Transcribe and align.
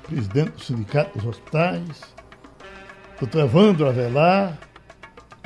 presidente 0.07 0.49
do 0.49 0.63
Sindicato 0.63 1.19
dos 1.19 1.27
Hospitais 1.27 2.11
Doutor 3.23 3.45
Evandro 3.45 3.87
Avelar, 3.87 4.59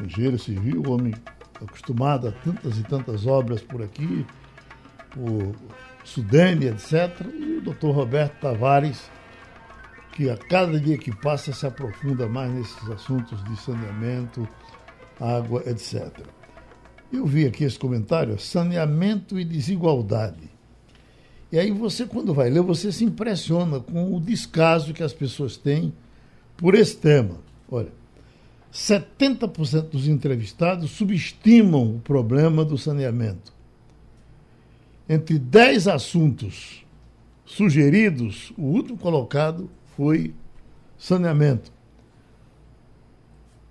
engenheiro 0.04 0.40
civil, 0.40 0.82
homem 0.88 1.14
acostumado 1.62 2.28
a 2.28 2.32
tantas 2.32 2.80
e 2.80 2.82
tantas 2.82 3.28
obras 3.28 3.62
por 3.62 3.84
aqui, 3.84 4.26
por 5.12 5.56
Sudene, 6.04 6.66
etc. 6.66 7.24
E 7.32 7.58
o 7.58 7.62
doutor 7.62 7.92
Roberto 7.92 8.40
Tavares, 8.42 9.12
que 10.12 10.28
a 10.28 10.36
cada 10.36 10.80
dia 10.80 10.98
que 10.98 11.16
passa 11.16 11.54
se 11.54 11.68
aprofunda 11.68 12.28
mais 12.28 12.52
nesses 12.52 12.90
assuntos 12.90 13.44
de 13.44 13.56
saneamento, 13.58 14.48
água, 15.22 15.62
etc. 15.68 16.12
Eu 17.14 17.28
vi 17.28 17.46
aqui 17.46 17.64
esse 17.64 17.78
comentário, 17.78 18.40
saneamento 18.40 19.40
e 19.40 19.46
desigualdade. 19.46 20.50
E 21.52 21.60
aí 21.60 21.70
você, 21.70 22.08
quando 22.08 22.34
vai 22.34 22.50
ler, 22.50 22.64
você 22.64 22.92
se 22.92 23.06
impressiona 23.06 23.80
com 23.80 24.16
o 24.16 24.20
descaso 24.20 24.96
que 24.96 25.04
as 25.04 25.14
pessoas 25.14 25.58
têm 25.58 25.94
por 26.58 26.74
esse 26.74 26.98
tema. 26.98 27.46
Olha, 27.70 27.92
70% 28.72 29.90
dos 29.90 30.08
entrevistados 30.08 30.92
subestimam 30.92 31.96
o 31.96 32.00
problema 32.00 32.64
do 32.64 32.78
saneamento. 32.78 33.54
Entre 35.10 35.40
10 35.40 35.88
assuntos 35.88 36.86
sugeridos, 37.46 38.52
o 38.58 38.64
último 38.64 38.98
colocado 38.98 39.70
foi 39.96 40.34
saneamento. 40.98 41.72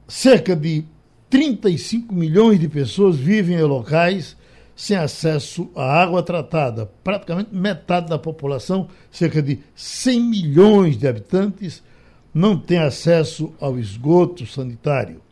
Cerca 0.09 0.57
de 0.57 0.85
35 1.29 2.15
milhões 2.15 2.59
de 2.59 2.69
pessoas 2.69 3.17
vivem 3.17 3.57
em 3.57 3.63
locais 3.63 4.37
sem 4.75 4.97
acesso 4.97 5.71
à 5.75 6.03
água 6.03 6.23
tratada. 6.23 6.87
Praticamente 7.03 7.55
metade 7.55 8.09
da 8.09 8.19
população, 8.19 8.89
cerca 9.11 9.43
de 9.43 9.61
100 9.75 10.21
milhões 10.21 10.97
de 10.97 11.09
habitantes, 11.09 11.83
não 12.37 12.55
tem 12.55 12.77
acesso 12.77 13.55
ao 13.59 13.79
esgoto 13.79 14.45
sanitário. 14.45 15.23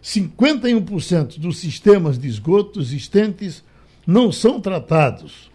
51% 0.00 1.36
dos 1.36 1.58
sistemas 1.58 2.16
de 2.16 2.28
esgoto 2.28 2.80
existentes 2.80 3.64
não 4.06 4.30
são 4.30 4.60
tratados. 4.60 5.50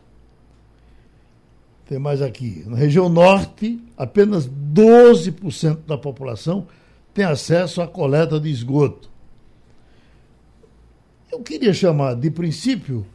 Tem 1.86 1.98
mais 1.98 2.22
aqui. 2.22 2.66
Na 2.68 2.76
região 2.76 3.08
norte, 3.08 3.80
apenas 3.98 4.46
12% 4.46 5.86
da 5.88 5.98
população 5.98 6.68
tem 7.14 7.24
acesso 7.24 7.82
à 7.82 7.88
coleta 7.88 8.38
de 8.38 8.50
esgoto. 8.50 9.10
Eu 11.32 11.40
queria 11.40 11.74
chamar, 11.74 12.16
de 12.16 12.30
princípio, 12.30 13.06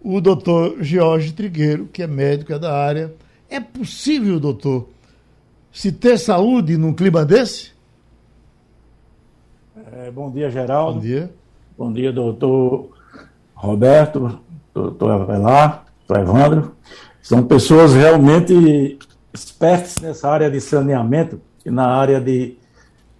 o 0.00 0.20
doutor 0.20 0.76
Jorge 0.80 1.32
Trigueiro, 1.32 1.88
que 1.92 2.04
é 2.04 2.06
médico, 2.06 2.52
é 2.52 2.58
da 2.58 2.72
área. 2.72 3.12
É 3.50 3.58
possível, 3.58 4.38
doutor, 4.38 4.93
se 5.74 5.90
ter 5.90 6.16
saúde 6.16 6.78
num 6.78 6.94
clima 6.94 7.24
desse? 7.24 7.72
É, 9.92 10.08
bom 10.08 10.30
dia, 10.30 10.48
Geraldo. 10.48 10.94
Bom 10.94 11.00
dia. 11.00 11.34
Bom 11.76 11.92
dia, 11.92 12.12
doutor 12.12 12.90
Roberto, 13.52 14.38
doutor 14.72 15.10
Avelar, 15.10 15.84
doutor 16.06 16.22
Evandro. 16.22 16.76
São 17.20 17.42
pessoas 17.42 17.92
realmente 17.92 18.98
espertas 19.32 19.96
nessa 20.00 20.30
área 20.30 20.48
de 20.48 20.60
saneamento 20.60 21.40
e 21.66 21.70
na 21.70 21.86
área 21.88 22.20
de 22.20 22.56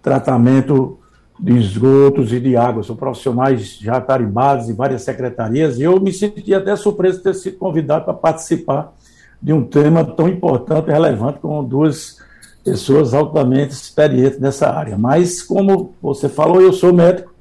tratamento 0.01 0.97
de 1.37 1.57
esgotos 1.57 2.31
e 2.31 2.39
de 2.39 2.55
água. 2.55 2.83
São 2.83 2.95
profissionais 2.95 3.77
já 3.79 3.99
tarimbados 3.99 4.69
em 4.69 4.73
várias 4.73 5.01
secretarias 5.01 5.77
e 5.77 5.83
eu 5.83 5.99
me 5.99 6.13
senti 6.13 6.53
até 6.53 6.73
surpreso 6.77 7.17
de 7.17 7.23
ter 7.23 7.35
sido 7.35 7.57
convidado 7.57 8.05
para 8.05 8.13
participar 8.13 8.93
de 9.41 9.51
um 9.51 9.65
tema 9.65 10.05
tão 10.05 10.29
importante 10.29 10.87
e 10.87 10.93
relevante 10.93 11.39
como 11.39 11.61
duas 11.61 12.23
pessoas 12.65 13.13
altamente 13.13 13.73
experientes 13.73 14.39
nessa 14.39 14.67
área. 14.67 14.97
Mas, 14.97 15.43
como 15.43 15.93
você 16.01 16.27
falou, 16.27 16.59
eu 16.59 16.73
sou 16.73 16.91
médico 16.91 17.31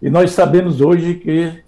e 0.00 0.08
nós 0.08 0.30
sabemos 0.30 0.80
hoje 0.80 1.16
que 1.16 1.64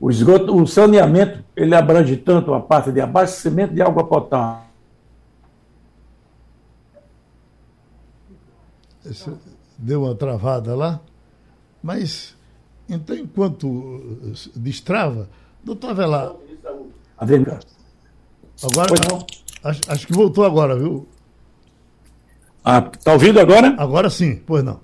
o, 0.00 0.08
esgoto, 0.08 0.56
o 0.56 0.64
saneamento 0.64 1.44
ele 1.56 1.74
abrange 1.74 2.16
tanto 2.16 2.54
a 2.54 2.60
parte 2.60 2.92
de 2.92 3.00
abastecimento 3.00 3.74
de 3.74 3.82
água 3.82 4.04
potável. 4.06 4.68
Esse 9.04 9.32
deu 9.76 10.04
uma 10.04 10.14
travada 10.14 10.76
lá, 10.76 11.00
mas 11.82 12.36
então 12.88 13.16
enquanto 13.16 14.30
destrava, 14.54 15.28
doutor 15.64 15.90
Avelar. 15.90 16.32
Agora, 18.62 18.92
acho, 19.64 19.80
acho 19.88 20.06
que 20.06 20.12
voltou 20.12 20.44
agora, 20.44 20.76
viu? 20.78 21.08
Ah, 22.70 22.82
tá 22.82 23.14
ouvindo 23.14 23.40
agora? 23.40 23.74
Agora 23.78 24.10
sim, 24.10 24.42
pois 24.46 24.62
não. 24.62 24.78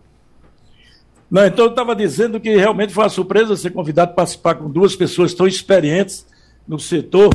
Não, 1.31 1.45
então 1.45 1.67
eu 1.67 1.71
estava 1.71 1.95
dizendo 1.95 2.41
que 2.41 2.57
realmente 2.57 2.95
foi 2.95 3.05
uma 3.05 3.11
surpresa 3.11 3.55
ser 3.57 3.73
convidado 3.73 4.13
a 4.13 4.15
participar 4.15 4.55
com 4.55 4.71
duas 4.71 4.97
pessoas 4.97 5.35
tão 5.35 5.47
experientes 5.47 6.27
no 6.67 6.79
setor, 6.79 7.29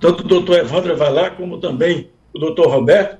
tanto 0.00 0.24
o 0.24 0.26
doutor 0.26 0.58
Evandro 0.58 0.96
vai 0.96 1.12
lá, 1.12 1.30
como 1.30 1.60
também 1.60 2.10
o 2.34 2.38
doutor 2.40 2.66
Roberto. 2.66 3.18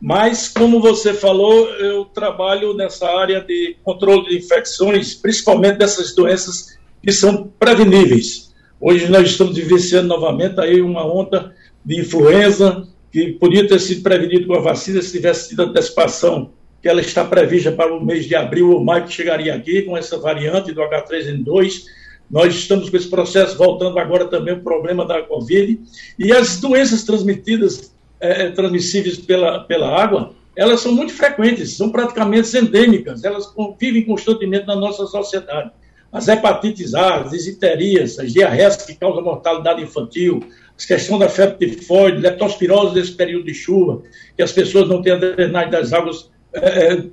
Mas, 0.00 0.48
como 0.48 0.80
você 0.80 1.14
falou, 1.14 1.68
eu 1.74 2.04
trabalho 2.06 2.74
nessa 2.74 3.08
área 3.08 3.40
de 3.40 3.76
controle 3.84 4.28
de 4.28 4.38
infecções, 4.38 5.14
principalmente 5.14 5.78
dessas 5.78 6.16
doenças 6.16 6.76
que 7.00 7.12
são 7.12 7.48
preveníveis. 7.60 8.52
Hoje 8.80 9.08
nós 9.08 9.30
estamos 9.30 9.54
vivenciando 9.54 10.08
novamente 10.08 10.58
aí 10.58 10.82
uma 10.82 11.06
onda 11.06 11.54
de 11.84 12.00
influenza, 12.00 12.88
que 13.14 13.30
podia 13.34 13.64
ter 13.64 13.78
sido 13.78 14.02
prevenido 14.02 14.48
com 14.48 14.56
a 14.56 14.60
vacina 14.60 15.00
se 15.00 15.12
tivesse 15.12 15.50
tido 15.50 15.62
antecipação, 15.62 16.50
que 16.82 16.88
ela 16.88 17.00
está 17.00 17.24
prevista 17.24 17.70
para 17.70 17.94
o 17.94 18.04
mês 18.04 18.24
de 18.24 18.34
abril 18.34 18.72
ou 18.72 18.82
maio, 18.82 19.04
que 19.04 19.12
chegaria 19.12 19.54
aqui 19.54 19.82
com 19.82 19.96
essa 19.96 20.18
variante 20.18 20.72
do 20.72 20.80
H3N2. 20.80 21.84
Nós 22.28 22.52
estamos 22.52 22.90
com 22.90 22.96
esse 22.96 23.08
processo 23.08 23.56
voltando 23.56 24.00
agora 24.00 24.24
também 24.24 24.54
o 24.54 24.64
problema 24.64 25.06
da 25.06 25.22
Covid. 25.22 25.78
E 26.18 26.32
as 26.32 26.58
doenças 26.60 27.04
transmitidas, 27.04 27.94
é, 28.20 28.46
é 28.46 28.50
transmissíveis 28.50 29.16
pela, 29.16 29.60
pela 29.60 29.96
água, 29.96 30.34
elas 30.56 30.80
são 30.80 30.90
muito 30.90 31.12
frequentes, 31.12 31.76
são 31.76 31.90
praticamente 31.90 32.56
endêmicas, 32.58 33.22
elas 33.22 33.54
vivem 33.78 34.04
constantemente 34.04 34.66
na 34.66 34.74
nossa 34.74 35.06
sociedade. 35.06 35.70
As 36.12 36.26
hepatites 36.26 36.94
A, 36.94 37.20
as 37.20 37.30
disenterias, 37.30 38.18
as 38.18 38.32
diarreias 38.32 38.76
que 38.76 38.96
causam 38.96 39.22
mortalidade 39.22 39.82
infantil, 39.82 40.40
a 40.76 40.86
questão 40.86 41.18
da 41.18 41.28
febre 41.28 41.70
tifoide, 41.70 42.18
leptospirose 42.18 42.94
nesse 42.94 43.12
período 43.12 43.46
de 43.46 43.54
chuva, 43.54 44.02
que 44.36 44.42
as 44.42 44.52
pessoas 44.52 44.88
não 44.88 45.00
têm 45.02 45.12
a 45.12 45.16
drenagem 45.16 45.70
das 45.70 45.92
águas 45.92 46.30
é, 46.52 47.04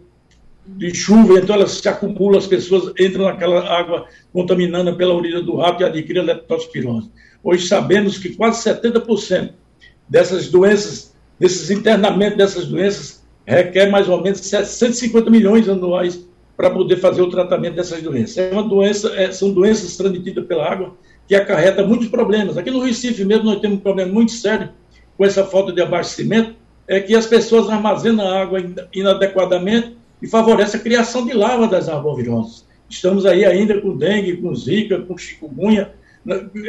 de 0.66 0.94
chuva, 0.94 1.40
então 1.40 1.56
elas 1.56 1.72
se 1.72 1.88
acumulam, 1.88 2.40
as 2.40 2.48
pessoas 2.48 2.94
entram 3.00 3.26
naquela 3.26 3.62
água 3.68 4.08
contaminada 4.34 4.94
pela 4.94 5.14
urina 5.14 5.42
do 5.42 5.58
rato 5.58 5.84
e 5.84 5.86
adquirem 5.86 6.24
leptospirose. 6.24 7.12
Hoje 7.44 7.68
sabemos 7.68 8.18
que 8.18 8.36
quase 8.36 8.68
70% 8.68 9.52
dessas 10.08 10.50
doenças, 10.50 11.16
desses 11.40 11.70
internamentos 11.70 12.38
dessas 12.38 12.66
doenças, 12.66 13.24
requer 13.46 13.90
mais 13.90 14.08
ou 14.08 14.22
menos 14.22 14.40
150 14.40 15.30
milhões 15.30 15.68
anuais 15.68 16.26
para 16.56 16.70
poder 16.70 16.98
fazer 16.98 17.22
o 17.22 17.30
tratamento 17.30 17.76
dessas 17.76 18.02
doenças. 18.04 18.38
É 18.38 18.52
uma 18.52 18.64
doença, 18.64 19.12
é, 19.16 19.32
são 19.32 19.52
doenças 19.52 19.98
transmitidas 19.98 20.46
pela 20.46 20.70
água, 20.72 20.96
que 21.28 21.36
acarreta 21.36 21.86
muitos 21.86 22.08
problemas. 22.08 22.58
Aqui 22.58 22.72
no 22.72 22.80
Recife 22.80 23.24
mesmo 23.24 23.46
nós 23.46 23.60
temos 23.60 23.78
um 23.78 23.82
problema 23.82 24.12
muito 24.12 24.32
sério 24.32 24.70
com 25.18 25.26
essa 25.26 25.46
falta 25.46 25.72
de 25.72 25.82
abastecimento, 25.82 26.56
é 26.88 27.00
que 27.00 27.16
as 27.16 27.26
pessoas 27.26 27.70
armazenam 27.70 28.28
água 28.28 28.60
inadequadamente 28.94 29.96
e 30.22 30.28
favorece 30.28 30.78
a 30.78 30.80
criação 30.80 31.26
de 31.26 31.34
lava 31.34 31.68
das 31.68 31.88
arboviroses. 31.88 32.66
Estamos 32.90 33.26
aí 33.26 33.46
ainda 33.46 33.80
com 33.80 33.96
dengue, 33.96 34.38
com 34.38 34.54
zika, 34.54 35.00
com 35.00 35.18
chikungunya, 35.18 35.92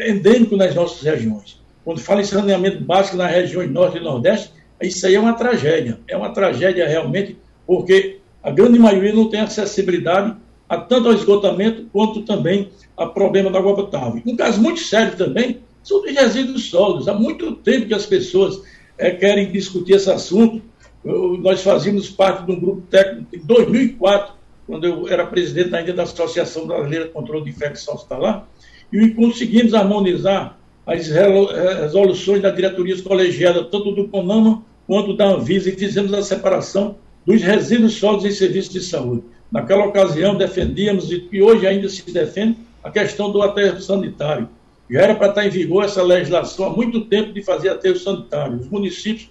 endêmico 0.07 0.57
nas 0.57 0.75
nossas 0.75 1.03
regiões. 1.03 1.61
Quando 1.85 2.01
fala 2.01 2.21
em 2.21 2.25
saneamento 2.25 2.83
básico 2.85 3.17
nas 3.17 3.31
regiões 3.31 3.71
norte 3.71 3.99
e 3.99 4.01
nordeste, 4.01 4.53
isso 4.81 5.07
aí 5.07 5.15
é 5.15 5.21
uma 5.21 5.35
tragédia. 5.35 5.99
É 6.07 6.17
uma 6.17 6.31
tragédia 6.31 6.87
realmente, 6.87 7.37
porque 7.67 8.19
a 8.43 8.51
grande 8.51 8.79
maioria 8.79 9.13
não 9.13 9.29
tem 9.29 9.41
acessibilidade 9.41 10.37
a 10.73 10.79
tanto 10.79 11.09
ao 11.09 11.15
esgotamento 11.15 11.85
quanto 11.93 12.23
também 12.23 12.71
a 12.97 13.05
problema 13.05 13.51
da 13.51 13.59
água 13.59 13.77
potável. 13.77 14.23
Um 14.25 14.35
caso 14.35 14.59
muito 14.59 14.81
sério 14.81 15.15
também 15.19 15.59
são 15.83 16.01
os 16.01 16.11
resíduos 16.11 16.71
sólidos. 16.71 17.09
Há 17.09 17.13
muito 17.13 17.53
tempo 17.57 17.89
que 17.89 17.93
as 17.93 18.07
pessoas 18.07 18.63
é, 18.97 19.11
querem 19.11 19.53
discutir 19.53 19.97
esse 19.97 20.11
assunto. 20.11 20.63
Eu, 21.05 21.37
nós 21.43 21.61
fazíamos 21.63 22.09
parte 22.09 22.47
de 22.47 22.53
um 22.53 22.59
grupo 22.59 22.81
técnico 22.91 23.37
em 23.37 23.41
2004 23.41 24.35
quando 24.67 24.87
eu 24.87 25.07
era 25.09 25.27
presidente 25.27 25.77
ainda 25.77 25.93
da 25.93 26.05
Associação 26.05 26.67
Brasileira 26.67 27.05
de 27.05 27.11
Controle 27.11 27.45
de 27.45 27.51
Infecção 27.51 27.93
Hospitalar, 27.93 28.49
e 28.91 29.11
conseguimos 29.11 29.75
harmonizar 29.75 30.59
as 30.87 31.09
resoluções 31.09 32.41
da 32.41 32.49
diretoria 32.49 32.97
colegiada, 33.03 33.63
tanto 33.65 33.93
do 33.93 34.09
CONAMA 34.09 34.65
quanto 34.87 35.15
da 35.15 35.27
Anvisa, 35.27 35.69
e 35.69 35.77
fizemos 35.77 36.15
a 36.15 36.23
separação 36.23 36.97
dos 37.27 37.43
resíduos 37.43 37.95
sólidos 37.95 38.25
em 38.25 38.31
serviços 38.31 38.73
de 38.73 38.81
saúde. 38.81 39.25
Naquela 39.53 39.85
ocasião, 39.85 40.35
defendíamos, 40.35 41.11
e 41.11 41.43
hoje 41.43 41.67
ainda 41.67 41.87
se 41.89 42.11
defende, 42.11 42.57
a 42.83 42.91
questão 42.91 43.31
do 43.31 43.43
aterro 43.43 43.81
sanitário. 43.81 44.49
Já 44.91 45.03
era 45.03 45.15
para 45.15 45.29
estar 45.29 45.47
em 45.47 45.51
vigor 45.51 45.85
essa 45.85 46.03
legislação 46.03 46.67
há 46.67 46.71
muito 46.71 47.03
tempo 47.03 47.33
de 47.33 47.43
fazer 47.43 47.69
aterro 47.69 47.99
sanitário. 47.99 48.59
Os 48.59 48.69
municípios 48.69 49.29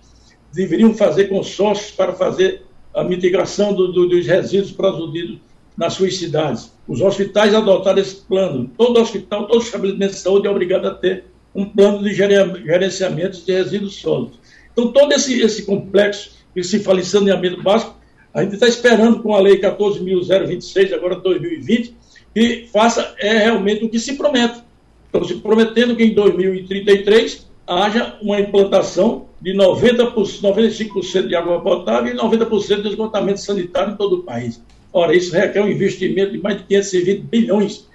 deveriam 0.53 0.93
fazer 0.93 1.25
consórcios 1.25 1.91
para 1.91 2.13
fazer 2.13 2.63
a 2.93 3.03
mitigação 3.03 3.73
do, 3.73 3.91
do, 3.91 4.07
dos 4.07 4.25
resíduos 4.27 4.71
produzidos 4.71 5.39
nas 5.75 5.93
suas 5.93 6.15
cidades. 6.17 6.71
Os 6.87 7.01
hospitais 7.01 7.53
adotaram 7.55 7.99
esse 7.99 8.17
plano. 8.17 8.69
Todo 8.77 8.99
hospital, 8.99 9.47
todo 9.47 9.63
estabelecimento 9.63 10.11
de 10.11 10.17
saúde 10.17 10.47
é 10.47 10.49
obrigado 10.51 10.87
a 10.87 10.93
ter 10.93 11.25
um 11.53 11.65
plano 11.65 12.03
de 12.03 12.13
gerenciamento 12.13 13.41
de 13.43 13.51
resíduos 13.51 13.95
sólidos. 13.95 14.39
Então, 14.71 14.91
todo 14.91 15.11
esse, 15.13 15.41
esse 15.41 15.65
complexo 15.65 16.31
que 16.53 16.63
se 16.63 16.79
fala 16.79 16.99
em 16.99 17.03
saneamento 17.03 17.61
básico, 17.61 17.95
a 18.33 18.43
gente 18.43 18.53
está 18.53 18.67
esperando 18.67 19.21
com 19.21 19.35
a 19.35 19.39
Lei 19.39 19.59
14.026, 19.59 20.93
agora 20.93 21.15
2020, 21.15 21.95
que 22.33 22.69
faça 22.71 23.13
é, 23.19 23.37
realmente 23.39 23.83
o 23.83 23.89
que 23.89 23.99
se 23.99 24.13
promete. 24.13 24.61
Então, 25.09 25.23
se 25.25 25.35
prometendo 25.35 25.95
que 25.95 26.03
em 26.03 26.13
2033 26.13 27.45
haja 27.67 28.17
uma 28.21 28.39
implantação 28.39 29.25
de 29.41 29.53
90%, 29.53 30.13
95% 30.41 31.27
de 31.27 31.35
água 31.35 31.59
potável 31.61 32.13
e 32.13 32.17
90% 32.17 32.81
de 32.81 32.89
esgotamento 32.89 33.39
sanitário 33.39 33.93
em 33.93 33.97
todo 33.97 34.17
o 34.17 34.23
país. 34.23 34.61
Ora, 34.93 35.15
isso 35.15 35.33
requer 35.33 35.61
um 35.61 35.69
investimento 35.69 36.31
de 36.31 36.37
mais 36.37 36.57
de 36.57 36.63
520 36.63 37.21
bilhões. 37.23 37.87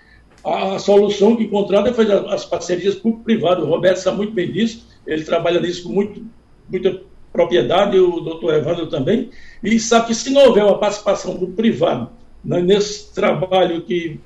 A, 0.44 0.78
solução 0.78 1.36
que 1.36 1.44
encontrada 1.44 1.92
foi 1.92 2.10
as 2.10 2.44
parcerias 2.44 2.94
público-privado. 2.94 3.64
O 3.64 3.68
Roberto 3.68 3.98
sabe 3.98 4.18
muito 4.18 4.32
bem 4.32 4.50
disso, 4.50 4.86
ele 5.06 5.24
trabalha 5.24 5.60
nisso 5.60 5.84
com 5.84 5.92
muito, 5.92 6.24
muita 6.70 7.00
propriedade, 7.36 7.98
o 7.98 8.20
doutor 8.20 8.54
Evandro 8.54 8.86
também, 8.86 9.30
e 9.62 9.78
sabe 9.78 10.06
que 10.06 10.14
se 10.14 10.30
não 10.30 10.46
houver 10.46 10.64
uma 10.64 10.78
participação 10.78 11.36
do 11.36 11.48
privado 11.48 12.08
né, 12.42 12.60
nesse 12.62 13.12
trabalho 13.14 13.82
que 13.82 14.18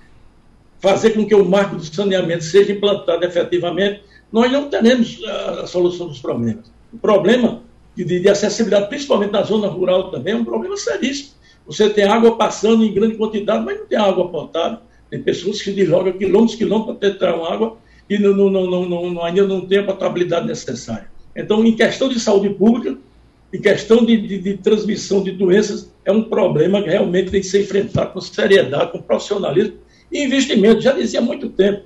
fazer 0.79 1.11
com 1.11 1.27
que 1.27 1.35
o 1.35 1.45
marco 1.45 1.77
de 1.77 1.95
saneamento 1.95 2.45
seja 2.45 2.73
implantado 2.73 3.25
efetivamente, 3.25 4.03
nós 4.33 4.51
não 4.51 4.71
teremos 4.71 5.21
a, 5.25 5.63
a 5.63 5.67
solução 5.67 6.07
dos 6.07 6.21
problemas. 6.21 6.71
O 6.93 6.99
problema 6.99 7.63
de, 7.97 8.05
de, 8.05 8.29
acessibilidade, 8.29 8.89
principalmente 8.89 9.33
na 9.33 9.43
zona 9.43 9.67
rural 9.67 10.11
também, 10.11 10.35
é 10.35 10.37
um 10.37 10.45
problema 10.45 10.77
seríssimo. 10.77 11.33
Você 11.67 11.91
tem 11.91 12.05
água 12.05 12.37
passando 12.37 12.85
em 12.85 12.95
grande 12.95 13.17
quantidade, 13.17 13.65
mas 13.65 13.79
não 13.79 13.87
tem 13.87 13.99
água 13.99 14.29
potável. 14.29 14.79
Tem 15.11 15.21
pessoas 15.21 15.61
que 15.61 15.73
deslogam 15.73 16.13
quilômetros, 16.13 16.57
quilômetros 16.57 17.17
para 17.17 17.37
uma 17.37 17.53
água 17.53 17.77
e 18.09 18.19
não, 18.19 18.35
não, 18.35 18.89
não, 18.89 19.25
ainda 19.25 19.47
não 19.47 19.67
tem 19.67 19.79
a 19.79 19.85
potabilidade 19.85 20.47
necessária. 20.47 21.11
Então, 21.41 21.65
em 21.65 21.75
questão 21.75 22.09
de 22.09 22.21
saúde 22.21 22.51
pública, 22.51 22.97
em 23.53 23.61
questão 23.61 24.05
de, 24.05 24.17
de, 24.17 24.39
de, 24.39 24.57
transmissão 24.59 25.23
de 25.23 25.33
doenças, 25.33 25.91
é 26.05 26.13
um 26.13 26.23
problema 26.23 26.83
que 26.83 26.91
realmente 26.91 27.31
tem 27.31 27.41
que 27.41 27.47
ser 27.47 27.63
enfrentado 27.63 28.13
com 28.13 28.21
seriedade, 28.21 28.93
com 28.93 29.03
profissionalismo 29.03 29.75
e 30.13 30.23
investimento. 30.25 30.81
Já 30.81 30.93
dizia 30.93 31.21
há 31.21 31.23
muito 31.23 31.49
tempo. 31.49 31.83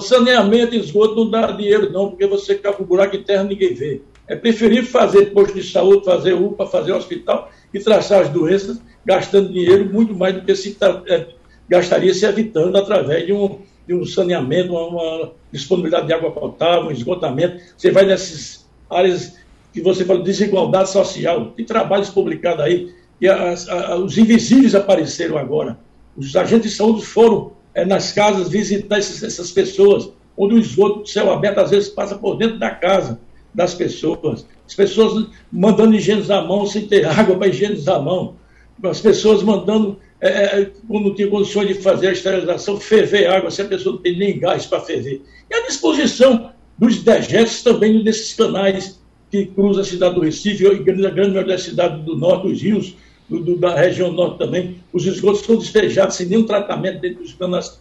Saneamento 0.00 0.74
e 0.74 0.78
esgoto 0.78 1.14
não 1.14 1.30
dá 1.30 1.52
dinheiro, 1.52 1.92
não, 1.92 2.08
porque 2.08 2.26
você 2.26 2.54
cava 2.54 2.82
um 2.82 2.86
buraco 2.86 3.14
em 3.14 3.22
terra 3.22 3.44
ninguém 3.44 3.74
vê. 3.74 4.00
É 4.26 4.34
preferível 4.34 4.84
fazer 4.84 5.26
posto 5.26 5.54
de 5.54 5.62
saúde, 5.62 6.04
fazer 6.04 6.34
UPA, 6.34 6.66
fazer 6.66 6.92
hospital 6.92 7.50
e 7.72 7.78
traçar 7.78 8.22
as 8.22 8.28
doenças, 8.28 8.80
gastando 9.04 9.52
dinheiro 9.52 9.84
muito 9.86 10.14
mais 10.14 10.34
do 10.34 10.42
que 10.42 10.54
se 10.54 10.76
é, 11.06 11.26
gastaria 11.68 12.12
se 12.12 12.26
evitando 12.26 12.76
através 12.76 13.26
de 13.26 13.32
um, 13.32 13.58
de 13.86 13.94
um 13.94 14.04
saneamento, 14.04 14.72
uma, 14.72 14.86
uma, 14.86 15.32
disponibilidade 15.52 16.06
de 16.06 16.12
água 16.12 16.30
potável, 16.30 16.88
um 16.88 16.90
esgotamento. 16.90 17.60
Você 17.76 17.90
vai 17.90 18.04
nessas 18.04 18.57
áreas 18.90 19.36
que 19.72 19.80
você 19.80 20.04
fala 20.04 20.20
de 20.20 20.24
desigualdade 20.24 20.90
social, 20.90 21.52
tem 21.56 21.64
trabalhos 21.64 22.10
publicados 22.10 22.64
aí, 22.64 22.92
e 23.20 23.28
as, 23.28 23.68
a, 23.68 23.96
os 23.96 24.16
invisíveis 24.16 24.74
apareceram 24.74 25.38
agora. 25.38 25.78
Os 26.16 26.34
agentes 26.34 26.72
de 26.72 26.76
saúde 26.76 27.04
foram 27.04 27.52
é, 27.74 27.84
nas 27.84 28.12
casas 28.12 28.48
visitar 28.48 28.98
esses, 28.98 29.22
essas 29.22 29.50
pessoas, 29.50 30.10
onde 30.36 30.54
o 30.54 30.58
esgoto 30.58 31.06
céu 31.08 31.32
aberto 31.32 31.58
às 31.58 31.70
vezes 31.70 31.88
passa 31.88 32.16
por 32.16 32.36
dentro 32.36 32.58
da 32.58 32.70
casa 32.70 33.20
das 33.54 33.74
pessoas. 33.74 34.46
As 34.66 34.74
pessoas 34.74 35.28
mandando 35.50 35.94
higienizar 35.94 36.38
a 36.38 36.46
mão 36.46 36.66
sem 36.66 36.86
ter 36.86 37.06
água 37.08 37.36
para 37.36 37.48
higienizar 37.48 37.96
a 37.96 38.02
mão. 38.02 38.36
As 38.82 39.00
pessoas 39.00 39.42
mandando, 39.42 39.98
é, 40.20 40.70
quando 40.86 41.06
não 41.06 41.14
tinha 41.14 41.28
condições 41.28 41.68
de 41.68 41.74
fazer 41.74 42.08
a 42.08 42.12
esterilização, 42.12 42.78
ferver 42.78 43.26
água, 43.26 43.50
se 43.50 43.62
a 43.62 43.64
pessoa 43.64 43.96
não 43.96 44.02
tem 44.02 44.16
nem 44.16 44.38
gás 44.38 44.66
para 44.66 44.80
ferver. 44.80 45.22
E 45.50 45.54
a 45.54 45.66
disposição 45.66 46.52
dos 46.78 47.02
dejetos 47.02 47.62
também 47.62 48.02
desses 48.02 48.34
canais 48.34 49.00
que 49.30 49.46
cruzam 49.46 49.82
a 49.82 49.84
cidade 49.84 50.14
do 50.14 50.20
Recife 50.22 50.64
e 50.64 50.66
a 50.66 50.74
grande 50.74 51.02
maioria 51.02 51.44
das 51.44 51.62
cidades 51.62 52.02
do 52.04 52.16
norte, 52.16 52.46
os 52.46 52.62
rios, 52.62 52.94
do, 53.28 53.40
do, 53.40 53.58
da 53.58 53.74
região 53.74 54.10
norte 54.10 54.38
também, 54.38 54.76
os 54.92 55.04
esgotos 55.04 55.42
são 55.42 55.56
despejados 55.56 56.16
sem 56.16 56.26
nenhum 56.26 56.44
tratamento 56.44 57.00
dentro 57.00 57.22
dos, 57.22 57.34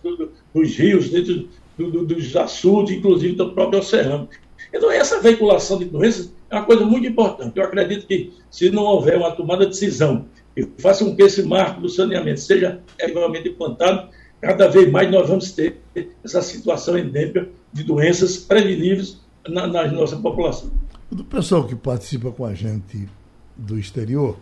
do, 0.03 0.31
dos 0.53 0.75
rios, 0.75 1.09
dentro 1.09 1.47
dos 1.77 2.35
açudes, 2.35 2.97
inclusive 2.97 3.35
do 3.35 3.51
próprio 3.51 3.79
oceano. 3.79 4.27
Então, 4.73 4.91
essa 4.91 5.21
veiculação 5.21 5.77
de 5.77 5.85
doenças 5.85 6.33
é 6.49 6.55
uma 6.55 6.65
coisa 6.65 6.85
muito 6.85 7.07
importante. 7.07 7.57
Eu 7.57 7.63
acredito 7.63 8.05
que, 8.07 8.33
se 8.51 8.69
não 8.69 8.83
houver 8.83 9.17
uma 9.17 9.31
tomada 9.31 9.65
de 9.65 9.71
decisão 9.71 10.25
que 10.53 10.67
faça 10.79 11.05
com 11.05 11.15
que 11.15 11.21
esse 11.21 11.43
marco 11.43 11.79
do 11.79 11.87
saneamento 11.87 12.41
seja 12.41 12.81
efetivamente 12.99 13.49
implantado, 13.49 14.09
cada 14.41 14.67
vez 14.67 14.91
mais 14.91 15.11
nós 15.11 15.27
vamos 15.27 15.51
ter 15.51 15.81
essa 16.23 16.41
situação 16.41 16.97
endêmica 16.97 17.47
de 17.73 17.83
doenças 17.83 18.37
preveníveis 18.37 19.19
na, 19.47 19.67
na 19.67 19.91
nossa 19.91 20.17
população. 20.17 20.69
Do 21.11 21.23
pessoal 21.23 21.65
que 21.65 21.75
participa 21.75 22.31
com 22.31 22.45
a 22.45 22.53
gente 22.53 23.07
do 23.55 23.79
exterior, 23.79 24.37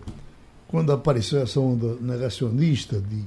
quando 0.67 0.91
apareceu 0.91 1.41
essa 1.41 1.59
onda 1.59 1.95
negacionista 2.01 2.99
de 2.99 3.23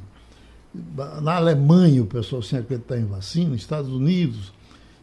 na 1.23 1.37
Alemanha 1.37 2.03
o 2.03 2.07
pessoal 2.07 2.43
sem 2.43 2.59
acreditar 2.59 2.99
em 2.99 3.07
vacina, 3.07 3.57
Estados 3.57 3.91
Unidos 3.91 4.53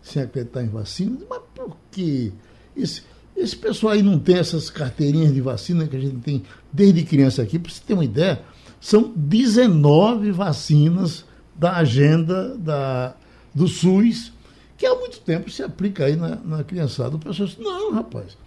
sem 0.01 0.21
acreditar 0.21 0.63
em 0.63 0.67
vacina, 0.67 1.17
mas 1.27 1.41
por 1.55 1.75
que 1.91 2.31
esse, 2.77 3.01
esse 3.35 3.55
pessoal 3.55 3.93
aí 3.93 4.03
não 4.03 4.19
tem 4.19 4.37
essas 4.37 4.69
carteirinhas 4.69 5.33
de 5.33 5.41
vacina 5.41 5.87
que 5.87 5.95
a 5.95 5.99
gente 5.99 6.17
tem 6.17 6.43
desde 6.71 7.03
criança 7.03 7.41
aqui, 7.41 7.57
para 7.57 7.71
você 7.71 7.81
ter 7.85 7.95
uma 7.95 8.05
ideia, 8.05 8.41
são 8.79 9.11
19 9.15 10.31
vacinas 10.31 11.25
da 11.55 11.77
agenda 11.77 12.57
da, 12.57 13.15
do 13.53 13.67
SUS, 13.67 14.33
que 14.77 14.85
há 14.85 14.93
muito 14.95 15.19
tempo 15.21 15.49
se 15.49 15.63
aplica 15.63 16.05
aí 16.05 16.15
na, 16.15 16.35
na 16.35 16.63
criançada. 16.63 17.15
O 17.15 17.19
pessoal 17.19 17.47
diz, 17.47 17.57
não, 17.57 17.93
rapaz, 17.93 18.37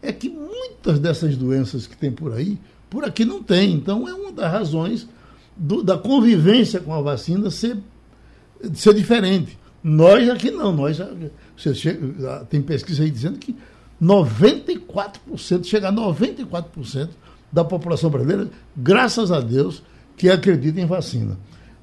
é 0.00 0.12
que 0.12 0.28
muitas 0.28 0.98
dessas 0.98 1.36
doenças 1.36 1.86
que 1.86 1.96
tem 1.96 2.12
por 2.12 2.32
aí 2.32 2.58
por 2.88 3.04
aqui 3.04 3.24
não 3.24 3.42
tem. 3.42 3.72
Então, 3.72 4.06
é 4.06 4.12
uma 4.12 4.30
das 4.30 4.52
razões 4.52 5.08
do, 5.56 5.82
da 5.82 5.96
convivência 5.96 6.78
com 6.78 6.92
a 6.92 7.00
vacina 7.00 7.50
ser, 7.50 7.78
ser 8.74 8.94
diferente. 8.94 9.58
Nós 9.82 10.28
aqui 10.28 10.50
não, 10.50 10.72
nós 10.72 10.98
você 11.56 11.74
chega, 11.74 12.44
tem 12.48 12.62
pesquisa 12.62 13.02
aí 13.02 13.10
dizendo 13.10 13.38
que 13.38 13.56
94%, 14.00 15.64
chega 15.64 15.88
a 15.88 15.92
94% 15.92 17.08
da 17.50 17.64
população 17.64 18.10
brasileira, 18.10 18.48
graças 18.76 19.32
a 19.32 19.40
Deus, 19.40 19.82
que 20.16 20.28
acredita 20.28 20.80
em 20.80 20.86
vacina. 20.86 21.38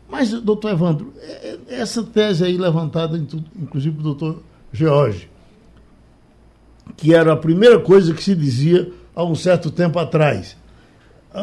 Mas, 0.10 0.32
doutor 0.32 0.72
Evandro, 0.72 1.14
é, 1.18 1.58
é, 1.70 1.76
essa 1.82 2.04
tese 2.04 2.44
aí 2.44 2.58
levantada, 2.58 3.18
inclusive 3.56 3.96
pelo 3.96 4.16
doutor 4.16 4.44
George, 4.74 5.30
que 6.98 7.14
era 7.14 7.34
a 7.34 7.38
primeira 7.38 7.80
coisa 7.80 8.14
que 8.14 8.24
se 8.24 8.36
dizia 8.36 8.92
há 9.16 9.24
um 9.24 9.36
certo 9.36 9.70
tempo 9.70 10.00
atrás. 10.00 10.58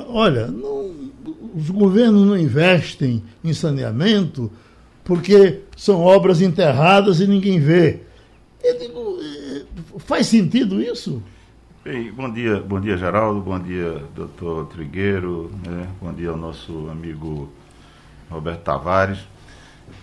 Olha, 0.08 0.48
não, 0.48 0.90
os 1.54 1.70
governos 1.70 2.26
não 2.26 2.36
investem 2.36 3.22
em 3.44 3.52
saneamento 3.52 4.50
porque 5.04 5.60
são 5.76 6.00
obras 6.00 6.42
enterradas 6.42 7.20
e 7.20 7.26
ninguém 7.28 7.60
vê. 7.60 8.00
Eu 8.62 8.78
digo, 8.78 9.18
é, 9.22 9.62
faz 10.00 10.26
sentido 10.26 10.82
isso? 10.82 11.22
Bem, 11.84 12.10
bom 12.10 12.32
dia, 12.32 12.58
bom 12.58 12.80
dia 12.80 12.96
Geraldo, 12.96 13.40
bom 13.40 13.60
dia 13.60 14.02
doutor 14.12 14.66
Trigueiro, 14.66 15.52
né? 15.64 15.88
bom 16.02 16.12
dia 16.12 16.30
ao 16.30 16.36
nosso 16.36 16.88
amigo 16.90 17.48
Roberto 18.30 18.60
Tavares. 18.62 19.18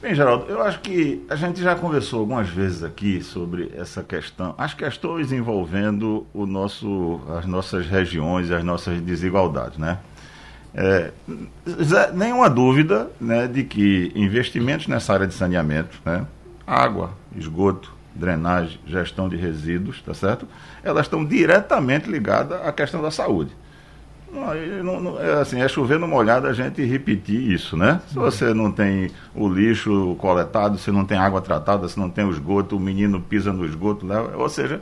Bem, 0.01 0.15
Geraldo, 0.15 0.45
eu 0.49 0.61
acho 0.61 0.79
que 0.79 1.25
a 1.29 1.35
gente 1.35 1.61
já 1.61 1.75
conversou 1.75 2.21
algumas 2.21 2.49
vezes 2.49 2.83
aqui 2.83 3.21
sobre 3.21 3.71
essa 3.75 4.03
questão, 4.03 4.53
as 4.57 4.73
questões 4.73 5.31
envolvendo 5.31 6.25
o 6.33 6.45
nosso, 6.45 7.21
as 7.37 7.45
nossas 7.45 7.87
regiões 7.87 8.49
e 8.49 8.53
as 8.53 8.63
nossas 8.63 8.99
desigualdades, 9.01 9.77
né? 9.77 9.99
É, 10.75 11.11
nenhuma 12.13 12.49
dúvida 12.49 13.11
né, 13.21 13.47
de 13.47 13.63
que 13.63 14.11
investimentos 14.15 14.87
nessa 14.87 15.13
área 15.13 15.27
de 15.27 15.33
saneamento, 15.33 16.01
né, 16.03 16.25
água, 16.65 17.11
esgoto, 17.35 17.93
drenagem, 18.15 18.79
gestão 18.85 19.29
de 19.29 19.35
resíduos, 19.35 20.01
tá 20.01 20.13
certo? 20.13 20.47
Elas 20.83 21.05
estão 21.05 21.23
diretamente 21.23 22.09
ligadas 22.09 22.59
à 22.65 22.71
questão 22.71 23.01
da 23.01 23.11
saúde. 23.11 23.51
Não, 24.83 24.99
não, 24.99 25.21
é 25.21 25.41
assim, 25.41 25.61
é 25.61 25.67
chover 25.67 25.99
no 25.99 26.07
molhado 26.07 26.47
a 26.47 26.53
gente 26.53 26.83
repetir 26.83 27.51
isso, 27.51 27.77
né? 27.77 28.01
Se 28.07 28.15
você 28.15 28.53
não 28.53 28.71
tem 28.71 29.11
o 29.35 29.47
lixo 29.47 30.15
coletado, 30.19 30.77
se 30.77 30.91
não 30.91 31.05
tem 31.05 31.17
água 31.17 31.41
tratada, 31.41 31.87
se 31.87 31.99
não 31.99 32.09
tem 32.09 32.25
o 32.25 32.31
esgoto, 32.31 32.75
o 32.75 32.79
menino 32.79 33.21
pisa 33.21 33.53
no 33.53 33.65
esgoto, 33.65 34.05
né? 34.05 34.19
ou 34.35 34.49
seja, 34.49 34.81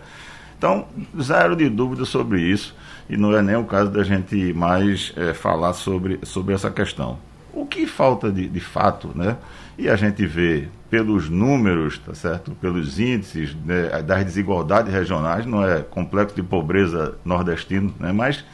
então, 0.57 0.85
zero 1.19 1.55
de 1.55 1.67
dúvida 1.69 2.05
sobre 2.05 2.39
isso, 2.41 2.75
e 3.09 3.17
não 3.17 3.35
é 3.35 3.41
nem 3.41 3.55
o 3.55 3.63
caso 3.63 3.89
da 3.89 4.03
gente 4.03 4.53
mais 4.53 5.11
é, 5.17 5.33
falar 5.33 5.73
sobre, 5.73 6.19
sobre 6.23 6.53
essa 6.53 6.69
questão. 6.69 7.17
O 7.51 7.65
que 7.65 7.85
falta 7.85 8.31
de, 8.31 8.47
de 8.47 8.59
fato, 8.59 9.11
né? 9.13 9.37
E 9.77 9.89
a 9.89 9.95
gente 9.95 10.25
vê 10.25 10.67
pelos 10.89 11.29
números, 11.29 11.97
tá 11.97 12.13
certo? 12.13 12.51
Pelos 12.51 12.99
índices 12.99 13.55
né, 13.65 14.01
das 14.03 14.23
desigualdades 14.23 14.93
regionais, 14.93 15.45
não 15.45 15.65
é 15.65 15.81
complexo 15.81 16.35
de 16.35 16.43
pobreza 16.43 17.15
nordestino, 17.25 17.93
né? 17.99 18.11
Mas 18.11 18.45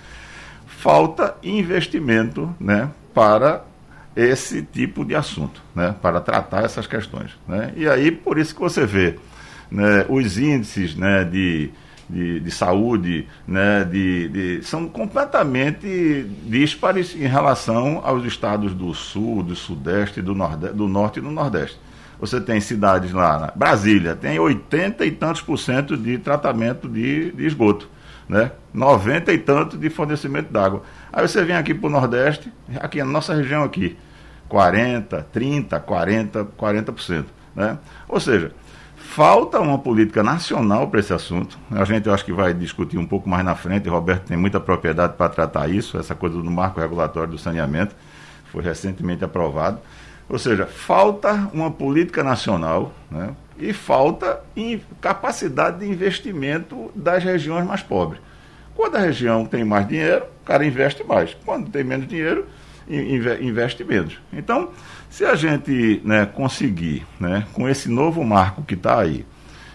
falta 0.78 1.36
investimento, 1.44 2.56
né? 2.60 2.90
Para 3.14 3.66
esse 4.16 4.62
tipo 4.62 5.04
de 5.04 5.16
assunto, 5.16 5.62
né? 5.76 5.96
Para 6.02 6.22
tratar 6.22 6.64
essas 6.64 6.88
questões, 6.88 7.32
né? 7.48 7.74
E 7.76 7.88
aí 7.88 8.12
por 8.12 8.38
isso 8.38 8.54
que 8.54 8.62
você 8.62 8.86
vê, 8.86 9.18
né? 9.72 10.06
Os 10.08 10.38
índices, 10.38 10.96
né? 10.96 11.24
De 11.24 11.72
de, 12.10 12.40
de 12.40 12.52
saúde, 12.52 13.28
né, 13.46 13.84
de, 13.84 14.30
de, 14.30 14.64
são 14.64 14.88
completamente 14.88 16.26
díspares 16.46 17.14
em 17.14 17.28
relação 17.28 18.02
aos 18.02 18.24
estados 18.24 18.74
do 18.74 18.94
sul, 18.94 19.44
do 19.44 19.58
sudeste, 19.58 20.22
do, 20.22 20.34
nordeste, 20.34 20.74
do 20.74 20.88
norte 20.88 21.20
e 21.20 21.22
do 21.22 21.30
nordeste. 21.30 21.78
Você 22.18 22.40
tem 22.40 22.60
cidades 22.62 23.12
lá, 23.12 23.38
na 23.40 23.52
Brasília, 23.54 24.16
tem 24.16 24.40
80 24.40 25.06
e 25.06 25.12
tantos 25.12 25.42
por 25.42 25.58
cento 25.58 25.98
de 25.98 26.18
tratamento 26.18 26.88
de, 26.88 27.32
de 27.32 27.46
esgoto, 27.46 27.90
né? 28.28 28.52
90 28.74 29.32
e 29.34 29.38
tanto 29.38 29.78
de 29.78 29.90
fornecimento 29.90 30.52
d'água. 30.52 30.84
Aí 31.12 31.28
você 31.28 31.44
vem 31.44 31.56
aqui 31.56 31.74
para 31.74 31.88
o 31.88 31.90
Nordeste, 31.90 32.52
aqui 32.80 33.00
na 33.00 33.06
nossa 33.06 33.34
região 33.34 33.64
aqui, 33.64 33.98
40, 34.48 35.28
30, 35.32 35.80
40, 35.80 36.46
40%. 36.46 37.26
Né? 37.56 37.78
Ou 38.08 38.20
seja, 38.20 38.52
falta 38.96 39.60
uma 39.60 39.80
política 39.80 40.22
nacional 40.22 40.88
para 40.88 41.00
esse 41.00 41.14
assunto. 41.14 41.58
A 41.72 41.84
gente 41.86 42.08
eu 42.08 42.14
acho 42.14 42.26
que 42.26 42.34
vai 42.34 42.54
discutir 42.54 42.98
um 42.98 43.06
pouco 43.06 43.28
mais 43.30 43.44
na 43.44 43.56
frente. 43.56 43.90
Roberto 43.90 44.26
tem 44.26 44.38
muita 44.38 44.60
propriedade 44.60 45.14
para 45.14 45.30
tratar 45.30 45.70
isso, 45.70 45.98
essa 45.98 46.14
coisa 46.14 46.36
do 46.36 46.52
marco 46.52 46.80
regulatório 46.80 47.32
do 47.32 47.38
saneamento, 47.38 47.96
foi 48.52 48.64
recentemente 48.64 49.24
aprovado. 49.24 49.80
Ou 50.30 50.38
seja, 50.38 50.66
falta 50.66 51.50
uma 51.54 51.72
política 51.72 52.24
nacional 52.24 52.94
né, 53.10 53.34
e 53.58 53.72
falta 53.72 54.42
capacidade 55.00 55.80
de 55.80 55.86
investimento 55.86 56.92
das 56.94 57.24
regiões 57.24 57.66
mais 57.66 57.82
pobres. 57.82 58.22
Quando 58.76 58.96
a 58.96 59.00
região 59.00 59.46
tem 59.46 59.64
mais 59.64 59.88
dinheiro, 59.88 60.26
o 60.44 60.46
cara 60.46 60.66
investe 60.66 61.04
mais. 61.04 61.36
Quando 61.46 61.72
tem 61.72 61.84
menos 61.84 62.08
dinheiro, 62.08 62.46
investe 62.88 63.84
menos. 63.84 64.20
Então, 64.32 64.70
se 65.10 65.26
a 65.26 65.34
gente 65.36 66.02
né, 66.04 66.26
conseguir, 66.26 67.06
né, 67.20 67.46
com 67.54 67.68
esse 67.68 67.90
novo 67.90 68.24
marco 68.24 68.62
que 68.62 68.76
está 68.76 69.00
aí, 69.00 69.26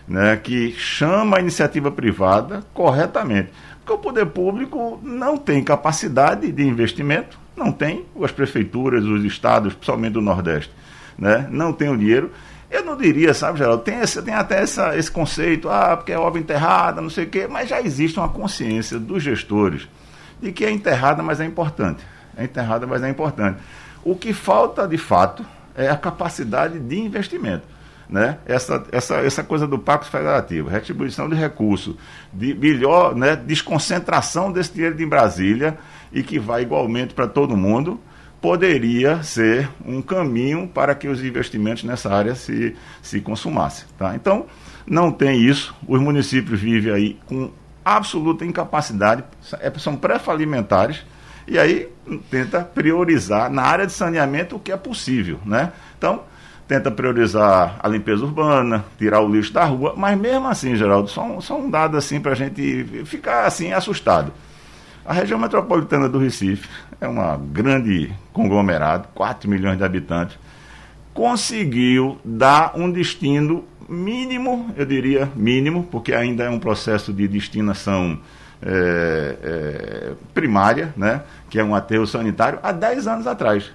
né, 0.06 0.36
que 0.36 0.72
chama 0.72 1.38
a 1.38 1.40
iniciativa 1.40 1.90
privada 1.90 2.62
corretamente, 2.72 3.50
porque 3.78 3.92
o 3.92 3.98
poder 3.98 4.26
público 4.26 5.00
não 5.02 5.36
tem 5.36 5.64
capacidade 5.64 6.52
de 6.52 6.62
investimento, 6.62 7.41
não 7.56 7.72
tem, 7.72 8.04
as 8.22 8.32
prefeituras, 8.32 9.04
os 9.04 9.24
estados, 9.24 9.74
principalmente 9.74 10.12
do 10.12 10.22
Nordeste, 10.22 10.72
né, 11.18 11.46
não 11.50 11.72
tem 11.72 11.88
o 11.88 11.96
dinheiro. 11.96 12.30
Eu 12.70 12.84
não 12.84 12.96
diria, 12.96 13.34
sabe, 13.34 13.58
Geraldo, 13.58 13.82
tem, 13.82 14.00
esse, 14.00 14.22
tem 14.22 14.32
até 14.32 14.62
essa, 14.62 14.96
esse 14.96 15.10
conceito, 15.10 15.68
ah, 15.68 15.94
porque 15.96 16.12
é 16.12 16.18
obra 16.18 16.40
enterrada, 16.40 17.02
não 17.02 17.10
sei 17.10 17.24
o 17.24 17.28
quê, 17.28 17.46
mas 17.46 17.68
já 17.68 17.82
existe 17.82 18.18
uma 18.18 18.30
consciência 18.30 18.98
dos 18.98 19.22
gestores 19.22 19.86
de 20.40 20.50
que 20.52 20.64
é 20.64 20.70
enterrada, 20.70 21.22
mas 21.22 21.38
é 21.38 21.44
importante 21.44 22.02
é 22.36 22.44
enterrada, 22.44 22.86
mas 22.86 23.02
é 23.02 23.08
importante. 23.08 23.58
O 24.04 24.16
que 24.16 24.32
falta, 24.32 24.86
de 24.86 24.98
fato, 24.98 25.44
é 25.74 25.88
a 25.88 25.96
capacidade 25.96 26.78
de 26.78 26.98
investimento. 26.98 27.64
Né? 28.08 28.38
Essa, 28.44 28.84
essa, 28.92 29.16
essa 29.16 29.42
coisa 29.42 29.66
do 29.66 29.78
Pacto 29.78 30.10
Federativo, 30.10 30.68
retribuição 30.68 31.28
de 31.28 31.34
recursos, 31.34 31.96
de 32.32 32.52
melhor 32.52 33.14
né, 33.14 33.36
desconcentração 33.36 34.52
desse 34.52 34.72
dinheiro 34.74 34.94
de 34.94 35.06
Brasília 35.06 35.78
e 36.12 36.22
que 36.22 36.38
vai 36.38 36.62
igualmente 36.62 37.14
para 37.14 37.26
todo 37.26 37.56
mundo, 37.56 38.00
poderia 38.40 39.22
ser 39.22 39.70
um 39.84 40.02
caminho 40.02 40.66
para 40.66 40.94
que 40.94 41.06
os 41.06 41.22
investimentos 41.22 41.84
nessa 41.84 42.12
área 42.12 42.34
se, 42.34 42.76
se 43.00 43.20
consumassem. 43.20 43.86
Tá? 43.96 44.14
Então, 44.16 44.46
não 44.86 45.12
tem 45.12 45.40
isso, 45.40 45.74
os 45.86 46.00
municípios 46.00 46.60
vivem 46.60 46.92
aí 46.92 47.18
com 47.26 47.50
absoluta 47.84 48.44
incapacidade, 48.44 49.24
é, 49.60 49.72
são 49.78 49.96
pré-falimentares, 49.96 51.04
e 51.46 51.58
aí 51.58 51.88
tenta 52.30 52.60
priorizar 52.62 53.50
na 53.50 53.62
área 53.62 53.86
de 53.86 53.92
saneamento 53.92 54.56
o 54.56 54.60
que 54.60 54.70
é 54.70 54.76
possível, 54.76 55.40
né? 55.44 55.72
Então, 55.98 56.22
tenta 56.68 56.90
priorizar 56.90 57.76
a 57.80 57.88
limpeza 57.88 58.24
urbana, 58.24 58.84
tirar 58.96 59.20
o 59.20 59.28
lixo 59.28 59.52
da 59.52 59.64
rua, 59.64 59.94
mas 59.96 60.18
mesmo 60.18 60.46
assim, 60.48 60.76
Geraldo, 60.76 61.08
só 61.08 61.24
um, 61.24 61.40
só 61.40 61.58
um 61.58 61.68
dado 61.68 61.96
assim 61.96 62.20
para 62.20 62.32
a 62.32 62.36
gente 62.36 63.04
ficar 63.04 63.44
assim 63.44 63.72
assustado. 63.72 64.32
A 65.04 65.12
região 65.12 65.38
metropolitana 65.38 66.08
do 66.08 66.18
Recife 66.18 66.68
é 67.00 67.08
uma 67.08 67.36
grande 67.36 68.12
conglomerado, 68.32 69.08
4 69.14 69.50
milhões 69.50 69.76
de 69.76 69.82
habitantes, 69.82 70.38
conseguiu 71.12 72.18
dar 72.24 72.72
um 72.76 72.90
destino 72.90 73.64
mínimo, 73.88 74.72
eu 74.76 74.86
diria 74.86 75.28
mínimo, 75.34 75.82
porque 75.90 76.14
ainda 76.14 76.44
é 76.44 76.50
um 76.50 76.58
processo 76.58 77.12
de 77.12 77.26
destinação 77.26 78.18
é, 78.62 79.36
é, 79.42 80.12
primária, 80.32 80.94
né, 80.96 81.22
que 81.50 81.58
é 81.58 81.64
um 81.64 81.74
aterro 81.74 82.06
sanitário, 82.06 82.60
há 82.62 82.70
10 82.70 83.06
anos 83.08 83.26
atrás. 83.26 83.72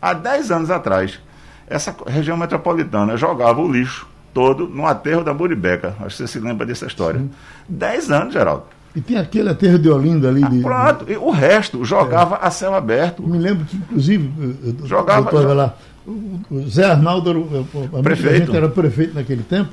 Há 0.00 0.14
10 0.14 0.50
anos 0.50 0.70
atrás, 0.70 1.20
essa 1.66 1.94
região 2.06 2.38
metropolitana 2.38 3.18
jogava 3.18 3.60
o 3.60 3.70
lixo 3.70 4.08
todo 4.32 4.66
no 4.66 4.86
aterro 4.86 5.22
da 5.22 5.34
Buribeca. 5.34 5.94
Acho 6.00 6.16
que 6.16 6.22
você 6.22 6.26
se 6.26 6.40
lembra 6.40 6.64
dessa 6.64 6.86
história. 6.86 7.22
10 7.68 8.10
anos, 8.10 8.32
Geraldo. 8.32 8.64
E 8.94 9.00
tem 9.00 9.16
aquele 9.16 9.48
aterro 9.48 9.78
de 9.78 9.88
Olinda 9.88 10.28
ali. 10.28 10.42
De, 10.48 10.60
pronto, 10.60 11.04
de... 11.04 11.16
o 11.16 11.30
resto 11.30 11.84
jogava 11.84 12.36
é. 12.36 12.46
a 12.46 12.50
céu 12.50 12.74
aberto. 12.74 13.22
Me 13.22 13.38
lembro 13.38 13.64
que, 13.64 13.76
inclusive, 13.76 14.30
jogava, 14.84 15.30
doutor, 15.30 15.54
lá, 15.56 15.76
o 16.06 16.68
Zé 16.68 16.84
Arnaldo 16.84 17.30
era, 17.30 17.38
o, 17.38 18.02
prefeito. 18.02 18.54
era 18.54 18.68
prefeito 18.68 19.14
naquele 19.14 19.42
tempo. 19.42 19.70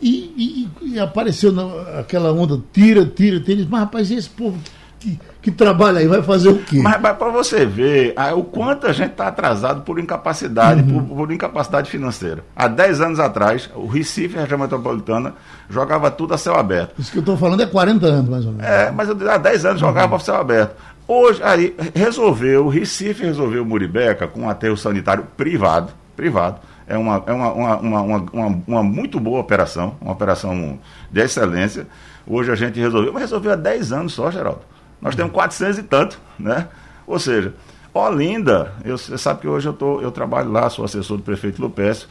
E, 0.00 0.68
e, 0.82 0.94
e 0.94 0.98
apareceu 0.98 1.52
na, 1.52 2.00
aquela 2.00 2.32
onda, 2.32 2.60
tira, 2.72 3.06
tira, 3.06 3.40
tira. 3.40 3.66
Mas, 3.70 3.80
rapaz, 3.80 4.10
esse 4.10 4.28
povo 4.28 4.58
que, 4.98 5.18
que 5.46 5.52
trabalha 5.52 6.00
aí 6.00 6.08
vai 6.08 6.20
fazer 6.22 6.48
o 6.48 6.58
quê? 6.58 6.80
Mas, 6.82 7.00
mas 7.00 7.16
para 7.16 7.30
você 7.30 7.64
ver 7.64 8.16
o 8.36 8.42
quanto 8.42 8.84
a 8.88 8.92
gente 8.92 9.12
está 9.12 9.28
atrasado 9.28 9.82
por 9.82 10.00
incapacidade, 10.00 10.82
uhum. 10.82 11.04
por, 11.06 11.16
por, 11.18 11.32
incapacidade 11.32 11.88
financeira. 11.88 12.42
Há 12.56 12.66
10 12.66 13.00
anos 13.00 13.20
atrás, 13.20 13.70
o 13.76 13.86
Recife, 13.86 14.36
a 14.36 14.40
região 14.40 14.58
metropolitana, 14.58 15.34
jogava 15.70 16.10
tudo 16.10 16.34
a 16.34 16.38
céu 16.38 16.56
aberto. 16.56 16.94
Isso 16.98 17.12
que 17.12 17.18
eu 17.18 17.20
estou 17.20 17.36
falando 17.36 17.62
é 17.62 17.66
40 17.66 18.06
anos, 18.06 18.28
mais 18.28 18.44
ou 18.44 18.50
menos. 18.50 18.66
É, 18.66 18.90
mas 18.90 19.08
há 19.08 19.38
10 19.38 19.64
anos 19.66 19.80
jogava 19.80 20.14
uhum. 20.14 20.16
a 20.16 20.20
céu 20.20 20.34
aberto. 20.34 20.74
Hoje, 21.06 21.40
aí, 21.44 21.76
resolveu, 21.94 22.66
o 22.66 22.68
Recife 22.68 23.24
resolveu 23.24 23.62
o 23.62 23.66
Muribeca 23.66 24.26
com 24.26 24.40
um 24.40 24.50
aterro 24.50 24.76
sanitário 24.76 25.28
privado, 25.36 25.92
privado 26.16 26.58
é 26.88 26.96
uma, 26.96 27.22
é 27.26 27.32
uma, 27.32 27.52
uma, 27.52 27.76
uma, 27.76 28.00
uma, 28.00 28.62
uma, 28.66 28.82
muito 28.82 29.18
boa 29.18 29.40
operação, 29.40 29.96
uma 30.00 30.12
operação 30.12 30.78
de 31.10 31.20
excelência. 31.20 31.86
Hoje 32.26 32.50
a 32.50 32.54
gente 32.54 32.80
resolveu, 32.80 33.12
mas 33.12 33.22
resolveu 33.22 33.52
há 33.52 33.56
10 33.56 33.92
anos 33.92 34.12
só, 34.12 34.30
Geraldo. 34.30 34.60
Nós 35.00 35.14
temos 35.14 35.32
400 35.32 35.78
e 35.78 35.82
tanto, 35.82 36.20
né? 36.38 36.68
Ou 37.06 37.18
seja, 37.18 37.54
Olinda, 37.92 38.72
eu, 38.84 38.98
você 38.98 39.16
sabe 39.16 39.40
que 39.40 39.48
hoje 39.48 39.68
eu, 39.68 39.72
tô, 39.72 40.00
eu 40.00 40.10
trabalho 40.10 40.50
lá, 40.50 40.68
sou 40.68 40.84
assessor 40.84 41.16
do 41.16 41.22
prefeito 41.22 41.60
Lupécio. 41.60 42.08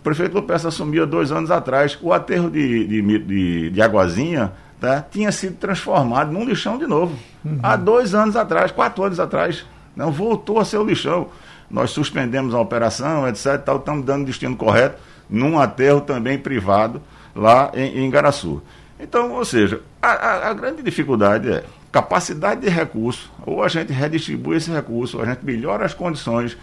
O 0.00 0.02
prefeito 0.02 0.34
Lupécio 0.34 0.68
assumiu 0.68 1.06
dois 1.06 1.30
anos 1.30 1.50
atrás. 1.50 1.98
O 2.00 2.12
aterro 2.12 2.50
de, 2.50 2.86
de, 2.86 3.18
de, 3.18 3.70
de 3.70 3.82
Aguazinha 3.82 4.52
tá, 4.80 5.02
tinha 5.02 5.30
sido 5.30 5.56
transformado 5.56 6.32
num 6.32 6.44
lixão 6.44 6.78
de 6.78 6.86
novo. 6.86 7.16
Uhum. 7.44 7.58
Há 7.62 7.76
dois 7.76 8.14
anos 8.14 8.36
atrás, 8.36 8.72
quatro 8.72 9.04
anos 9.04 9.20
atrás. 9.20 9.66
Não, 9.94 10.10
voltou 10.10 10.58
a 10.58 10.64
ser 10.64 10.78
o 10.78 10.84
lixão 10.84 11.28
nós 11.70 11.90
suspendemos 11.90 12.54
a 12.54 12.60
operação, 12.60 13.28
etc. 13.28 13.58
Tal, 13.58 13.76
estamos 13.76 14.04
dando 14.04 14.26
destino 14.26 14.56
correto 14.56 14.98
num 15.28 15.58
aterro 15.58 16.00
também 16.00 16.38
privado 16.38 17.02
lá 17.34 17.70
em, 17.74 18.04
em 18.04 18.10
Garaçu. 18.10 18.62
Então, 18.98 19.32
ou 19.32 19.44
seja, 19.44 19.80
a, 20.00 20.08
a, 20.08 20.48
a, 20.50 20.54
grande 20.54 20.82
dificuldade 20.82 21.50
é 21.50 21.64
capacidade 21.90 22.60
de 22.60 22.68
recurso, 22.68 23.30
ou 23.46 23.62
a 23.62 23.68
gente 23.68 23.92
redistribui 23.92 24.56
esse 24.56 24.70
recurso, 24.70 25.16
ou 25.16 25.22
a 25.22 25.26
gente 25.26 25.44
melhora 25.44 25.84
as 25.84 25.94
condições 25.94 26.56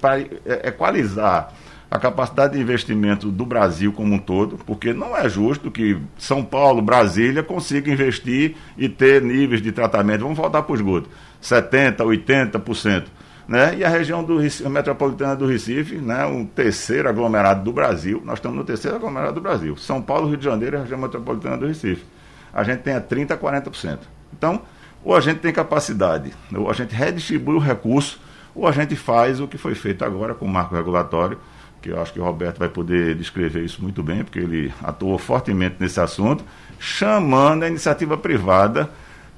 para 0.00 0.20
é, 0.20 0.68
equalizar 0.68 1.52
a 1.90 1.98
capacidade 1.98 2.54
de 2.54 2.60
investimento 2.60 3.30
do 3.30 3.46
Brasil 3.46 3.92
como 3.92 4.14
um 4.14 4.18
todo, 4.18 4.58
porque 4.66 4.92
não 4.92 5.16
é 5.16 5.28
justo 5.28 5.70
que 5.70 5.98
São 6.18 6.44
Paulo, 6.44 6.82
Brasília 6.82 7.42
consiga 7.42 7.90
investir 7.92 8.56
e 8.76 8.88
ter 8.88 9.22
níveis 9.22 9.62
de 9.62 9.70
tratamento. 9.70 10.22
Vamos 10.22 10.36
voltar 10.36 10.62
para 10.62 10.72
o 10.72 10.74
esgoto, 10.74 11.08
70%, 11.40 11.96
80% 11.98 13.04
né? 13.46 13.76
E 13.76 13.84
a 13.84 13.88
região 13.88 14.24
do 14.24 14.38
Recife, 14.38 14.68
metropolitana 14.68 15.36
do 15.36 15.46
Recife, 15.46 15.96
né? 15.96 16.24
um 16.24 16.44
terceiro 16.44 17.08
aglomerado 17.08 17.62
do 17.62 17.72
Brasil. 17.72 18.22
Nós 18.24 18.38
estamos 18.38 18.56
no 18.56 18.64
terceiro 18.64 18.96
aglomerado 18.96 19.34
do 19.34 19.40
Brasil. 19.40 19.76
São 19.76 20.00
Paulo, 20.00 20.28
Rio 20.28 20.36
de 20.36 20.44
Janeiro 20.44 20.76
e 20.76 20.78
a 20.78 20.82
região 20.82 20.98
metropolitana 20.98 21.56
do 21.58 21.66
Recife. 21.66 22.04
A 22.54 22.62
gente 22.62 22.80
tem 22.80 22.94
a 22.94 23.00
30% 23.00 23.32
a 23.32 23.36
40%. 23.36 23.98
Então, 24.32 24.62
ou 25.04 25.14
a 25.14 25.20
gente 25.20 25.40
tem 25.40 25.52
capacidade, 25.52 26.32
ou 26.54 26.70
a 26.70 26.72
gente 26.72 26.94
redistribui 26.94 27.56
o 27.56 27.58
recurso, 27.58 28.20
ou 28.54 28.66
a 28.66 28.72
gente 28.72 28.94
faz 28.94 29.40
o 29.40 29.48
que 29.48 29.58
foi 29.58 29.74
feito 29.74 30.04
agora 30.04 30.34
com 30.34 30.46
o 30.46 30.48
marco 30.48 30.74
regulatório, 30.74 31.38
que 31.82 31.90
eu 31.90 32.00
acho 32.00 32.12
que 32.14 32.20
o 32.20 32.24
Roberto 32.24 32.58
vai 32.58 32.68
poder 32.68 33.14
descrever 33.14 33.62
isso 33.62 33.82
muito 33.82 34.02
bem, 34.02 34.24
porque 34.24 34.38
ele 34.38 34.72
atuou 34.82 35.18
fortemente 35.18 35.76
nesse 35.78 36.00
assunto, 36.00 36.42
chamando 36.78 37.64
a 37.64 37.68
iniciativa 37.68 38.16
privada 38.16 38.88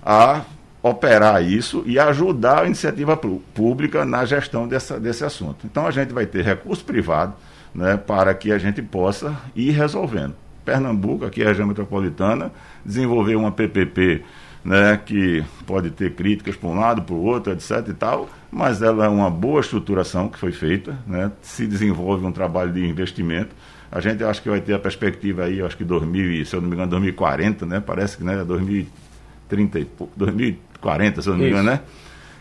a 0.05 0.43
operar 0.81 1.43
isso 1.43 1.83
e 1.85 1.99
ajudar 1.99 2.63
a 2.63 2.67
iniciativa 2.67 3.17
pública 3.17 4.05
na 4.05 4.25
gestão 4.25 4.69
dessa, 4.69 5.01
desse 5.01 5.25
assunto. 5.25 5.67
Então 5.67 5.87
a 5.87 5.91
gente 5.91 6.13
vai 6.13 6.27
ter 6.27 6.45
recurso 6.45 6.85
privado 6.85 7.35
né, 7.75 7.97
para 7.97 8.33
que 8.35 8.53
a 8.53 8.59
gente 8.59 8.81
possa 8.81 9.37
ir 9.57 9.73
resolvendo. 9.73 10.37
Pernambuco, 10.67 11.25
aqui 11.25 11.43
é 11.43 11.45
a 11.45 11.49
região 11.49 11.69
metropolitana, 11.69 12.51
desenvolver 12.85 13.37
uma 13.37 13.53
PPP 13.53 14.23
né, 14.65 15.01
que 15.03 15.45
pode 15.65 15.91
ter 15.91 16.15
críticas 16.15 16.57
para 16.57 16.69
um 16.69 16.75
lado, 16.75 17.03
para 17.03 17.15
o 17.15 17.23
outro, 17.23 17.53
etc. 17.53 17.87
e 17.89 17.95
tal, 17.95 18.29
mas 18.51 18.83
ela 18.83 19.07
é 19.07 19.09
uma 19.09 19.31
boa 19.31 19.61
estruturação 19.61 20.29
que 20.29 20.37
foi 20.37 20.51
feita, 20.51 20.99
né, 21.07 21.31
se 21.41 21.69
desenvolve 21.69 22.27
um 22.27 22.33
trabalho 22.33 22.73
de 22.73 22.85
investimento. 22.85 23.55
A 23.93 24.01
gente 24.01 24.25
acho 24.25 24.43
que 24.43 24.51
vai 24.51 24.61
ter 24.61 24.75
a 24.75 24.79
perspectiva 24.79 25.45
aí, 25.45 25.63
acho 25.63 25.77
que 25.77 25.85
2000, 25.85 26.45
se 26.45 26.57
eu 26.57 26.61
não 26.61 26.69
me 26.69 26.75
engano, 26.75 26.91
2040, 26.91 27.65
né? 27.65 27.81
Parece 27.81 28.17
que 28.17 28.25
né, 28.25 28.45
2030 28.45 29.79
e 29.79 29.85
pouco, 29.85 30.13
2040, 30.17 31.23
se 31.23 31.29
eu 31.29 31.35
não 31.35 31.41
me 31.41 31.49
engano, 31.49 31.71
né? 31.71 31.81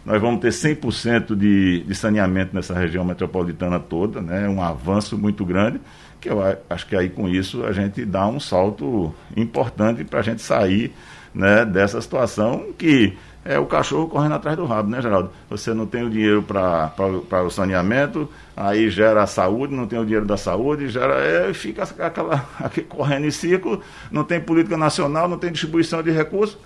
Nós 0.04 0.20
vamos 0.20 0.42
ter 0.42 0.50
100% 0.50 1.36
de, 1.36 1.84
de 1.84 1.96
saneamento 1.96 2.56
nessa 2.56 2.74
região 2.74 3.06
metropolitana 3.06 3.80
toda, 3.80 4.22
né? 4.22 4.50
Um 4.50 4.62
avanço 4.62 5.16
muito 5.16 5.46
grande 5.46 5.80
que 6.20 6.30
eu 6.30 6.40
acho 6.70 6.88
que 6.88 6.96
aí 6.96 7.10
com 7.10 7.28
isso 7.28 7.66
a 7.66 7.72
gente 7.72 8.06
dá 8.06 8.28
um 8.28 8.40
salto 8.40 9.14
importante 9.36 10.04
para 10.04 10.20
a 10.20 10.24
gente 10.24 10.42
sair 10.42 10.94
né, 11.34 11.66
dessa 11.66 12.02
situação 12.02 12.74
que 12.78 13.18
é 13.46 13.60
o 13.60 13.68
cachorro 13.68 14.08
correndo 14.08 14.34
atrás 14.34 14.58
do 14.58 14.66
rabo, 14.66 14.90
né, 14.90 15.00
Geraldo? 15.00 15.30
Você 15.52 15.72
não 15.72 15.86
tem 15.86 16.04
o 16.04 16.10
dinheiro 16.10 16.42
para 16.42 17.44
o 17.46 17.50
saneamento, 17.52 18.28
aí 18.58 18.90
gera 18.90 19.22
a 19.22 19.28
saúde, 19.28 19.76
não 19.76 19.86
tem 19.86 20.00
o 20.00 20.04
dinheiro 20.04 20.26
da 20.26 20.36
saúde, 20.36 20.90
gera, 20.90 21.20
é, 21.20 21.54
fica 21.54 21.84
aquela 21.84 22.44
correndo 22.90 23.28
em 23.28 23.32
ciclo, 23.32 23.82
não 24.10 24.24
tem 24.24 24.42
política 24.42 24.76
nacional, 24.76 25.30
não 25.30 25.38
tem 25.38 25.52
distribuição 25.52 26.02
de 26.02 26.10
recursos, 26.10 26.58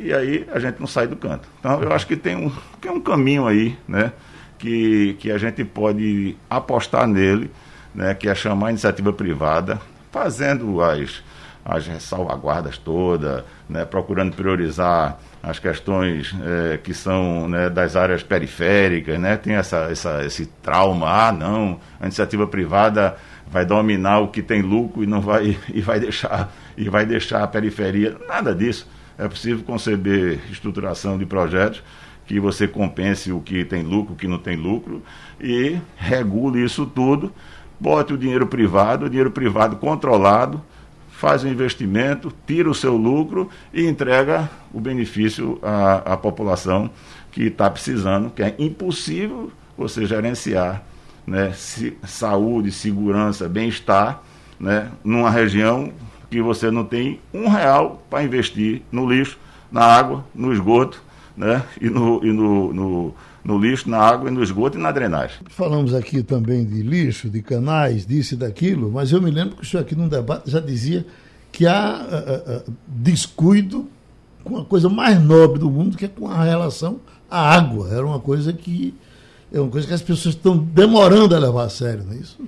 e 0.00 0.12
aí 0.12 0.44
a 0.52 0.58
gente 0.58 0.80
não 0.80 0.88
sai 0.88 1.06
do 1.06 1.14
canto. 1.14 1.48
Então 1.60 1.80
eu 1.80 1.92
acho 1.92 2.08
que 2.08 2.16
tem 2.16 2.34
um, 2.34 2.50
tem 2.80 2.90
um 2.90 3.00
caminho 3.00 3.46
aí, 3.46 3.78
né, 3.86 4.12
que, 4.58 5.14
que 5.20 5.30
a 5.30 5.38
gente 5.38 5.64
pode 5.64 6.36
apostar 6.50 7.06
nele 7.06 7.52
né, 7.98 8.14
que 8.14 8.28
é 8.28 8.34
chamar 8.34 8.68
a 8.68 8.70
iniciativa 8.70 9.12
privada, 9.12 9.80
fazendo 10.12 10.80
as, 10.80 11.20
as 11.64 12.00
salvaguardas 12.00 12.78
todas, 12.78 13.42
né, 13.68 13.84
procurando 13.84 14.36
priorizar 14.36 15.18
as 15.42 15.58
questões 15.58 16.32
é, 16.40 16.78
que 16.78 16.94
são 16.94 17.48
né, 17.48 17.68
das 17.68 17.96
áreas 17.96 18.22
periféricas, 18.22 19.18
né, 19.18 19.36
tem 19.36 19.56
essa, 19.56 19.88
essa, 19.90 20.24
esse 20.24 20.46
trauma, 20.62 21.08
ah 21.08 21.32
não, 21.32 21.80
a 21.98 22.04
iniciativa 22.04 22.46
privada 22.46 23.16
vai 23.50 23.66
dominar 23.66 24.20
o 24.20 24.28
que 24.28 24.42
tem 24.42 24.62
lucro 24.62 25.02
e 25.02 25.06
não 25.06 25.20
vai 25.20 25.58
e 25.74 25.80
vai 25.80 25.98
deixar 25.98 26.52
e 26.76 26.88
vai 26.88 27.04
deixar 27.04 27.42
a 27.42 27.48
periferia, 27.48 28.16
nada 28.28 28.54
disso. 28.54 28.88
É 29.18 29.26
possível 29.26 29.64
conceber 29.64 30.38
estruturação 30.48 31.18
de 31.18 31.26
projetos 31.26 31.82
que 32.24 32.38
você 32.38 32.68
compense 32.68 33.32
o 33.32 33.40
que 33.40 33.64
tem 33.64 33.82
lucro, 33.82 34.12
o 34.12 34.16
que 34.16 34.28
não 34.28 34.38
tem 34.38 34.54
lucro 34.54 35.02
e 35.40 35.80
regule 35.96 36.62
isso 36.62 36.86
tudo 36.86 37.32
bote 37.78 38.12
o 38.12 38.18
dinheiro 38.18 38.46
privado, 38.46 39.06
o 39.06 39.08
dinheiro 39.08 39.30
privado 39.30 39.76
controlado, 39.76 40.62
faz 41.10 41.42
o 41.42 41.48
investimento, 41.48 42.32
tira 42.46 42.70
o 42.70 42.74
seu 42.74 42.96
lucro 42.96 43.50
e 43.72 43.86
entrega 43.86 44.48
o 44.72 44.80
benefício 44.80 45.58
à, 45.62 46.12
à 46.12 46.16
população 46.16 46.90
que 47.32 47.44
está 47.44 47.68
precisando, 47.68 48.30
que 48.30 48.42
é 48.42 48.54
impossível 48.58 49.50
você 49.76 50.06
gerenciar 50.06 50.82
né, 51.26 51.52
se, 51.52 51.96
saúde, 52.04 52.72
segurança, 52.72 53.48
bem-estar 53.48 54.22
né, 54.58 54.90
numa 55.04 55.30
região 55.30 55.92
que 56.30 56.40
você 56.40 56.70
não 56.70 56.84
tem 56.84 57.20
um 57.32 57.48
real 57.48 58.02
para 58.08 58.22
investir 58.22 58.82
no 58.90 59.08
lixo, 59.08 59.38
na 59.70 59.84
água, 59.84 60.24
no 60.34 60.52
esgoto 60.52 61.02
né, 61.36 61.62
e, 61.80 61.88
no, 61.88 62.24
e 62.24 62.32
no, 62.32 62.72
no 62.72 63.14
no 63.44 63.58
lixo, 63.58 63.88
na 63.88 63.98
água, 63.98 64.30
no 64.30 64.42
esgoto 64.42 64.78
e 64.78 64.80
na 64.80 64.90
drenagem. 64.90 65.38
Falamos 65.48 65.94
aqui 65.94 66.22
também 66.22 66.64
de 66.64 66.82
lixo, 66.82 67.28
de 67.28 67.40
canais, 67.42 68.06
disso 68.06 68.34
e 68.34 68.36
daquilo, 68.36 68.90
mas 68.90 69.12
eu 69.12 69.22
me 69.22 69.30
lembro 69.30 69.56
que 69.56 69.62
o 69.62 69.66
senhor 69.66 69.82
aqui 69.82 69.94
num 69.94 70.08
debate 70.08 70.50
já 70.50 70.60
dizia 70.60 71.06
que 71.50 71.66
há 71.66 72.06
uh, 72.66 72.70
uh, 72.70 72.74
descuido 72.86 73.88
com 74.44 74.58
a 74.58 74.64
coisa 74.64 74.88
mais 74.88 75.20
nobre 75.20 75.58
do 75.58 75.70
mundo, 75.70 75.96
que 75.96 76.04
é 76.04 76.08
com 76.08 76.28
a 76.28 76.44
relação 76.44 77.00
à 77.30 77.54
água. 77.54 77.88
Era 77.90 78.06
uma 78.06 78.20
coisa 78.20 78.52
que 78.52 78.94
é 79.52 79.58
uma 79.60 79.70
coisa 79.70 79.86
que 79.86 79.94
as 79.94 80.02
pessoas 80.02 80.34
estão 80.34 80.58
demorando 80.58 81.34
a 81.34 81.38
levar 81.38 81.64
a 81.64 81.68
sério, 81.68 82.04
não 82.04 82.12
é 82.12 82.16
isso? 82.16 82.38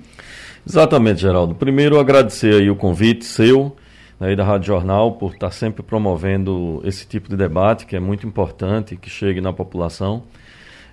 Exatamente, 0.67 1.21
Geraldo. 1.21 1.55
Primeiro, 1.55 1.99
agradecer 1.99 2.53
aí 2.53 2.69
o 2.69 2.75
convite 2.75 3.25
seu 3.25 3.75
né, 4.19 4.35
da 4.35 4.43
Rádio 4.43 4.67
Jornal 4.67 5.13
por 5.13 5.33
estar 5.33 5.49
sempre 5.51 5.81
promovendo 5.81 6.79
esse 6.83 7.07
tipo 7.07 7.27
de 7.27 7.35
debate, 7.35 7.87
que 7.87 7.95
é 7.95 7.99
muito 7.99 8.27
importante 8.27 8.95
que 8.95 9.09
chegue 9.09 9.41
na 9.41 9.51
população. 9.51 10.23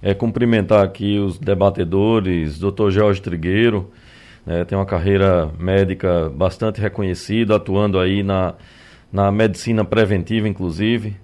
É, 0.03 0.15
cumprimentar 0.15 0.85
aqui 0.85 1.19
os 1.19 1.39
debatedores, 1.39 2.59
Dr. 2.59 2.91
Jorge 2.91 3.21
Trigueiro, 3.21 3.91
né, 4.47 4.65
tem 4.65 4.79
uma 4.79 4.87
carreira 4.87 5.51
médica 5.59 6.31
bastante 6.31 6.81
reconhecida, 6.81 7.57
atuando 7.57 7.99
aí 7.99 8.23
na, 8.23 8.55
na 9.13 9.31
medicina 9.31 9.85
preventiva, 9.85 10.49
inclusive. 10.49 11.17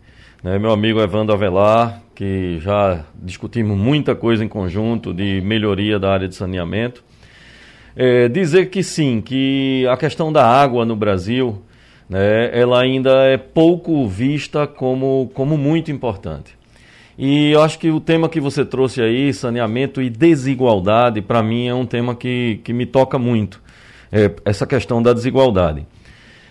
Né, 0.43 0.59
meu 0.59 0.73
amigo 0.73 1.01
Evandro 1.01 1.35
Avelar, 1.35 2.03
que 2.15 2.59
já 2.61 3.05
discutimos 3.15 3.79
muita 3.79 4.15
coisa 4.15 4.45
em 4.45 4.49
conjunto 4.49 5.15
de 5.15 5.41
melhoria 5.41 5.99
da 5.99 6.13
área 6.13 6.29
de 6.29 6.35
saneamento. 6.35 7.03
É, 7.97 8.29
dizer 8.29 8.67
que 8.67 8.83
sim, 8.83 9.21
que 9.21 9.87
a 9.89 9.97
questão 9.97 10.33
da 10.33 10.45
água 10.45 10.85
no 10.85 10.97
Brasil, 10.97 11.63
né, 12.09 12.51
ela 12.53 12.81
ainda 12.81 13.25
é 13.25 13.39
pouco 13.39 14.07
vista 14.07 14.67
como, 14.67 15.31
como 15.33 15.57
muito 15.57 15.91
importante. 15.91 16.57
E 17.17 17.53
eu 17.53 17.63
acho 17.63 17.79
que 17.79 17.91
o 17.91 18.01
tema 18.01 18.29
que 18.29 18.41
você 18.41 18.65
trouxe 18.65 19.01
aí, 19.01 19.33
saneamento 19.33 20.03
e 20.03 20.11
desigualdade, 20.11 21.23
para 21.23 21.43
mim 21.43 21.69
é 21.69 21.75
um 21.75 21.87
tema 21.87 22.15
que, 22.15 22.61
que 22.65 22.73
me 22.73 22.87
toca 22.87 23.19
muito. 23.19 23.63
É, 24.11 24.31
essa 24.45 24.67
questão 24.67 25.03
da 25.03 25.13
desigualdade. 25.13 25.87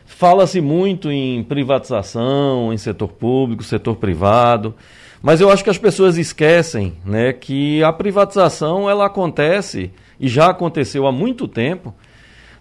Fala-se 0.06 0.60
muito 0.62 1.10
em 1.12 1.44
privatização, 1.44 2.74
em 2.74 2.78
setor 2.78 3.10
público, 3.10 3.64
setor 3.64 3.96
privado, 3.96 4.76
mas 5.22 5.40
eu 5.40 5.50
acho 5.50 5.64
que 5.64 5.70
as 5.70 5.78
pessoas 5.78 6.18
esquecem 6.18 6.94
né, 7.06 7.32
que 7.32 7.82
a 7.82 7.94
privatização 7.94 8.90
ela 8.90 9.06
acontece 9.06 9.92
e 10.20 10.28
já 10.28 10.50
aconteceu 10.50 11.08
há 11.08 11.12
muito 11.12 11.48
tempo 11.48 11.96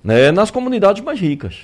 né, 0.03 0.31
nas 0.31 0.51
comunidades 0.51 1.03
mais 1.03 1.19
ricas. 1.19 1.57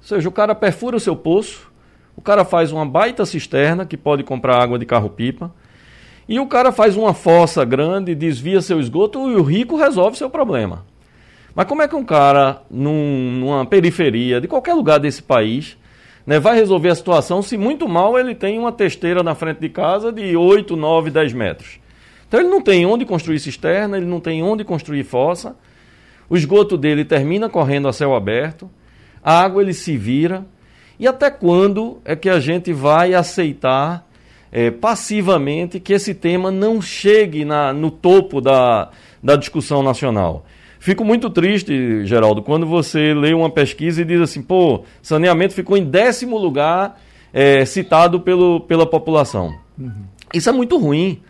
Ou 0.00 0.06
seja, 0.06 0.28
o 0.28 0.32
cara 0.32 0.54
perfura 0.54 0.96
o 0.96 1.00
seu 1.00 1.14
poço, 1.14 1.70
o 2.16 2.20
cara 2.20 2.44
faz 2.44 2.72
uma 2.72 2.84
baita 2.84 3.24
cisterna 3.24 3.86
que 3.86 3.96
pode 3.96 4.24
comprar 4.24 4.60
água 4.60 4.78
de 4.78 4.84
carro-pipa, 4.84 5.52
e 6.30 6.38
o 6.38 6.46
cara 6.46 6.70
faz 6.70 6.96
uma 6.96 7.12
fossa 7.12 7.64
grande, 7.64 8.14
desvia 8.14 8.60
seu 8.60 8.78
esgoto 8.78 9.32
e 9.32 9.34
o 9.34 9.42
rico 9.42 9.76
resolve 9.76 10.16
seu 10.16 10.30
problema. 10.30 10.86
Mas 11.52 11.66
como 11.66 11.82
é 11.82 11.88
que 11.88 11.96
um 11.96 12.04
cara 12.04 12.62
num, 12.70 13.32
numa 13.32 13.66
periferia 13.66 14.40
de 14.40 14.46
qualquer 14.46 14.74
lugar 14.74 15.00
desse 15.00 15.20
país 15.20 15.76
né, 16.24 16.38
vai 16.38 16.54
resolver 16.54 16.90
a 16.90 16.94
situação 16.94 17.42
se 17.42 17.56
muito 17.56 17.88
mal 17.88 18.16
ele 18.16 18.32
tem 18.32 18.60
uma 18.60 18.70
testeira 18.70 19.24
na 19.24 19.34
frente 19.34 19.58
de 19.58 19.68
casa 19.68 20.12
de 20.12 20.36
8, 20.36 20.76
9, 20.76 21.10
10 21.10 21.32
metros? 21.32 21.80
Então 22.28 22.38
ele 22.38 22.48
não 22.48 22.62
tem 22.62 22.86
onde 22.86 23.04
construir 23.04 23.40
cisterna, 23.40 23.96
ele 23.96 24.06
não 24.06 24.20
tem 24.20 24.40
onde 24.40 24.62
construir 24.62 25.02
fossa, 25.02 25.56
o 26.28 26.36
esgoto 26.36 26.78
dele 26.78 27.04
termina 27.04 27.48
correndo 27.48 27.88
a 27.88 27.92
céu 27.92 28.14
aberto, 28.14 28.70
a 29.20 29.42
água 29.42 29.62
ele 29.62 29.74
se 29.74 29.96
vira. 29.96 30.46
E 30.96 31.08
até 31.08 31.28
quando 31.28 32.00
é 32.04 32.14
que 32.14 32.28
a 32.28 32.38
gente 32.38 32.72
vai 32.72 33.14
aceitar 33.14 34.08
é, 34.52 34.70
passivamente 34.70 35.78
que 35.78 35.92
esse 35.92 36.14
tema 36.14 36.50
não 36.50 36.80
chegue 36.80 37.44
na, 37.44 37.72
no 37.72 37.90
topo 37.90 38.40
da, 38.40 38.90
da 39.22 39.36
discussão 39.36 39.82
nacional. 39.82 40.44
Fico 40.78 41.04
muito 41.04 41.28
triste, 41.28 42.06
Geraldo, 42.06 42.42
quando 42.42 42.66
você 42.66 43.12
lê 43.12 43.34
uma 43.34 43.50
pesquisa 43.50 44.00
e 44.00 44.04
diz 44.04 44.20
assim, 44.20 44.40
pô, 44.40 44.82
saneamento 45.02 45.52
ficou 45.52 45.76
em 45.76 45.84
décimo 45.84 46.38
lugar 46.38 46.98
é, 47.32 47.64
citado 47.66 48.18
pelo, 48.20 48.60
pela 48.60 48.86
população. 48.86 49.58
Uhum. 49.78 50.04
Isso 50.32 50.48
é 50.48 50.52
muito 50.52 50.78
ruim, 50.78 51.20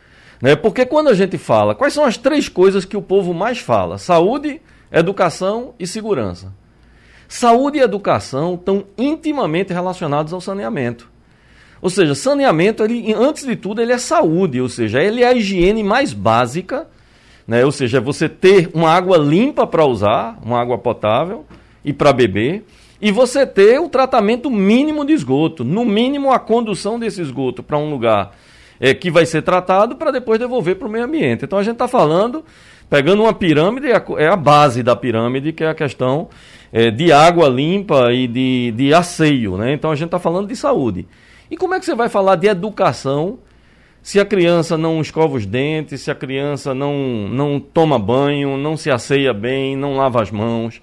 né? 0.41 0.55
porque 0.55 0.87
quando 0.87 1.09
a 1.09 1.15
gente 1.15 1.37
fala, 1.37 1.75
quais 1.75 1.93
são 1.93 2.05
as 2.05 2.17
três 2.17 2.49
coisas 2.49 2.85
que 2.85 2.97
o 2.97 3.03
povo 3.03 3.35
mais 3.35 3.59
fala? 3.59 3.99
Saúde, 3.99 4.61
educação 4.93 5.75
e 5.79 5.87
segurança. 5.87 6.53
Saúde 7.27 7.79
e 7.79 7.83
educação 7.83 8.55
estão 8.55 8.85
intimamente 8.97 9.73
relacionados 9.73 10.33
ao 10.33 10.41
saneamento. 10.41 11.11
Ou 11.83 11.89
seja, 11.89 12.15
saneamento, 12.15 12.85
ele, 12.85 13.13
antes 13.15 13.47
de 13.47 13.57
tudo, 13.57 13.81
ele 13.81 13.93
é 13.93 13.99
saúde, 13.99 14.61
ou 14.61 14.69
seja, 14.69 15.03
ele 15.03 15.23
é 15.23 15.29
a 15.29 15.35
higiene 15.35 15.83
mais 15.83 16.13
básica, 16.13 16.87
né? 17.47 17.65
ou 17.65 17.73
seja, 17.73 17.99
é 17.99 18.01
você 18.01 18.29
ter 18.29 18.71
uma 18.75 18.91
água 18.91 19.17
limpa 19.17 19.67
para 19.67 19.85
usar, 19.85 20.39
uma 20.45 20.61
água 20.61 20.77
potável 20.77 21.45
e 21.85 21.93
para 21.93 22.13
beber. 22.13 22.65
e 23.01 23.11
você 23.11 23.47
ter 23.47 23.81
o 23.81 23.89
tratamento 23.89 24.51
mínimo 24.51 25.07
de 25.07 25.15
esgoto, 25.15 25.65
no 25.65 25.87
mínimo 25.87 26.31
a 26.31 26.39
condução 26.39 26.99
desse 26.99 27.23
esgoto 27.23 27.63
para 27.63 27.79
um 27.79 27.89
lugar 27.89 28.33
é, 28.79 28.93
que 28.93 29.11
vai 29.11 29.25
ser 29.25 29.43
tratado 29.43 29.97
para 29.97 30.11
depois 30.11 30.39
devolver 30.39 30.77
para 30.77 30.87
o 30.87 30.91
meio 30.91 31.05
ambiente. 31.05 31.45
Então 31.45 31.59
a 31.59 31.63
gente 31.63 31.75
está 31.75 31.89
falando, 31.89 32.45
pegando 32.89 33.23
uma 33.23 33.33
pirâmide, 33.33 33.89
é 34.19 34.27
a 34.27 34.37
base 34.37 34.83
da 34.83 34.95
pirâmide, 34.95 35.53
que 35.53 35.65
é 35.65 35.69
a 35.69 35.75
questão 35.75 36.29
é, 36.73 36.91
de 36.91 37.13
água 37.13 37.49
limpa 37.49 38.13
e 38.13 38.27
de, 38.27 38.73
de 38.73 38.95
asseio. 38.95 39.57
Né? 39.57 39.75
Então 39.75 39.91
a 39.91 39.95
gente 39.95 40.07
está 40.07 40.19
falando 40.19 40.49
de 40.49 40.57
saúde. 40.57 41.07
E 41.51 41.57
como 41.57 41.75
é 41.75 41.81
que 41.81 41.85
você 41.85 41.95
vai 41.95 42.09
falar 42.09 42.37
de 42.37 42.47
educação 42.47 43.39
se 44.03 44.19
a 44.21 44.25
criança 44.25 44.79
não 44.79 45.01
escova 45.01 45.37
os 45.37 45.45
dentes, 45.45 46.01
se 46.01 46.11
a 46.11 46.15
criança 46.15 46.75
não, 46.75 46.95
não 47.29 47.61
toma 47.61 47.99
banho, 47.99 48.57
não 48.57 48.77
se 48.77 48.91
asseia 48.91 49.35
bem, 49.35 49.77
não 49.77 49.97
lava 49.97 50.23
as 50.23 50.31
mãos? 50.31 50.81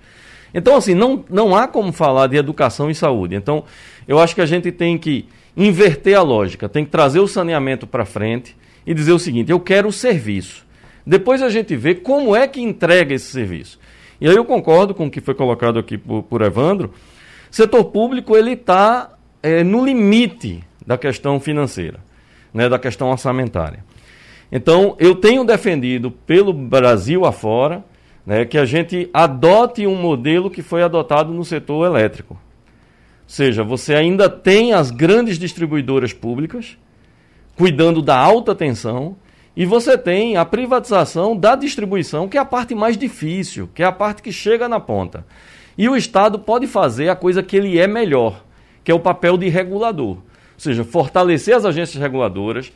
Então, 0.54 0.76
assim, 0.76 0.94
não, 0.94 1.24
não 1.30 1.56
há 1.56 1.68
como 1.68 1.92
falar 1.92 2.28
de 2.28 2.38
educação 2.38 2.90
e 2.90 2.96
saúde. 2.96 3.36
Então, 3.36 3.64
eu 4.08 4.20
acho 4.20 4.36
que 4.36 4.42
a 4.42 4.46
gente 4.46 4.72
tem 4.72 4.98
que 4.98 5.28
inverter 5.56 6.18
a 6.18 6.22
lógica, 6.22 6.70
tem 6.70 6.86
que 6.86 6.92
trazer 6.92 7.20
o 7.20 7.28
saneamento 7.28 7.88
para 7.88 8.06
frente 8.06 8.56
e 8.86 8.94
dizer 8.94 9.12
o 9.12 9.20
seguinte: 9.20 9.52
eu 9.52 9.60
quero 9.60 9.88
o 9.88 9.94
serviço. 9.94 10.66
Depois 11.06 11.42
a 11.42 11.50
gente 11.50 11.76
vê 11.76 11.96
como 11.96 12.36
é 12.36 12.48
que 12.48 12.62
entrega 12.62 13.16
esse 13.16 13.32
serviço. 13.32 13.80
E 14.20 14.28
aí 14.28 14.36
eu 14.36 14.44
concordo 14.44 14.94
com 14.94 15.08
o 15.08 15.12
que 15.12 15.22
foi 15.22 15.34
colocado 15.34 15.80
aqui 15.80 15.98
por, 15.98 16.24
por 16.24 16.42
Evandro. 16.42 16.94
Setor 17.50 17.86
público 17.86 18.36
ele 18.36 18.52
está 18.52 19.17
é, 19.41 19.63
no 19.63 19.86
limite 19.86 20.63
da 20.86 20.97
questão 20.97 21.39
financeira, 21.39 22.00
né, 22.54 22.69
da 22.69 22.80
questão 22.80 23.10
orçamentária. 23.10 23.84
Então 24.52 24.95
eu 25.00 25.15
tenho 25.15 25.43
defendido 25.43 26.12
pelo 26.12 26.54
Brasil 26.54 27.26
afora 27.26 27.84
né, 28.26 28.45
que 28.45 28.58
a 28.58 28.65
gente 28.65 29.10
adote 29.13 29.88
um 29.88 29.95
modelo 29.95 30.50
que 30.50 30.62
foi 30.62 30.84
adotado 30.84 31.34
no 31.34 31.45
setor 31.45 31.86
elétrico. 31.86 32.34
Ou 32.34 32.39
seja, 33.26 33.63
você 33.63 33.93
ainda 33.93 34.30
tem 34.30 34.73
as 34.73 34.91
grandes 34.91 35.38
distribuidoras 35.38 36.13
públicas 36.13 36.78
cuidando 37.58 38.02
da 38.02 38.17
alta 38.17 38.54
tensão 38.56 39.15
e 39.56 39.65
você 39.65 39.97
tem 39.97 40.38
a 40.38 40.45
privatização 40.45 41.36
da 41.36 41.56
distribuição, 41.56 42.28
que 42.28 42.38
é 42.38 42.39
a 42.39 42.45
parte 42.45 42.76
mais 42.76 42.95
difícil, 42.97 43.67
que 43.73 43.82
é 43.82 43.86
a 43.86 43.91
parte 43.91 44.21
que 44.21 44.32
chega 44.32 44.69
na 44.69 44.80
ponta. 44.80 45.26
E 45.78 45.89
o 45.89 45.95
Estado 45.95 46.38
pode 46.38 46.67
fazer 46.67 47.10
a 47.10 47.15
coisa 47.15 47.41
que 47.41 47.58
ele 47.58 47.80
é 47.80 47.88
melhor, 47.88 48.43
que 48.88 48.91
é 48.91 48.95
o 48.95 49.00
papel 49.02 49.38
de 49.38 49.50
regulador. 49.50 50.12
Ou 50.12 50.21
seja, 50.56 50.82
fortalecer 50.82 51.54
as 51.54 51.65
agências 51.65 52.02
reguladoras, 52.02 52.71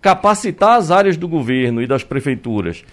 capacitar 0.00 0.76
as 0.76 0.92
áreas 0.92 1.16
do 1.16 1.26
governo 1.26 1.82
e 1.82 1.88
das 1.88 2.04
prefeituras 2.04 2.84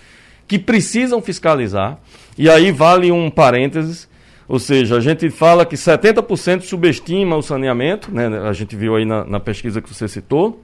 que 0.48 0.58
precisam 0.58 1.22
fiscalizar. 1.22 2.00
E 2.36 2.50
aí 2.50 2.72
vale 2.72 3.12
um 3.12 3.30
parênteses, 3.30 4.10
ou 4.48 4.58
seja, 4.58 4.98
a 4.98 5.00
gente 5.00 5.30
fala 5.30 5.68
que 5.68 5.76
70% 5.76 6.62
subestima 6.62 7.38
o 7.38 7.44
saneamento, 7.44 8.12
né? 8.12 8.26
a 8.40 8.54
gente 8.54 8.76
viu 8.76 8.96
aí 8.96 9.06
na, 9.06 9.24
na 9.24 9.40
pesquisa 9.40 9.80
que 9.80 9.94
você 9.94 10.08
citou. 10.08 10.60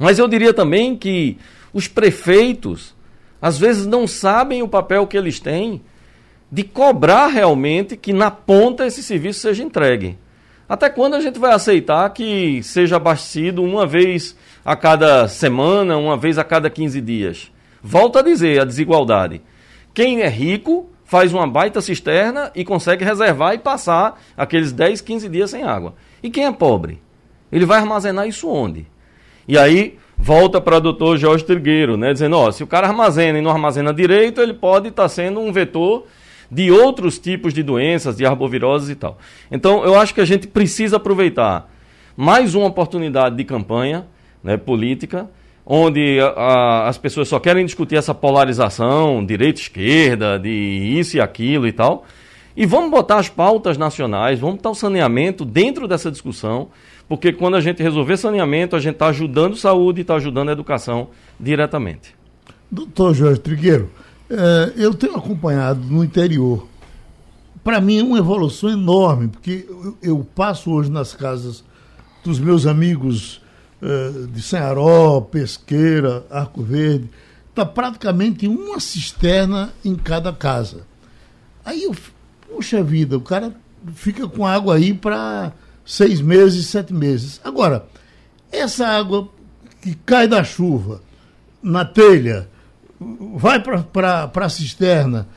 Mas 0.00 0.18
eu 0.18 0.26
diria 0.26 0.52
também 0.52 0.96
que 0.96 1.38
os 1.72 1.86
prefeitos, 1.86 2.92
às 3.40 3.56
vezes, 3.56 3.86
não 3.86 4.04
sabem 4.04 4.64
o 4.64 4.68
papel 4.68 5.06
que 5.06 5.16
eles 5.16 5.38
têm 5.38 5.80
de 6.50 6.64
cobrar 6.64 7.28
realmente 7.28 7.96
que 7.96 8.12
na 8.12 8.32
ponta 8.32 8.84
esse 8.84 9.00
serviço 9.00 9.38
seja 9.38 9.62
entregue. 9.62 10.18
Até 10.68 10.90
quando 10.90 11.14
a 11.14 11.20
gente 11.20 11.38
vai 11.38 11.52
aceitar 11.52 12.08
que 12.10 12.62
seja 12.62 12.96
abastecido 12.96 13.62
uma 13.62 13.86
vez 13.86 14.36
a 14.62 14.76
cada 14.76 15.26
semana, 15.26 15.96
uma 15.96 16.16
vez 16.16 16.36
a 16.36 16.44
cada 16.44 16.68
15 16.68 17.00
dias? 17.00 17.50
Volto 17.82 18.18
a 18.18 18.22
dizer, 18.22 18.60
a 18.60 18.64
desigualdade. 18.64 19.40
Quem 19.94 20.20
é 20.20 20.28
rico 20.28 20.90
faz 21.04 21.32
uma 21.32 21.46
baita 21.46 21.80
cisterna 21.80 22.52
e 22.54 22.66
consegue 22.66 23.02
reservar 23.02 23.54
e 23.54 23.58
passar 23.58 24.20
aqueles 24.36 24.70
10, 24.70 25.00
15 25.00 25.28
dias 25.30 25.50
sem 25.50 25.62
água. 25.62 25.94
E 26.22 26.28
quem 26.28 26.44
é 26.44 26.52
pobre? 26.52 27.00
Ele 27.50 27.64
vai 27.64 27.78
armazenar 27.78 28.28
isso 28.28 28.46
onde? 28.46 28.86
E 29.46 29.56
aí 29.56 29.96
volta 30.18 30.60
para 30.60 30.76
o 30.76 30.80
doutor 30.80 31.16
Jorge 31.16 31.44
Trigueiro, 31.44 31.96
né, 31.96 32.12
dizendo, 32.12 32.36
ó, 32.36 32.50
se 32.50 32.62
o 32.62 32.66
cara 32.66 32.88
armazena 32.88 33.38
e 33.38 33.40
não 33.40 33.50
armazena 33.50 33.94
direito, 33.94 34.42
ele 34.42 34.52
pode 34.52 34.88
estar 34.88 35.04
tá 35.04 35.08
sendo 35.08 35.40
um 35.40 35.50
vetor 35.50 36.04
de 36.50 36.70
outros 36.70 37.18
tipos 37.18 37.52
de 37.52 37.62
doenças, 37.62 38.16
de 38.16 38.24
arboviroses 38.24 38.88
e 38.90 38.94
tal. 38.94 39.18
Então, 39.50 39.84
eu 39.84 39.98
acho 39.98 40.14
que 40.14 40.20
a 40.20 40.24
gente 40.24 40.46
precisa 40.46 40.96
aproveitar 40.96 41.70
mais 42.16 42.54
uma 42.54 42.66
oportunidade 42.66 43.36
de 43.36 43.44
campanha 43.44 44.06
né, 44.42 44.56
política 44.56 45.28
onde 45.70 46.18
a, 46.18 46.28
a, 46.28 46.88
as 46.88 46.96
pessoas 46.96 47.28
só 47.28 47.38
querem 47.38 47.66
discutir 47.66 47.96
essa 47.96 48.14
polarização, 48.14 49.22
direita 49.22 49.60
esquerda, 49.60 50.38
de 50.38 50.48
isso 50.50 51.18
e 51.18 51.20
aquilo 51.20 51.66
e 51.68 51.72
tal. 51.72 52.06
E 52.56 52.64
vamos 52.64 52.90
botar 52.90 53.18
as 53.18 53.28
pautas 53.28 53.76
nacionais, 53.76 54.40
vamos 54.40 54.56
botar 54.56 54.70
o 54.70 54.74
saneamento 54.74 55.44
dentro 55.44 55.86
dessa 55.86 56.10
discussão, 56.10 56.70
porque 57.06 57.34
quando 57.34 57.56
a 57.56 57.60
gente 57.60 57.82
resolver 57.82 58.16
saneamento, 58.16 58.74
a 58.74 58.80
gente 58.80 58.94
está 58.94 59.08
ajudando 59.08 59.56
saúde 59.56 60.00
e 60.00 60.02
está 60.02 60.14
ajudando 60.14 60.48
a 60.48 60.52
educação 60.52 61.08
diretamente. 61.38 62.16
Doutor 62.70 63.14
Jorge 63.14 63.40
Trigueiro, 63.40 63.90
é, 64.30 64.72
eu 64.76 64.94
tenho 64.94 65.16
acompanhado 65.16 65.80
no 65.80 66.04
interior. 66.04 66.66
Para 67.62 67.80
mim 67.80 67.98
é 67.98 68.02
uma 68.02 68.18
evolução 68.18 68.70
enorme, 68.70 69.28
porque 69.28 69.66
eu, 69.68 69.98
eu 70.02 70.26
passo 70.34 70.70
hoje 70.70 70.90
nas 70.90 71.14
casas 71.14 71.64
dos 72.24 72.38
meus 72.38 72.66
amigos 72.66 73.40
eh, 73.80 74.26
de 74.32 74.42
Senharó, 74.42 75.20
Pesqueira, 75.20 76.26
Arco 76.30 76.62
Verde, 76.62 77.08
está 77.48 77.64
praticamente 77.64 78.48
uma 78.48 78.80
cisterna 78.80 79.72
em 79.84 79.94
cada 79.94 80.32
casa. 80.32 80.84
Aí 81.64 81.84
eu, 81.84 81.94
puxa 82.48 82.82
vida, 82.82 83.16
o 83.16 83.20
cara 83.20 83.54
fica 83.94 84.26
com 84.26 84.44
água 84.44 84.74
aí 84.74 84.92
para 84.92 85.52
seis 85.84 86.20
meses, 86.20 86.66
sete 86.66 86.92
meses. 86.92 87.40
Agora, 87.44 87.86
essa 88.50 88.86
água 88.86 89.28
que 89.80 89.94
cai 89.94 90.26
da 90.26 90.42
chuva 90.42 91.00
na 91.62 91.84
telha, 91.84 92.48
vai 93.00 93.62
para 93.62 94.30
a 94.34 94.48
cisterna, 94.48 95.28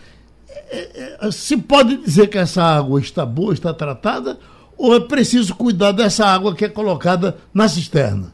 é, 0.69 1.17
é, 1.21 1.31
se 1.31 1.57
pode 1.57 1.97
dizer 1.97 2.27
que 2.27 2.37
essa 2.37 2.63
água 2.63 2.99
está 2.99 3.25
boa, 3.25 3.53
está 3.53 3.73
tratada, 3.73 4.39
ou 4.77 4.95
é 4.95 4.99
preciso 4.99 5.55
cuidar 5.55 5.91
dessa 5.91 6.25
água 6.25 6.55
que 6.55 6.65
é 6.65 6.69
colocada 6.69 7.37
na 7.53 7.67
cisterna? 7.67 8.33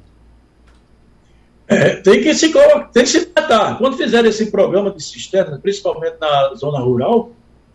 É, 1.67 1.97
tem, 1.97 2.21
que 2.21 2.33
se, 2.33 2.53
tem 2.93 3.03
que 3.03 3.09
se 3.09 3.25
tratar. 3.25 3.77
Quando 3.77 3.97
fizeram 3.97 4.29
esse 4.29 4.49
programa 4.49 4.89
de 4.91 5.03
cisterna, 5.03 5.59
principalmente 5.61 6.15
na 6.21 6.53
zona 6.55 6.79
rural, 6.79 7.31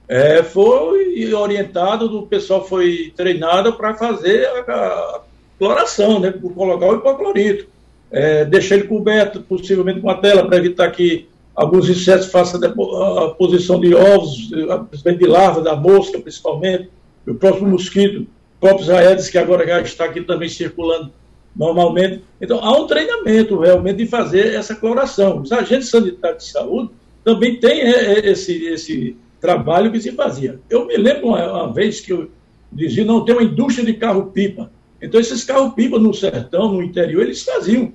é, 0.08 0.42
foi 0.42 1.34
orientado, 1.34 2.18
o 2.18 2.26
pessoal 2.26 2.66
foi 2.66 3.12
treinado 3.14 3.74
para 3.74 3.94
fazer 3.94 4.46
a, 4.46 4.60
a 4.72 5.20
cloração, 5.58 6.20
né, 6.20 6.32
colocar 6.32 6.86
o 6.86 6.96
hipoclorito. 6.96 7.66
É, 8.10 8.44
deixar 8.44 8.74
ele 8.76 8.88
coberto, 8.88 9.40
possivelmente 9.40 10.00
com 10.00 10.10
a 10.10 10.14
tela, 10.14 10.46
para 10.46 10.58
evitar 10.58 10.90
que 10.90 11.28
alguns 11.54 11.88
insetos 11.88 12.26
façam 12.26 12.60
a 12.64 13.30
posição 13.30 13.80
de 13.80 13.94
ovos, 13.94 14.50
principalmente 14.88 15.20
de 15.20 15.26
larva, 15.26 15.60
da 15.60 15.76
mosca, 15.76 16.18
principalmente, 16.18 16.90
o 17.26 17.34
próprio 17.34 17.66
mosquito, 17.66 18.26
próprios 18.60 18.90
aedes, 18.90 19.28
que 19.28 19.38
agora 19.38 19.66
já 19.66 19.80
está 19.80 20.04
aqui 20.04 20.22
também 20.22 20.48
circulando 20.48 21.12
normalmente. 21.54 22.22
Então, 22.40 22.58
há 22.60 22.78
um 22.78 22.86
treinamento 22.86 23.58
realmente 23.58 23.98
de 23.98 24.06
fazer 24.06 24.54
essa 24.54 24.74
cloração. 24.74 25.40
Os 25.40 25.52
agentes 25.52 25.90
sanitários 25.90 26.44
de 26.44 26.50
saúde 26.50 26.90
também 27.24 27.60
têm 27.60 27.82
é, 27.82 28.14
é, 28.14 28.30
esse, 28.30 28.64
esse 28.64 29.16
trabalho 29.40 29.92
que 29.92 30.00
se 30.00 30.12
fazia. 30.12 30.60
Eu 30.70 30.86
me 30.86 30.96
lembro 30.96 31.28
uma, 31.28 31.64
uma 31.64 31.72
vez 31.72 32.00
que 32.00 32.12
eu 32.12 32.30
dizia, 32.72 33.04
não, 33.04 33.24
tem 33.24 33.34
uma 33.34 33.44
indústria 33.44 33.84
de 33.84 33.94
carro-pipa. 33.94 34.70
Então, 35.00 35.20
esses 35.20 35.44
carro-pipa 35.44 35.98
no 35.98 36.14
sertão, 36.14 36.72
no 36.72 36.82
interior, 36.82 37.22
eles 37.22 37.42
faziam. 37.42 37.92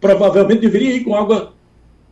Provavelmente 0.00 0.60
deveriam 0.60 0.92
ir 0.92 1.04
com 1.04 1.14
água 1.14 1.53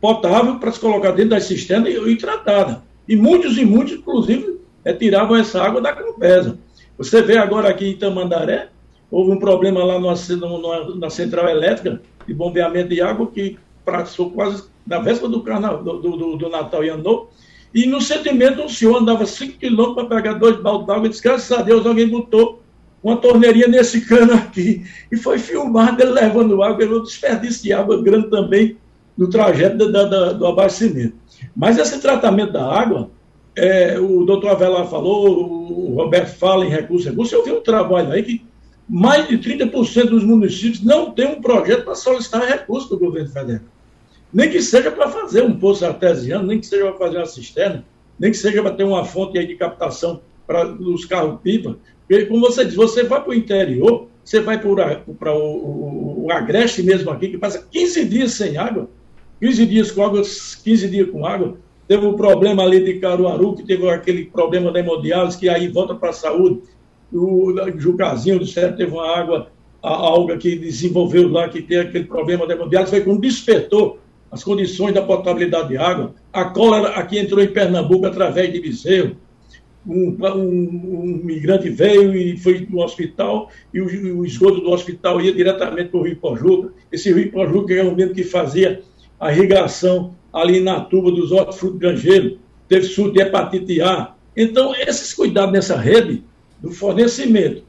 potável 0.03 0.59
para 0.59 0.69
se 0.69 0.81
colocar 0.81 1.11
dentro 1.11 1.29
da 1.29 1.39
cisterna 1.39 1.87
e, 1.87 1.95
e 1.95 2.17
tratada. 2.17 2.83
E 3.07 3.15
muitos 3.15 3.57
e 3.57 3.63
muitos, 3.63 3.93
inclusive, 3.93 4.59
é, 4.83 4.91
tiravam 4.91 5.37
essa 5.37 5.63
água 5.63 5.79
da 5.79 5.93
Campesa. 5.93 6.59
Você 6.97 7.21
vê 7.21 7.37
agora 7.37 7.69
aqui 7.69 7.87
em 7.87 7.95
Tamandaré, 7.95 8.67
houve 9.09 9.31
um 9.31 9.39
problema 9.39 9.81
lá 9.81 9.97
no, 9.97 10.97
na 10.97 11.09
central 11.09 11.47
elétrica 11.47 12.01
de 12.27 12.33
bombeamento 12.33 12.89
de 12.89 12.99
água 12.99 13.27
que 13.27 13.57
passou 13.85 14.29
quase 14.31 14.65
na 14.85 14.99
véspera 14.99 15.29
do, 15.29 15.41
carnaval, 15.41 15.81
do, 15.81 15.99
do, 16.01 16.35
do 16.35 16.49
Natal 16.49 16.83
e 16.83 16.89
andou. 16.89 17.31
E 17.73 17.85
no 17.85 18.01
sentimento, 18.01 18.61
um 18.61 18.67
senhor 18.67 18.97
andava 18.97 19.25
5 19.25 19.57
quilômetros 19.57 20.05
para 20.05 20.17
pegar 20.17 20.33
dois 20.33 20.57
baldes 20.57 20.85
d'água 20.85 21.05
e 21.05 21.09
disse: 21.11 21.23
graças 21.23 21.49
a 21.57 21.61
Deus 21.61 21.85
alguém 21.85 22.09
botou 22.09 22.61
uma 23.01 23.15
torneirinha 23.15 23.69
nesse 23.69 24.01
cano 24.01 24.33
aqui. 24.33 24.83
E 25.09 25.15
foi 25.15 25.39
filmado 25.39 26.03
ele 26.03 26.11
levando 26.11 26.61
água, 26.61 26.83
ele 26.83 26.99
desperdício 26.99 27.63
de 27.63 27.71
água 27.71 28.03
grande 28.03 28.29
também 28.29 28.75
no 29.17 29.29
trajeto 29.29 29.91
da, 29.91 30.03
da, 30.03 30.33
do 30.33 30.45
abastecimento. 30.45 31.15
Mas 31.55 31.77
esse 31.77 31.99
tratamento 32.01 32.53
da 32.53 32.65
água, 32.65 33.09
é, 33.55 33.99
o 33.99 34.23
doutor 34.23 34.51
Avelar 34.51 34.87
falou, 34.87 35.27
o 35.29 35.95
Roberto 35.95 36.35
fala 36.35 36.65
em 36.65 36.69
recursos, 36.69 37.07
recursos. 37.07 37.33
Eu 37.33 37.43
vi 37.43 37.51
um 37.51 37.61
trabalho 37.61 38.11
aí 38.11 38.23
que 38.23 38.45
mais 38.87 39.27
de 39.27 39.37
30% 39.37 40.09
dos 40.09 40.23
municípios 40.23 40.83
não 40.83 41.11
tem 41.11 41.27
um 41.27 41.41
projeto 41.41 41.83
para 41.83 41.95
solicitar 41.95 42.45
recursos 42.47 42.89
do 42.89 42.97
governo 42.97 43.29
federal. 43.29 43.61
Nem 44.33 44.49
que 44.49 44.61
seja 44.61 44.91
para 44.91 45.07
fazer 45.09 45.43
um 45.43 45.57
poço 45.57 45.85
artesiano, 45.85 46.47
nem 46.47 46.59
que 46.59 46.65
seja 46.65 46.85
para 46.85 46.97
fazer 46.97 47.17
uma 47.17 47.25
cisterna, 47.25 47.85
nem 48.19 48.31
que 48.31 48.37
seja 48.37 48.61
para 48.61 48.73
ter 48.73 48.83
uma 48.83 49.05
fonte 49.05 49.45
de 49.45 49.55
captação 49.55 50.21
para 50.47 50.67
os 50.67 51.05
carros-pipa. 51.05 51.77
Como 52.27 52.41
você 52.41 52.65
diz, 52.65 52.75
você 52.75 53.03
vai 53.03 53.21
para 53.21 53.29
o 53.29 53.33
interior, 53.33 54.07
você 54.23 54.39
vai 54.39 54.59
para 54.59 55.33
o, 55.33 55.39
o, 55.39 56.25
o 56.25 56.31
Agreste 56.31 56.81
mesmo 56.83 57.09
aqui, 57.11 57.29
que 57.29 57.37
passa 57.37 57.65
15 57.71 58.05
dias 58.05 58.31
sem 58.31 58.57
água, 58.57 58.89
15 59.41 59.65
dias 59.65 59.91
com 59.91 60.03
água, 60.03 60.21
15 60.21 60.89
dias 60.89 61.09
com 61.09 61.25
água. 61.25 61.57
Teve 61.87 62.05
um 62.05 62.15
problema 62.15 62.63
ali 62.63 62.83
de 62.83 62.99
Caruaru, 62.99 63.55
que 63.55 63.63
teve 63.63 63.89
aquele 63.89 64.25
problema 64.25 64.71
da 64.71 64.79
hemodiálise, 64.79 65.37
que 65.37 65.49
aí 65.49 65.67
volta 65.67 65.93
para 65.93 66.09
a 66.09 66.13
saúde. 66.13 66.61
O 67.11 67.53
Jucazinho 67.77 68.39
do 68.39 68.45
Certo 68.45 68.77
teve 68.77 68.91
uma 68.91 69.07
água, 69.07 69.49
a 69.81 69.93
alga 69.93 70.37
que 70.37 70.55
desenvolveu 70.55 71.29
lá, 71.29 71.49
que 71.49 71.61
tem 71.61 71.79
aquele 71.79 72.05
problema 72.05 72.47
da 72.47 72.53
hemodiálise, 72.53 72.91
foi 72.91 73.01
quando 73.01 73.21
despertou 73.21 73.99
as 74.31 74.43
condições 74.43 74.93
da 74.93 75.01
potabilidade 75.01 75.69
de 75.69 75.77
água. 75.77 76.15
A 76.31 76.45
cólera 76.45 76.89
aqui 76.95 77.19
entrou 77.19 77.43
em 77.43 77.47
Pernambuco 77.47 78.05
através 78.05 78.51
de 78.51 78.59
Bezerro 78.59 79.15
um, 79.85 80.15
um, 80.19 81.03
um, 81.03 81.21
migrante 81.23 81.69
veio 81.69 82.15
e 82.15 82.37
foi 82.37 82.65
no 82.69 82.81
hospital, 82.81 83.49
e 83.73 83.81
o, 83.81 84.19
o 84.19 84.25
esgoto 84.25 84.61
do 84.61 84.71
hospital 84.71 85.19
ia 85.21 85.33
diretamente 85.33 85.89
para 85.89 85.99
o 85.99 86.03
Rio 86.03 86.15
Pojuca. 86.15 86.73
Esse 86.91 87.11
Rio 87.13 87.31
Pojuca 87.31 87.73
é 87.73 87.83
o 87.83 87.95
mesmo 87.95 88.13
que 88.13 88.23
fazia 88.23 88.81
a 89.23 89.31
irrigação 89.31 90.15
ali 90.31 90.59
na 90.59 90.81
tuba 90.81 91.11
dos 91.11 91.31
hortifrutos 91.31 91.79
granjeiros, 91.79 92.37
teve 92.67 92.85
surto 92.87 93.13
de 93.13 93.21
hepatite 93.21 93.81
A. 93.81 94.13
Então, 94.35 94.73
esses 94.75 95.13
cuidados 95.13 95.53
nessa 95.53 95.77
rede 95.77 96.23
do 96.59 96.71
fornecimento, 96.71 97.63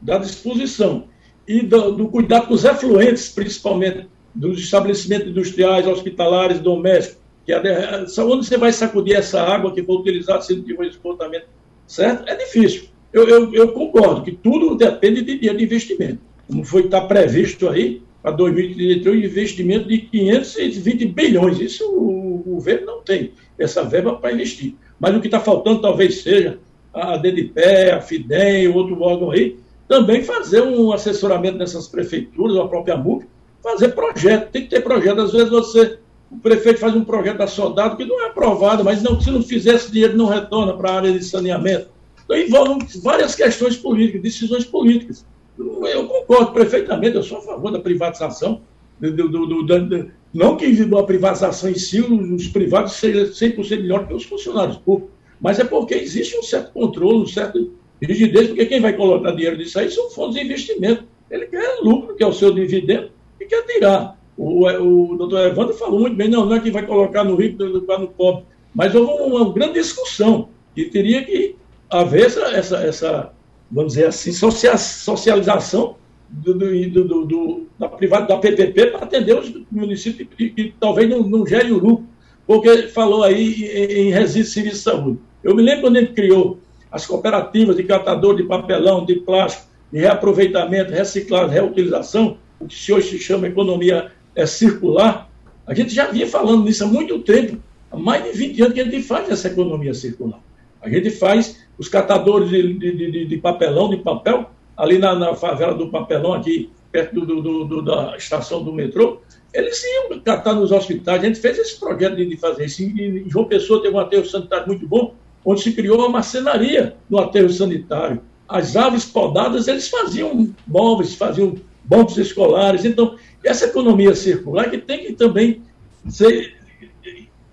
da 0.00 0.18
disposição 0.18 1.04
e 1.46 1.62
do, 1.62 1.92
do 1.92 2.08
cuidado 2.08 2.46
com 2.46 2.54
os 2.54 2.64
efluentes, 2.64 3.28
principalmente 3.28 4.06
dos 4.34 4.58
estabelecimentos 4.58 5.28
industriais, 5.28 5.86
hospitalares, 5.86 6.60
domésticos, 6.60 7.18
que 7.44 7.52
a, 7.52 8.06
onde 8.24 8.46
você 8.46 8.56
vai 8.56 8.72
sacudir 8.72 9.16
essa 9.16 9.40
água 9.40 9.72
que 9.72 9.82
foi 9.82 9.96
utilizada 9.96 10.42
se 10.42 10.54
não 10.54 10.62
tiver 10.62 10.84
um 10.84 10.88
esgotamento 10.88 11.46
certo? 11.88 12.28
É 12.28 12.36
difícil. 12.36 12.84
Eu, 13.12 13.26
eu, 13.26 13.54
eu, 13.54 13.72
concordo 13.72 14.22
que 14.22 14.32
tudo 14.32 14.76
depende 14.76 15.22
de 15.22 15.36
dinheiro 15.36 15.58
de 15.58 15.64
investimento. 15.64 16.18
Como 16.46 16.64
foi 16.64 16.82
está 16.82 17.00
previsto 17.00 17.68
aí, 17.68 18.02
para 18.22 18.32
2033, 18.32 19.14
um 19.14 19.18
investimento 19.18 19.88
de 19.88 19.98
520 19.98 21.06
bilhões. 21.06 21.60
Isso 21.60 21.84
o, 21.84 22.42
governo 22.46 22.86
não 22.86 23.02
tem 23.02 23.32
essa 23.58 23.84
verba 23.84 24.16
para 24.16 24.32
investir. 24.32 24.74
Mas 24.98 25.14
o 25.14 25.20
que 25.20 25.28
está 25.28 25.38
faltando 25.38 25.80
talvez 25.80 26.22
seja 26.22 26.58
a 26.92 27.16
DDPE, 27.16 27.90
a 27.92 28.00
FIDEM, 28.00 28.68
outro 28.68 29.00
órgão 29.00 29.30
aí, 29.30 29.56
também 29.86 30.22
fazer 30.22 30.62
um 30.62 30.92
assessoramento 30.92 31.58
nessas 31.58 31.86
prefeituras, 31.86 32.56
a 32.56 32.66
própria 32.66 32.96
MUP, 32.96 33.26
fazer 33.62 33.88
projeto. 33.90 34.50
Tem 34.50 34.62
que 34.62 34.70
ter 34.70 34.82
projeto. 34.82 35.20
Às 35.20 35.32
vezes 35.32 35.50
você 35.50 35.98
o 36.30 36.38
prefeito 36.38 36.78
faz 36.78 36.94
um 36.94 37.04
projeto 37.04 37.40
assodado 37.40 37.96
que 37.96 38.04
não 38.04 38.22
é 38.22 38.26
aprovado, 38.26 38.84
mas 38.84 39.02
não, 39.02 39.18
se 39.18 39.30
não 39.30 39.42
fizer 39.42 39.76
esse 39.76 39.90
dinheiro 39.90 40.16
não 40.16 40.26
retorna 40.26 40.74
para 40.74 40.90
a 40.90 40.96
área 40.96 41.12
de 41.12 41.24
saneamento. 41.24 41.88
Então 42.22 42.36
envolve 42.36 42.86
várias 43.02 43.34
questões 43.34 43.76
políticas, 43.76 44.20
decisões 44.20 44.64
políticas. 44.64 45.24
Eu 45.58 46.06
concordo 46.06 46.52
perfeitamente, 46.52 47.16
eu 47.16 47.22
sou 47.22 47.38
a 47.38 47.42
favor 47.42 47.72
da 47.72 47.80
privatização, 47.80 48.60
do, 49.00 49.28
do, 49.28 49.64
do, 49.64 50.10
não 50.32 50.56
que 50.56 50.66
a 50.66 51.02
privatização 51.02 51.70
em 51.70 51.74
si, 51.74 52.00
os 52.00 52.48
privados 52.48 52.92
sejam 52.92 53.24
100% 53.24 53.80
melhor 53.80 54.06
que 54.06 54.14
os 54.14 54.24
funcionários 54.24 54.76
públicos, 54.76 55.14
mas 55.40 55.58
é 55.58 55.64
porque 55.64 55.94
existe 55.94 56.36
um 56.36 56.42
certo 56.42 56.72
controle, 56.72 57.18
um 57.18 57.26
certo 57.26 57.72
rigidez, 58.02 58.48
porque 58.48 58.66
quem 58.66 58.80
vai 58.80 58.92
colocar 58.92 59.32
dinheiro 59.32 59.56
nisso 59.56 59.78
aí 59.78 59.90
são 59.90 60.10
fundos 60.10 60.34
de 60.34 60.44
investimento. 60.44 61.04
Ele 61.30 61.46
quer 61.46 61.78
lucro, 61.82 62.14
que 62.14 62.22
é 62.22 62.26
o 62.26 62.32
seu 62.32 62.52
dividendo, 62.52 63.10
e 63.40 63.44
quer 63.44 63.64
tirar. 63.66 64.18
O, 64.36 64.66
o 64.66 65.16
doutor 65.16 65.46
Evandro 65.46 65.74
falou 65.74 66.00
muito 66.00 66.16
bem, 66.16 66.28
não, 66.28 66.46
não 66.46 66.56
é 66.56 66.60
que 66.60 66.70
vai 66.70 66.86
colocar 66.86 67.24
no 67.24 67.34
rico, 67.34 67.58
colocar 67.58 67.98
no 67.98 68.08
pobre, 68.08 68.44
mas 68.74 68.94
houve 68.94 69.10
uma, 69.10 69.42
uma 69.42 69.52
grande 69.52 69.74
discussão 69.74 70.48
que 70.74 70.84
teria 70.84 71.24
que 71.24 71.56
haver 71.90 72.26
essa, 72.26 72.46
essa, 72.48 72.76
essa 72.78 73.32
vamos 73.70 73.94
dizer 73.94 74.06
assim, 74.06 74.32
socialização 74.32 75.96
do, 76.28 76.54
do, 76.54 77.24
do, 77.24 77.66
da 77.78 77.88
privada, 77.88 78.26
da 78.26 78.36
PPP 78.36 78.86
para 78.88 79.04
atender 79.04 79.38
os 79.38 79.52
municípios 79.70 80.28
que, 80.36 80.50
que 80.50 80.74
talvez 80.78 81.08
não, 81.08 81.22
não 81.22 81.46
gere 81.46 81.72
o 81.72 81.78
lucro, 81.78 82.06
porque 82.46 82.88
falou 82.88 83.22
aí 83.22 83.64
em, 83.64 84.08
em 84.08 84.10
resíduos 84.10 84.52
serviço 84.52 84.76
de 84.76 84.82
saúde. 84.82 85.18
Eu 85.42 85.54
me 85.54 85.62
lembro 85.62 85.82
quando 85.82 85.96
ele 85.96 86.08
criou 86.08 86.58
as 86.90 87.06
cooperativas 87.06 87.76
de 87.76 87.84
catador 87.84 88.36
de 88.36 88.44
papelão, 88.44 89.04
de 89.04 89.16
plástico, 89.16 89.68
de 89.92 90.00
reaproveitamento, 90.00 90.92
reciclagem, 90.92 91.50
reutilização, 91.50 92.38
o 92.60 92.66
que 92.66 92.92
hoje 92.92 93.10
se 93.10 93.18
chama 93.18 93.46
economia 93.46 94.10
é, 94.34 94.46
circular, 94.46 95.30
a 95.66 95.74
gente 95.74 95.94
já 95.94 96.06
vinha 96.06 96.26
falando 96.26 96.64
nisso 96.64 96.84
há 96.84 96.86
muito 96.86 97.18
tempo, 97.20 97.58
há 97.90 97.96
mais 97.96 98.24
de 98.24 98.32
20 98.32 98.62
anos 98.62 98.74
que 98.74 98.80
a 98.80 98.84
gente 98.84 99.02
faz 99.02 99.30
essa 99.30 99.48
economia 99.48 99.92
circular. 99.94 100.40
A 100.80 100.88
gente 100.88 101.10
faz 101.10 101.58
os 101.78 101.88
catadores 101.88 102.50
de, 102.50 102.74
de, 102.74 102.92
de, 102.92 103.24
de 103.26 103.36
papelão, 103.38 103.88
de 103.88 103.98
papel, 103.98 104.50
ali 104.76 104.98
na, 104.98 105.14
na, 105.14 105.34
favela 105.34 105.74
do 105.74 105.88
papelão, 105.88 106.34
aqui 106.34 106.70
perto 106.90 107.20
do, 107.20 107.40
do, 107.40 107.64
do, 107.64 107.82
da 107.82 108.16
estação 108.16 108.62
do 108.62 108.72
metrô, 108.72 109.20
eles 109.52 109.82
iam 109.84 110.20
catar 110.20 110.54
nos 110.54 110.72
hospitais. 110.72 111.22
A 111.22 111.26
gente 111.26 111.40
fez 111.40 111.58
esse 111.58 111.78
projeto 111.78 112.16
de, 112.16 112.36
fazer 112.36 112.66
isso. 112.66 112.82
Em 112.82 113.28
João 113.28 113.44
Pessoa 113.44 113.82
teve 113.82 113.94
um 113.94 113.98
aterro 113.98 114.24
sanitário 114.24 114.66
muito 114.66 114.86
bom, 114.86 115.14
onde 115.44 115.62
se 115.62 115.72
criou 115.72 115.98
uma 115.98 116.08
marcenaria 116.08 116.96
no 117.08 117.18
aterro 117.18 117.50
sanitário. 117.50 118.20
As 118.48 118.76
aves 118.76 119.04
podadas, 119.04 119.68
eles 119.68 119.88
faziam 119.88 120.50
móveis, 120.66 121.14
faziam 121.14 121.54
bancos 121.84 122.16
escolares. 122.18 122.84
Então, 122.84 123.16
essa 123.44 123.66
economia 123.66 124.14
circular 124.14 124.70
que 124.70 124.78
tem 124.78 125.06
que 125.06 125.12
também 125.12 125.62
ser, 126.08 126.56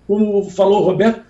como 0.06 0.48
falou 0.50 0.82
o 0.82 0.84
Roberto, 0.84 1.25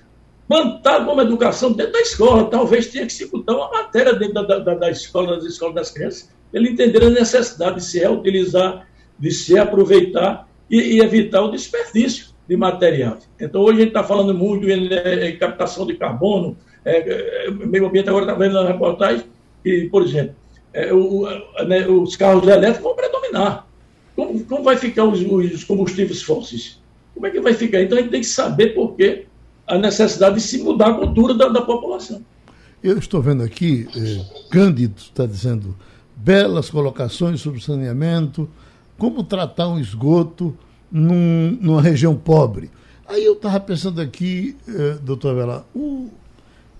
plantar 0.48 1.04
como 1.04 1.20
educação 1.20 1.72
dentro 1.72 1.92
da 1.92 2.00
escola. 2.00 2.48
Talvez 2.50 2.88
tenha 2.88 3.06
que 3.06 3.12
se 3.12 3.26
botar 3.30 3.54
uma 3.54 3.70
matéria 3.70 4.14
dentro 4.14 4.46
da, 4.46 4.58
da, 4.58 4.74
da 4.74 4.90
escola, 4.90 5.36
das 5.36 5.44
escolas 5.44 5.74
das 5.74 5.90
crianças, 5.90 6.30
ele 6.52 6.70
entender 6.70 7.02
a 7.02 7.10
necessidade 7.10 7.76
de 7.76 7.84
se 7.84 7.98
reutilizar, 7.98 8.86
de 9.18 9.30
se 9.30 9.58
aproveitar 9.58 10.48
e, 10.70 10.96
e 10.96 11.00
evitar 11.00 11.42
o 11.42 11.50
desperdício 11.50 12.28
de 12.48 12.56
material. 12.56 13.18
Então, 13.40 13.62
hoje 13.62 13.78
a 13.78 13.80
gente 13.80 13.88
está 13.88 14.04
falando 14.04 14.32
muito 14.34 14.68
em, 14.68 14.88
em, 14.88 15.36
captação 15.36 15.86
de 15.86 15.94
carbono, 15.94 16.56
é, 16.84 17.46
é, 17.46 17.50
meio 17.50 17.86
ambiente 17.86 18.08
agora 18.08 18.24
está 18.24 18.36
vendo 18.36 18.54
na 18.54 18.66
reportagem, 18.66 19.24
que, 19.64 19.88
por 19.90 20.02
exemplo, 20.02 20.34
é, 20.72 20.92
o, 20.92 21.26
né, 21.66 21.86
os 21.88 22.16
carros 22.16 22.46
elétricos 22.46 22.82
vão 22.82 22.94
predominar. 22.94 23.66
Como, 24.14 24.44
como 24.44 24.62
vai 24.62 24.76
ficar 24.76 25.04
os, 25.04 25.20
os, 25.20 25.64
combustíveis 25.64 26.22
fósseis? 26.22 26.80
Como 27.14 27.26
é 27.26 27.30
que 27.30 27.40
vai 27.40 27.54
ficar? 27.54 27.82
Então 27.82 27.98
a 27.98 28.00
gente 28.00 28.10
tem 28.10 28.20
que 28.20 28.26
saber 28.26 28.74
por 28.74 28.94
que 28.94 29.26
a 29.66 29.78
necessidade 29.78 30.36
de 30.36 30.40
se 30.40 30.62
mudar 30.62 30.90
a 30.90 30.94
cultura 30.94 31.34
da, 31.34 31.48
da 31.48 31.62
população. 31.62 32.22
Eu 32.82 32.98
estou 32.98 33.20
vendo 33.20 33.42
aqui, 33.42 33.88
eh, 33.96 34.24
Cândido 34.50 34.94
está 34.96 35.26
dizendo, 35.26 35.76
belas 36.14 36.70
colocações 36.70 37.40
sobre 37.40 37.60
saneamento, 37.60 38.48
como 38.96 39.24
tratar 39.24 39.68
um 39.68 39.78
esgoto 39.78 40.56
num, 40.90 41.58
numa 41.60 41.82
região 41.82 42.14
pobre. 42.14 42.70
Aí 43.08 43.24
eu 43.24 43.32
estava 43.32 43.58
pensando 43.60 44.00
aqui, 44.00 44.56
eh, 44.68 44.98
doutor 45.02 45.30
Avelar, 45.30 45.64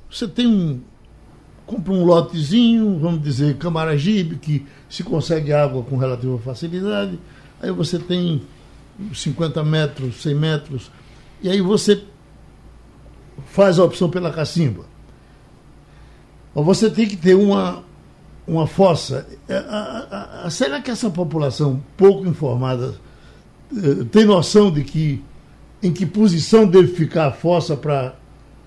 você 0.09 0.29
tem 0.29 0.47
um. 0.47 0.81
compra 1.67 1.93
um 1.93 2.05
lotezinho, 2.05 2.99
vamos 2.99 3.23
dizer, 3.23 3.57
Camaragibe, 3.57 4.37
que 4.37 4.65
se 4.89 5.03
consegue 5.03 5.53
água 5.53 5.83
com 5.83 5.97
relativa 5.97 6.39
facilidade, 6.39 7.19
aí 7.61 7.71
você 7.71 7.99
tem 7.99 8.43
50 9.13 9.65
metros, 9.65 10.23
100 10.23 10.35
metros, 10.35 10.91
e 11.43 11.49
aí 11.49 11.61
você 11.61 12.03
faz 13.57 13.79
a 13.79 13.85
opção 13.85 14.11
pela 14.11 14.31
cacimba. 14.31 14.85
Você 16.55 16.91
tem 16.91 17.09
que 17.09 17.17
ter 17.17 17.35
uma, 17.35 17.83
uma 18.47 18.67
força. 18.67 19.27
É, 19.49 20.51
será 20.51 20.83
que 20.83 20.91
essa 20.91 21.09
população 21.09 21.83
pouco 21.97 22.27
informada 22.27 22.95
eh, 23.75 24.05
tem 24.13 24.27
noção 24.27 24.71
de 24.71 24.85
que 24.85 25.25
em 25.83 25.91
que 25.91 26.05
posição 26.05 26.67
deve 26.67 26.89
ficar 26.89 27.29
a 27.29 27.33
fossa 27.33 27.75
para 27.75 28.15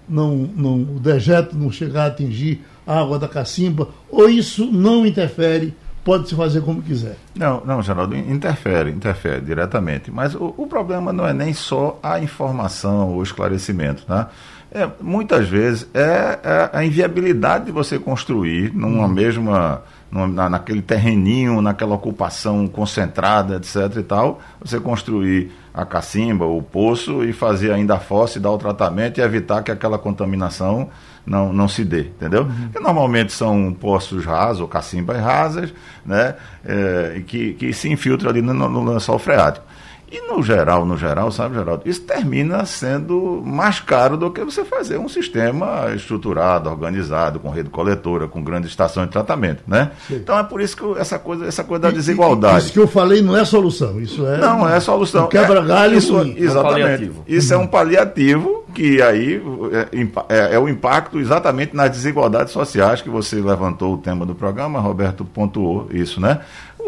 não, 0.07 0.35
não, 0.35 0.81
o 0.81 0.99
dejeto 0.99 1.55
não 1.55 1.71
chegar 1.71 2.05
a 2.05 2.07
atingir 2.07 2.63
a 2.87 2.99
água 2.99 3.19
da 3.19 3.27
cacimba? 3.27 3.89
Ou 4.09 4.27
isso 4.27 4.65
não 4.71 5.05
interfere 5.05 5.71
pode 6.03 6.29
se 6.29 6.33
fazer 6.33 6.61
como 6.61 6.81
quiser. 6.81 7.15
Não, 7.35 7.63
não, 7.63 7.83
Geraldo, 7.83 8.15
interfere, 8.15 8.89
interfere 8.89 9.41
diretamente. 9.41 10.09
Mas 10.09 10.33
o, 10.33 10.55
o 10.57 10.65
problema 10.65 11.13
não 11.13 11.27
é 11.27 11.33
nem 11.33 11.53
só 11.53 11.99
a 12.01 12.19
informação, 12.19 13.15
o 13.15 13.21
esclarecimento, 13.21 14.03
tá? 14.07 14.31
É, 14.71 14.87
muitas 15.01 15.47
vezes 15.47 15.87
é, 15.93 16.39
é, 16.43 16.69
a 16.71 16.85
inviabilidade 16.85 17.65
de 17.65 17.71
você 17.71 17.97
construir 17.97 18.71
numa 18.73 19.05
hum. 19.05 19.09
mesma 19.09 19.83
na, 20.11 20.49
naquele 20.49 20.81
terreninho, 20.81 21.61
naquela 21.61 21.95
ocupação 21.95 22.67
concentrada, 22.67 23.57
etc. 23.57 23.97
e 23.97 24.03
tal, 24.03 24.39
você 24.59 24.79
construir 24.79 25.51
a 25.73 25.85
cacimba, 25.85 26.45
o 26.45 26.61
poço 26.61 27.23
e 27.23 27.31
fazer 27.31 27.71
ainda 27.71 27.95
a 27.95 27.99
fossa 27.99 28.37
e 28.37 28.41
dar 28.41 28.51
o 28.51 28.57
tratamento 28.57 29.19
e 29.19 29.21
evitar 29.21 29.61
que 29.63 29.71
aquela 29.71 29.99
contaminação 29.99 30.89
não, 31.25 31.53
não 31.53 31.67
se 31.67 31.85
dê, 31.85 32.01
entendeu? 32.01 32.43
Uhum. 32.43 32.81
Normalmente 32.81 33.31
são 33.31 33.71
poços 33.71 34.25
rasos 34.25 34.61
ou 34.61 34.67
cacimbas 34.67 35.19
rasas, 35.19 35.71
né? 36.03 36.35
É, 36.65 37.21
que, 37.25 37.53
que 37.53 37.71
se 37.71 37.89
infiltram 37.89 38.31
ali 38.31 38.41
no, 38.41 38.53
no 38.53 38.91
lençol 38.91 39.19
freático. 39.19 39.65
E 40.11 40.27
no 40.27 40.41
geral, 40.41 40.85
no 40.85 40.97
geral, 40.97 41.31
sabe, 41.31 41.55
Geraldo, 41.55 41.83
isso 41.85 42.01
termina 42.01 42.65
sendo 42.65 43.43
mais 43.45 43.79
caro 43.79 44.17
do 44.17 44.31
que 44.31 44.43
você 44.43 44.65
fazer 44.65 44.97
um 44.97 45.07
sistema 45.07 45.91
estruturado, 45.95 46.69
organizado, 46.69 47.39
com 47.39 47.49
rede 47.49 47.69
coletora, 47.69 48.27
com 48.27 48.43
grandes 48.43 48.71
estações 48.71 49.05
de 49.05 49.11
tratamento, 49.11 49.63
né? 49.67 49.91
Sim. 50.07 50.15
Então 50.15 50.37
é 50.37 50.43
por 50.43 50.61
isso 50.61 50.75
que 50.75 50.99
essa 50.99 51.19
coisa, 51.19 51.45
essa 51.45 51.63
coisa 51.63 51.83
da 51.83 51.91
desigualdade. 51.91 52.65
Isso 52.65 52.73
que 52.73 52.79
eu 52.79 52.87
falei 52.87 53.21
não 53.21 53.37
é 53.37 53.45
solução, 53.45 53.99
isso 54.01 54.25
é. 54.25 54.37
Não, 54.37 54.67
é 54.67 54.79
solução. 54.79 55.27
Quebra-galho. 55.27 55.93
É, 55.93 55.97
isso, 55.97 56.19
exatamente. 56.35 57.03
É 57.03 57.07
um 57.07 57.23
isso 57.27 57.53
é 57.53 57.57
um 57.57 57.67
paliativo 57.67 58.59
que 58.73 59.01
aí 59.01 59.41
é, 59.71 60.35
é, 60.35 60.55
é, 60.55 60.59
o 60.59 60.67
impacto 60.67 61.19
exatamente 61.19 61.75
nas 61.75 61.89
desigualdades 61.91 62.53
sociais 62.53 63.01
que 63.01 63.09
você 63.09 63.37
levantou 63.37 63.93
o 63.93 63.97
tema 63.97 64.25
do 64.25 64.35
programa, 64.35 64.79
Roberto 64.79 65.25
pontuou 65.25 65.87
isso, 65.91 66.21
né? 66.21 66.39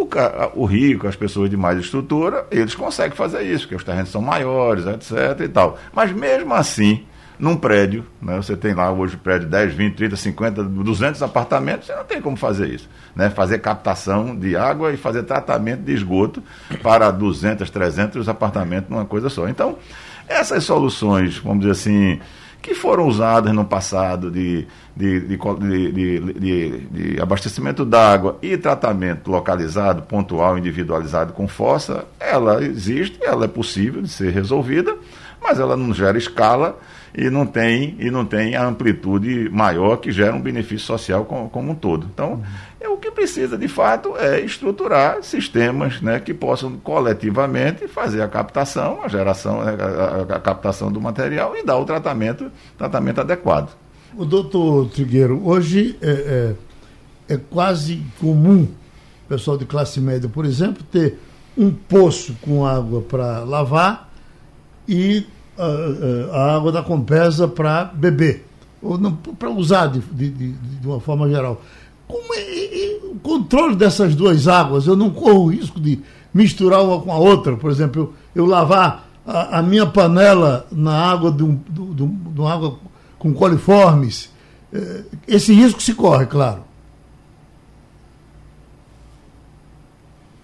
O, 0.01 0.61
o 0.61 0.65
rico, 0.65 1.07
as 1.07 1.15
pessoas 1.15 1.49
de 1.49 1.57
mais 1.57 1.79
estrutura, 1.79 2.45
eles 2.49 2.75
conseguem 2.75 3.15
fazer 3.15 3.43
isso, 3.43 3.63
porque 3.63 3.75
os 3.75 3.83
terrenos 3.83 4.09
são 4.09 4.21
maiores, 4.21 4.85
etc. 4.87 5.39
e 5.41 5.47
tal. 5.47 5.77
Mas 5.93 6.11
mesmo 6.11 6.53
assim, 6.53 7.05
num 7.41 7.55
prédio, 7.57 8.05
né, 8.21 8.37
você 8.37 8.55
tem 8.55 8.73
lá 8.73 8.91
hoje 8.91 9.17
prédio 9.17 9.49
10, 9.49 9.73
20, 9.73 9.95
30, 9.95 10.15
50, 10.15 10.63
200 10.63 11.23
apartamentos, 11.23 11.87
você 11.87 11.95
não 11.95 12.03
tem 12.03 12.21
como 12.21 12.37
fazer 12.37 12.69
isso. 12.69 12.87
Né? 13.15 13.31
Fazer 13.31 13.57
captação 13.57 14.35
de 14.37 14.55
água 14.55 14.93
e 14.93 14.97
fazer 14.97 15.23
tratamento 15.23 15.81
de 15.81 15.91
esgoto 15.91 16.43
para 16.83 17.09
200, 17.09 17.67
300 17.67 18.29
apartamentos 18.29 18.89
numa 18.91 19.05
coisa 19.05 19.27
só. 19.27 19.49
Então, 19.49 19.77
essas 20.27 20.63
soluções, 20.63 21.37
vamos 21.39 21.61
dizer 21.61 21.71
assim, 21.71 22.19
que 22.61 22.75
foram 22.75 23.07
usadas 23.07 23.53
no 23.53 23.65
passado 23.65 24.29
de, 24.29 24.67
de, 24.95 25.19
de, 25.21 26.79
de 26.79 27.21
abastecimento 27.21 27.83
d'água 27.83 28.37
e 28.41 28.57
tratamento 28.57 29.31
localizado, 29.31 30.03
pontual, 30.03 30.57
individualizado 30.57 31.33
com 31.33 31.47
fossa, 31.47 32.05
ela 32.19 32.63
existe, 32.63 33.17
ela 33.23 33.45
é 33.45 33.47
possível 33.47 34.01
de 34.01 34.09
ser 34.09 34.31
resolvida, 34.31 34.95
mas 35.41 35.59
ela 35.59 35.75
não 35.75 35.93
gera 35.93 36.17
escala 36.17 36.77
e 37.13 37.29
não 37.29 37.45
tem, 37.45 37.95
e 37.99 38.09
não 38.09 38.25
tem 38.25 38.55
a 38.55 38.65
amplitude 38.65 39.49
maior 39.49 39.97
que 39.97 40.11
gera 40.11 40.35
um 40.35 40.41
benefício 40.41 40.85
social 40.85 41.25
como, 41.25 41.49
como 41.49 41.71
um 41.71 41.75
todo. 41.75 42.07
Então, 42.13 42.41
é, 42.79 42.87
o 42.87 42.97
que 42.97 43.11
precisa 43.11 43.57
de 43.57 43.67
fato 43.67 44.15
é 44.17 44.39
estruturar 44.39 45.21
sistemas 45.23 46.01
né, 46.01 46.19
que 46.19 46.33
possam 46.33 46.77
coletivamente 46.77 47.87
fazer 47.87 48.21
a 48.21 48.27
captação, 48.27 49.03
a 49.03 49.07
geração, 49.07 49.63
né, 49.63 49.75
a, 50.29 50.39
captação 50.39 50.91
do 50.91 51.01
material 51.01 51.55
e 51.55 51.63
dar 51.63 51.77
o 51.77 51.85
tratamento, 51.85 52.51
tratamento 52.77 53.21
adequado. 53.21 53.75
O 54.15 54.25
doutor 54.25 54.89
Trigueiro, 54.89 55.41
hoje 55.45 55.97
é, 56.01 56.55
é, 57.29 57.33
é 57.35 57.37
quase 57.37 58.03
comum 58.19 58.67
o 59.25 59.29
pessoal 59.29 59.57
de 59.57 59.65
classe 59.65 59.99
média, 59.99 60.29
por 60.29 60.45
exemplo, 60.45 60.83
ter 60.91 61.17
um 61.57 61.71
poço 61.71 62.35
com 62.41 62.65
água 62.65 63.01
para 63.01 63.39
lavar 63.39 64.11
e 64.87 65.25
a, 65.61 66.37
a 66.37 66.55
água 66.55 66.71
da 66.71 66.81
Compesa 66.81 67.47
para 67.47 67.85
beber, 67.85 68.45
ou 68.81 68.99
para 69.37 69.49
usar 69.49 69.87
de, 69.87 69.99
de, 69.99 70.29
de, 70.29 70.87
uma 70.87 70.99
forma 70.99 71.29
geral. 71.29 71.61
Como 72.07 72.33
é, 72.33 72.39
é, 72.39 72.99
o 73.03 73.15
controle 73.21 73.75
dessas 73.75 74.15
duas 74.15 74.47
águas? 74.47 74.87
Eu 74.87 74.95
não 74.95 75.11
corro 75.11 75.45
o 75.45 75.51
risco 75.51 75.79
de 75.79 75.99
misturar 76.33 76.83
uma 76.83 76.99
com 76.99 77.11
a 77.11 77.17
outra, 77.17 77.55
por 77.55 77.69
exemplo, 77.69 78.13
eu, 78.35 78.43
eu 78.43 78.45
lavar 78.45 79.07
a, 79.25 79.59
a, 79.59 79.61
minha 79.61 79.85
panela 79.85 80.65
na 80.71 80.93
água 80.93 81.31
de, 81.31 81.43
um, 81.43 81.55
de, 81.69 81.93
de, 81.93 82.07
de 82.07 82.39
uma 82.39 82.53
água 82.53 82.79
com 83.19 83.33
coliformes. 83.33 84.31
É, 84.73 85.03
esse 85.27 85.53
risco 85.53 85.81
se 85.81 85.93
corre, 85.93 86.25
claro. 86.25 86.63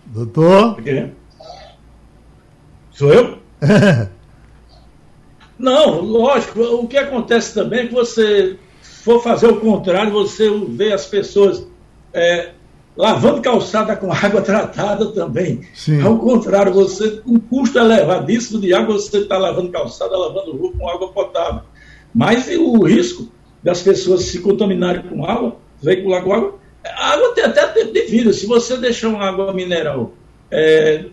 Doutor? 0.05 0.77
Sou 2.91 3.13
eu? 3.13 3.37
Não, 5.57 6.01
lógico. 6.01 6.61
O 6.61 6.87
que 6.87 6.97
acontece 6.97 7.53
também 7.53 7.81
é 7.81 7.87
que 7.87 7.93
você 7.93 8.57
for 8.81 9.21
fazer 9.21 9.47
o 9.47 9.59
contrário, 9.59 10.11
você 10.11 10.49
vê 10.69 10.91
as 10.91 11.05
pessoas 11.05 11.65
é, 12.13 12.49
lavando 12.95 13.41
calçada 13.41 13.95
com 13.95 14.11
água 14.11 14.41
tratada 14.43 15.07
também. 15.07 15.61
Sim. 15.73 16.01
Ao 16.01 16.17
contrário, 16.17 16.73
você, 16.73 17.21
um 17.25 17.39
custo 17.39 17.79
elevadíssimo 17.79 18.59
de 18.59 18.73
água, 18.73 18.95
você 18.95 19.19
está 19.19 19.37
lavando 19.37 19.71
calçada, 19.71 20.17
lavando 20.17 20.57
roupa 20.57 20.77
com 20.77 20.89
água 20.89 21.11
potável. 21.13 21.61
Mas 22.13 22.47
o 22.47 22.83
risco 22.83 23.31
das 23.63 23.81
pessoas 23.81 24.23
se 24.23 24.39
contaminarem 24.39 25.03
com 25.03 25.25
água, 25.25 25.55
veicular 25.81 26.23
com 26.23 26.33
água, 26.33 26.55
a 26.83 27.13
água 27.13 27.33
tem 27.33 27.43
até 27.43 27.67
tempo 27.67 27.93
de 27.93 28.01
vida. 28.03 28.33
Se 28.33 28.45
você 28.45 28.77
deixar 28.77 29.09
uma 29.09 29.23
água 29.23 29.53
mineral 29.53 30.13
é, 30.49 31.05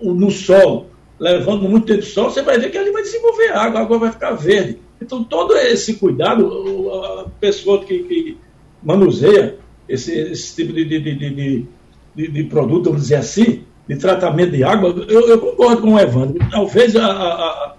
no 0.00 0.30
sol 0.30 0.86
levando 1.22 1.68
muito 1.68 1.86
tempo 1.86 2.02
sol, 2.02 2.30
você 2.30 2.42
vai 2.42 2.58
ver 2.58 2.70
que 2.70 2.76
ali 2.76 2.90
vai 2.90 3.02
desenvolver 3.02 3.52
água, 3.52 3.78
a 3.78 3.82
água 3.84 3.98
vai 3.98 4.10
ficar 4.10 4.32
verde. 4.32 4.78
Então, 5.00 5.22
todo 5.22 5.56
esse 5.56 5.94
cuidado, 5.94 6.90
a 6.90 7.26
pessoa 7.40 7.84
que, 7.84 8.00
que 8.00 8.36
manuseia 8.82 9.56
esse, 9.88 10.12
esse 10.12 10.56
tipo 10.56 10.72
de, 10.72 10.84
de, 10.84 10.98
de, 11.00 11.66
de, 12.16 12.28
de 12.28 12.44
produto, 12.44 12.86
vamos 12.86 13.02
dizer 13.02 13.16
assim, 13.16 13.62
de 13.88 13.96
tratamento 13.96 14.50
de 14.50 14.64
água, 14.64 14.90
eu, 15.08 15.28
eu 15.28 15.38
concordo 15.38 15.82
com 15.82 15.94
o 15.94 15.98
Evandro. 15.98 16.44
Talvez 16.50 16.96
a, 16.96 17.06
a, 17.06 17.74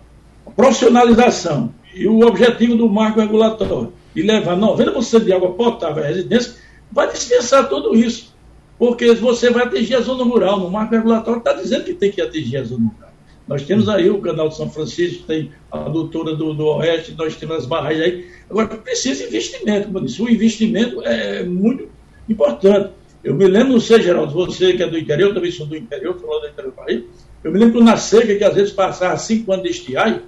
a, 0.46 0.52
profissionalização 0.56 1.74
e 1.94 2.08
o 2.08 2.26
objetivo 2.26 2.76
do 2.78 2.88
marco 2.88 3.20
regulatório 3.20 3.92
de 4.16 4.22
levar 4.22 4.56
90% 4.56 5.26
de 5.26 5.34
água 5.34 5.52
potável 5.52 6.02
à 6.02 6.08
residência 6.08 6.56
vai 6.90 7.12
dispensar 7.12 7.68
tudo 7.68 7.94
isso. 7.94 8.34
Porque 8.80 9.14
você 9.16 9.50
vai 9.50 9.66
atingir 9.66 9.96
a 9.96 10.02
zona 10.02 10.24
rural. 10.24 10.60
No 10.60 10.70
marco 10.70 10.96
regulatório 10.96 11.40
está 11.40 11.54
dizendo 11.54 11.84
que 11.84 11.94
tem 11.94 12.12
que 12.12 12.22
atingir 12.22 12.58
a 12.58 12.64
zona 12.64 12.90
rural. 12.90 13.03
Nós 13.48 13.64
temos 13.64 13.90
aí 13.90 14.10
o 14.10 14.20
canal 14.20 14.50
de 14.50 14.56
São 14.56 14.70
Francisco, 14.70 15.24
tem 15.28 15.52
a 15.72 15.80
doutora 15.90 16.36
do, 16.36 16.54
do 16.54 16.66
Oeste, 16.66 17.14
nós 17.18 17.36
temos 17.36 17.58
as 17.58 17.66
barragens 17.66 18.02
aí. 18.02 18.28
Agora, 18.50 18.68
precisa 18.68 19.26
investimento, 19.26 19.88
como 19.88 20.00
eu 20.00 20.06
disse. 20.06 20.22
O 20.22 20.30
investimento 20.30 21.02
é 21.04 21.44
muito 21.44 21.90
importante. 22.30 22.92
Eu 23.24 23.34
me 23.36 23.46
lembro, 23.48 23.74
não 23.74 23.80
sei, 23.80 24.02
Geraldo, 24.02 24.34
você 24.34 24.74
que 24.74 24.84
é 24.84 24.88
do 24.88 24.98
interior, 24.98 25.30
eu 25.30 25.34
também 25.34 25.52
sou 25.52 25.66
do 25.66 25.76
interior, 25.76 26.18
falou 26.20 26.42
do 26.42 26.48
interior 26.48 26.72
do 26.72 26.76
país. 26.76 27.04
Eu 27.44 27.52
me 27.52 27.60
lembro 27.60 27.84
na 27.84 27.98
seca, 27.98 28.36
que 28.36 28.44
às 28.44 28.54
vezes 28.54 28.72
passava 28.72 29.18
cinco 29.18 29.52
anos 29.52 29.64
de 29.64 29.72
estiagem, 29.72 30.22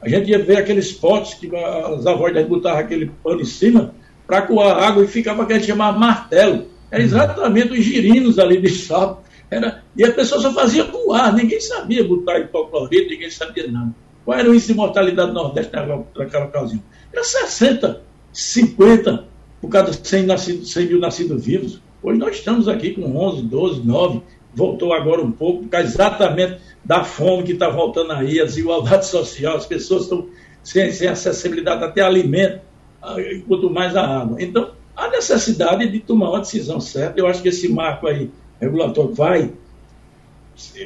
a 0.00 0.08
gente 0.08 0.30
ia 0.30 0.38
ver 0.38 0.56
aqueles 0.56 0.92
potes 0.92 1.34
que 1.34 1.54
as 1.54 2.06
avós 2.06 2.46
botavam 2.46 2.80
aquele 2.80 3.10
pano 3.22 3.40
em 3.40 3.44
cima 3.44 3.94
para 4.26 4.42
coar 4.42 4.82
água 4.82 5.04
e 5.04 5.06
ficava 5.06 5.44
aquele 5.44 5.62
chamado 5.62 5.98
martelo. 5.98 6.66
Era 6.90 7.02
exatamente 7.02 7.72
os 7.72 7.84
girinos 7.84 8.38
ali 8.38 8.60
de 8.60 8.68
sal 8.68 9.22
era, 9.52 9.82
e 9.94 10.02
a 10.02 10.10
pessoa 10.10 10.40
só 10.40 10.52
fazia 10.52 10.84
voar, 11.12 11.34
ninguém 11.34 11.60
sabia 11.60 12.02
botar 12.02 12.38
hipoclorito, 12.38 13.10
ninguém 13.10 13.30
sabia 13.30 13.70
nada. 13.70 13.94
Qual 14.24 14.38
era 14.38 14.48
o 14.48 14.54
índice 14.54 14.68
de 14.68 14.74
mortalidade 14.74 15.32
Nordeste 15.32 15.72
naquela 15.72 16.46
ocasião? 16.46 16.82
Era 17.12 17.22
60, 17.22 18.00
50 18.32 19.24
por 19.60 19.68
cada 19.68 19.92
100, 19.92 20.26
nascido, 20.26 20.64
100 20.64 20.86
mil 20.86 20.98
nascidos 20.98 21.44
vivos. 21.44 21.80
Hoje 22.02 22.18
nós 22.18 22.36
estamos 22.36 22.66
aqui 22.66 22.92
com 22.92 23.16
11, 23.16 23.42
12, 23.42 23.86
9, 23.86 24.22
voltou 24.54 24.92
agora 24.92 25.22
um 25.22 25.30
pouco, 25.30 25.64
por 25.64 25.68
causa 25.68 25.86
exatamente 25.86 26.58
da 26.84 27.04
fome 27.04 27.44
que 27.44 27.52
está 27.52 27.68
voltando 27.68 28.12
aí, 28.12 28.40
a 28.40 28.44
desigualdade 28.44 29.06
social, 29.06 29.56
as 29.56 29.66
pessoas 29.66 30.04
estão 30.04 30.28
sem, 30.64 30.90
sem 30.92 31.08
acessibilidade 31.08 31.84
até 31.84 32.00
alimento, 32.00 32.60
ah, 33.02 33.16
quanto 33.46 33.70
mais 33.70 33.94
a 33.94 34.20
água. 34.20 34.42
Então, 34.42 34.70
a 34.96 35.08
necessidade 35.08 35.88
de 35.88 36.00
tomar 36.00 36.30
uma 36.30 36.40
decisão 36.40 36.80
certa, 36.80 37.20
eu 37.20 37.26
acho 37.26 37.42
que 37.42 37.48
esse 37.48 37.68
marco 37.68 38.06
aí 38.06 38.30
regulatório 38.60 39.14
vai. 39.14 39.52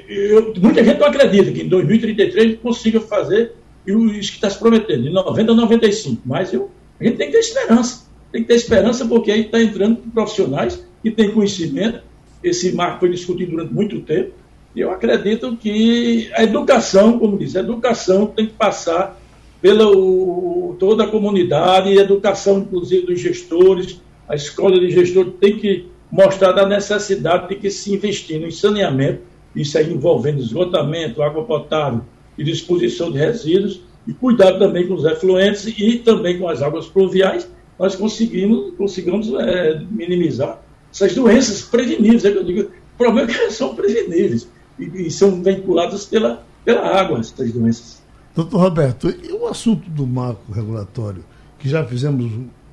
Eu, 0.09 0.55
muita 0.61 0.85
gente 0.85 0.99
não 0.99 1.07
acredita 1.07 1.51
que 1.53 1.63
em 1.63 1.69
2033 1.69 2.59
consiga 2.61 3.01
fazer 3.01 3.53
isso 3.87 4.31
que 4.31 4.37
está 4.37 4.51
se 4.51 4.59
prometendo, 4.59 5.05
de 5.05 5.11
90 5.11 5.53
a 5.53 5.55
95. 5.55 6.23
Mas 6.25 6.53
eu, 6.53 6.71
a 7.01 7.05
gente 7.05 7.17
tem 7.17 7.27
que 7.27 7.33
ter 7.33 7.39
esperança. 7.39 8.07
Tem 8.33 8.43
que 8.43 8.49
ter 8.49 8.55
esperança 8.55 9.05
porque 9.07 9.31
aí 9.31 9.43
está 9.43 9.61
entrando 9.61 9.97
profissionais 10.13 10.85
que 11.03 11.11
têm 11.11 11.31
conhecimento. 11.31 12.01
Esse 12.43 12.73
marco 12.73 13.01
foi 13.01 13.11
discutido 13.11 13.53
durante 13.53 13.73
muito 13.73 14.01
tempo. 14.01 14.33
E 14.75 14.81
eu 14.81 14.91
acredito 14.91 15.57
que 15.57 16.31
a 16.35 16.43
educação, 16.43 17.19
como 17.19 17.39
diz, 17.39 17.57
a 17.57 17.61
educação 17.61 18.27
tem 18.27 18.47
que 18.47 18.53
passar 18.53 19.19
pela 19.61 19.89
o, 19.89 20.77
toda 20.79 21.05
a 21.05 21.09
comunidade, 21.09 21.99
a 21.99 22.03
educação, 22.03 22.59
inclusive, 22.59 23.07
dos 23.07 23.19
gestores, 23.19 24.01
a 24.29 24.35
escola 24.35 24.79
de 24.79 24.91
gestores 24.91 25.33
tem 25.41 25.57
que 25.59 25.87
mostrada 26.11 26.63
a 26.63 26.69
necessidade 26.69 27.49
de 27.49 27.57
que 27.57 27.71
se 27.71 27.95
investir 27.95 28.41
no 28.41 28.51
saneamento, 28.53 29.23
isso 29.57 29.79
aí 29.79 29.93
envolvendo 29.93 30.41
esgotamento, 30.41 31.23
água 31.23 31.45
potável 31.45 32.03
e 32.37 32.45
disposição 32.45 33.11
de 33.11 33.19
resíduos, 33.19 33.81
e 34.07 34.13
cuidado 34.13 34.59
também 34.59 34.87
com 34.87 34.95
os 34.95 35.05
efluentes 35.05 35.67
e 35.67 35.99
também 35.99 36.39
com 36.39 36.49
as 36.49 36.63
águas 36.63 36.87
pluviais, 36.87 37.49
nós 37.79 37.97
conseguimos, 37.97 38.75
conseguimos 38.77 39.33
é, 39.35 39.83
minimizar 39.91 40.63
essas 40.93 41.15
doenças 41.15 41.63
preveníveis. 41.63 42.25
É 42.25 42.31
que 42.31 42.39
eu 42.39 42.45
digo, 42.45 42.61
o 42.63 42.99
problema 42.99 43.29
é 43.29 43.33
que 43.33 43.39
elas 43.39 43.55
são 43.55 43.75
preveníveis 43.75 44.49
e, 44.79 45.07
e 45.07 45.11
são 45.11 45.43
vinculadas 45.43 46.07
pela, 46.07 46.45
pela 46.65 46.87
água, 46.99 47.19
essas 47.19 47.53
doenças. 47.53 48.03
Doutor 48.35 48.61
Roberto, 48.61 49.09
e 49.09 49.33
o 49.33 49.47
assunto 49.47 49.89
do 49.91 50.07
marco 50.07 50.53
regulatório, 50.53 51.25
que 51.59 51.69
já 51.69 51.85
fizemos 51.85 52.31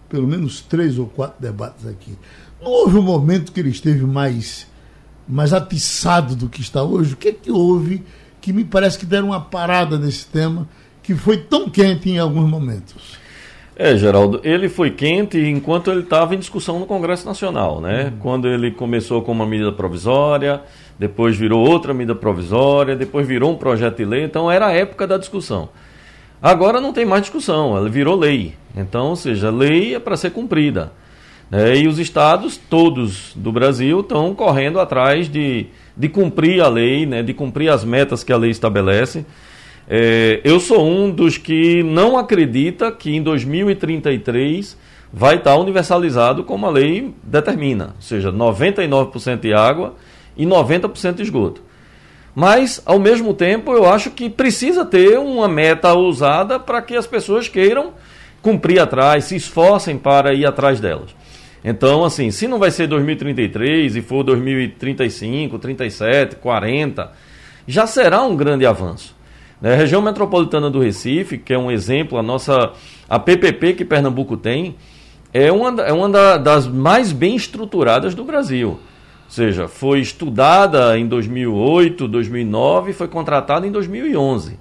pelo 0.09 0.27
menos 0.27 0.61
três 0.61 0.99
ou 0.99 1.07
quatro 1.07 1.41
debates 1.41 1.87
aqui, 1.87 2.17
não 2.61 2.69
houve 2.69 2.97
um 2.97 3.01
momento 3.01 3.51
que 3.51 3.59
ele 3.59 3.69
esteve 3.69 4.05
mais, 4.05 4.67
mais 5.27 5.53
atiçado 5.53 6.35
do 6.35 6.49
que 6.49 6.61
está 6.61 6.83
hoje? 6.83 7.13
O 7.13 7.17
que 7.17 7.29
é 7.29 7.33
que 7.33 7.51
houve 7.51 8.03
que 8.43 8.51
me 8.51 8.65
parece 8.65 8.99
que 8.99 9.05
deram 9.05 9.27
uma 9.27 9.39
parada 9.39 9.97
nesse 9.97 10.27
tema, 10.27 10.67
que 11.01 11.15
foi 11.15 11.37
tão 11.37 11.69
quente 11.69 12.09
em 12.09 12.19
alguns 12.19 12.49
momentos. 12.49 13.17
É, 13.73 13.95
Geraldo, 13.95 14.41
ele 14.43 14.67
foi 14.67 14.91
quente 14.91 15.39
enquanto 15.39 15.89
ele 15.89 16.01
estava 16.01 16.35
em 16.35 16.37
discussão 16.37 16.77
no 16.77 16.85
Congresso 16.85 17.25
Nacional, 17.25 17.79
né? 17.79 18.05
Uhum. 18.05 18.11
Quando 18.19 18.47
ele 18.49 18.69
começou 18.69 19.21
com 19.21 19.31
uma 19.31 19.45
medida 19.45 19.71
provisória, 19.71 20.61
depois 20.99 21.37
virou 21.37 21.65
outra 21.65 21.93
medida 21.93 22.13
provisória, 22.13 22.97
depois 22.97 23.25
virou 23.25 23.49
um 23.49 23.55
projeto 23.55 23.97
de 23.97 24.05
lei, 24.05 24.25
então 24.25 24.51
era 24.51 24.67
a 24.67 24.73
época 24.73 25.07
da 25.07 25.17
discussão. 25.17 25.69
Agora 26.41 26.81
não 26.81 26.91
tem 26.91 27.05
mais 27.05 27.21
discussão, 27.21 27.77
ela 27.77 27.87
virou 27.87 28.19
lei. 28.19 28.55
Então, 28.75 29.07
ou 29.07 29.15
seja, 29.15 29.49
lei 29.49 29.95
é 29.95 29.99
para 29.99 30.17
ser 30.17 30.31
cumprida. 30.31 30.91
É, 31.51 31.75
e 31.75 31.87
os 31.87 31.99
estados, 31.99 32.57
todos 32.57 33.33
do 33.35 33.51
Brasil, 33.51 33.99
estão 33.99 34.33
correndo 34.33 34.79
atrás 34.79 35.29
de, 35.29 35.67
de 35.95 36.09
cumprir 36.09 36.61
a 36.61 36.67
lei, 36.67 37.05
né, 37.05 37.21
de 37.21 37.33
cumprir 37.33 37.69
as 37.69 37.83
metas 37.83 38.23
que 38.23 38.33
a 38.33 38.37
lei 38.37 38.49
estabelece. 38.49 39.25
É, 39.87 40.41
eu 40.43 40.59
sou 40.59 40.87
um 40.87 41.11
dos 41.11 41.37
que 41.37 41.83
não 41.83 42.17
acredita 42.17 42.91
que 42.91 43.15
em 43.15 43.21
2033 43.21 44.77
vai 45.11 45.35
estar 45.35 45.55
universalizado 45.57 46.43
como 46.43 46.65
a 46.65 46.71
lei 46.71 47.13
determina, 47.21 47.93
ou 47.95 48.01
seja, 48.01 48.31
99% 48.31 49.39
de 49.39 49.53
água 49.53 49.93
e 50.35 50.45
90% 50.45 51.15
de 51.15 51.21
esgoto. 51.21 51.61
Mas, 52.33 52.81
ao 52.83 52.97
mesmo 52.97 53.33
tempo, 53.33 53.71
eu 53.73 53.87
acho 53.87 54.09
que 54.09 54.27
precisa 54.27 54.83
ter 54.83 55.19
uma 55.19 55.47
meta 55.47 55.93
ousada 55.93 56.59
para 56.59 56.81
que 56.81 56.95
as 56.95 57.05
pessoas 57.05 57.47
queiram 57.47 57.91
cumprir 58.41 58.79
atrás, 58.79 59.25
se 59.25 59.35
esforcem 59.35 59.97
para 59.97 60.33
ir 60.33 60.45
atrás 60.45 60.79
delas. 60.79 61.15
Então, 61.63 62.03
assim, 62.03 62.29
se 62.29 62.47
não 62.47 62.59
vai 62.59 62.71
ser 62.71 62.87
2033 62.87 63.95
e 63.95 64.01
for 64.01 64.23
2035, 64.23 65.57
37, 65.57 66.35
40, 66.35 67.11
já 67.65 67.87
será 67.87 68.21
um 68.23 68.35
grande 68.35 68.65
avanço. 68.65 69.15
Né? 69.61 69.73
A 69.73 69.77
região 69.77 70.01
metropolitana 70.01 70.69
do 70.69 70.79
Recife, 70.79 71.37
que 71.37 71.53
é 71.53 71.57
um 71.57 71.71
exemplo, 71.71 72.17
a 72.17 72.23
nossa 72.23 72.73
a 73.07 73.17
PPP 73.17 73.73
que 73.73 73.85
Pernambuco 73.85 74.35
tem, 74.35 74.75
é 75.33 75.51
uma, 75.51 75.81
é 75.81 75.93
uma 75.93 76.09
da, 76.09 76.37
das 76.37 76.67
mais 76.67 77.13
bem 77.13 77.35
estruturadas 77.35 78.13
do 78.13 78.25
Brasil. 78.25 78.71
Ou 78.71 79.29
seja, 79.29 79.67
foi 79.67 79.99
estudada 79.99 80.97
em 80.97 81.07
2008, 81.07 82.07
2009 82.07 82.91
e 82.91 82.93
foi 82.93 83.07
contratada 83.07 83.65
em 83.65 83.71
2011. 83.71 84.59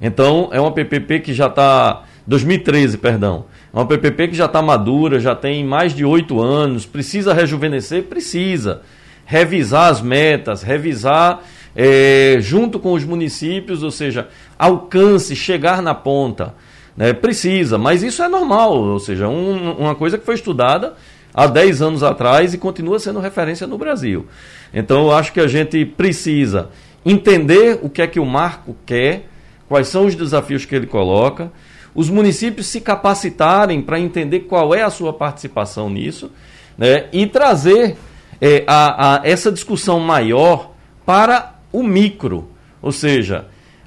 Então, 0.00 0.48
é 0.52 0.60
uma 0.60 0.70
PPP 0.70 1.20
que 1.20 1.34
já 1.34 1.48
está 1.48 2.04
2013, 2.26 2.98
perdão. 2.98 3.46
É 3.72 3.76
uma 3.76 3.86
PPP 3.86 4.28
que 4.28 4.36
já 4.36 4.46
está 4.46 4.62
madura, 4.62 5.20
já 5.20 5.34
tem 5.34 5.64
mais 5.64 5.94
de 5.94 6.04
oito 6.04 6.40
anos. 6.40 6.86
Precisa 6.86 7.34
rejuvenescer? 7.34 8.04
Precisa. 8.04 8.82
Revisar 9.26 9.90
as 9.90 10.00
metas, 10.00 10.62
revisar 10.62 11.42
é, 11.76 12.38
junto 12.40 12.78
com 12.78 12.92
os 12.92 13.04
municípios, 13.04 13.82
ou 13.82 13.90
seja, 13.90 14.28
alcance, 14.58 15.36
chegar 15.36 15.82
na 15.82 15.94
ponta. 15.94 16.54
Né? 16.96 17.12
Precisa, 17.12 17.78
mas 17.78 18.02
isso 18.02 18.22
é 18.22 18.28
normal, 18.28 18.76
ou 18.76 18.98
seja, 18.98 19.28
um, 19.28 19.72
uma 19.72 19.94
coisa 19.94 20.18
que 20.18 20.24
foi 20.24 20.34
estudada 20.34 20.94
há 21.32 21.46
10 21.46 21.82
anos 21.82 22.02
atrás 22.02 22.52
e 22.52 22.58
continua 22.58 22.98
sendo 22.98 23.20
referência 23.20 23.66
no 23.66 23.78
Brasil. 23.78 24.26
Então 24.74 25.02
eu 25.02 25.12
acho 25.12 25.32
que 25.32 25.38
a 25.38 25.46
gente 25.46 25.84
precisa 25.84 26.70
entender 27.06 27.78
o 27.82 27.88
que 27.88 28.02
é 28.02 28.06
que 28.08 28.18
o 28.18 28.26
marco 28.26 28.74
quer, 28.84 29.28
quais 29.68 29.86
são 29.86 30.06
os 30.06 30.16
desafios 30.16 30.64
que 30.64 30.74
ele 30.74 30.86
coloca 30.86 31.52
os 31.98 32.08
municípios 32.08 32.68
se 32.68 32.80
capacitarem 32.80 33.82
para 33.82 33.98
entender 33.98 34.42
qual 34.42 34.72
é 34.72 34.82
a 34.82 34.88
sua 34.88 35.12
participação 35.12 35.90
nisso 35.90 36.30
né, 36.78 37.06
e 37.12 37.26
trazer 37.26 37.96
é, 38.40 38.62
a, 38.68 39.16
a 39.16 39.28
essa 39.28 39.50
discussão 39.50 39.98
maior 39.98 40.70
para 41.04 41.56
o 41.72 41.82
micro. 41.82 42.50
Ou 42.80 42.92
seja, 42.92 43.46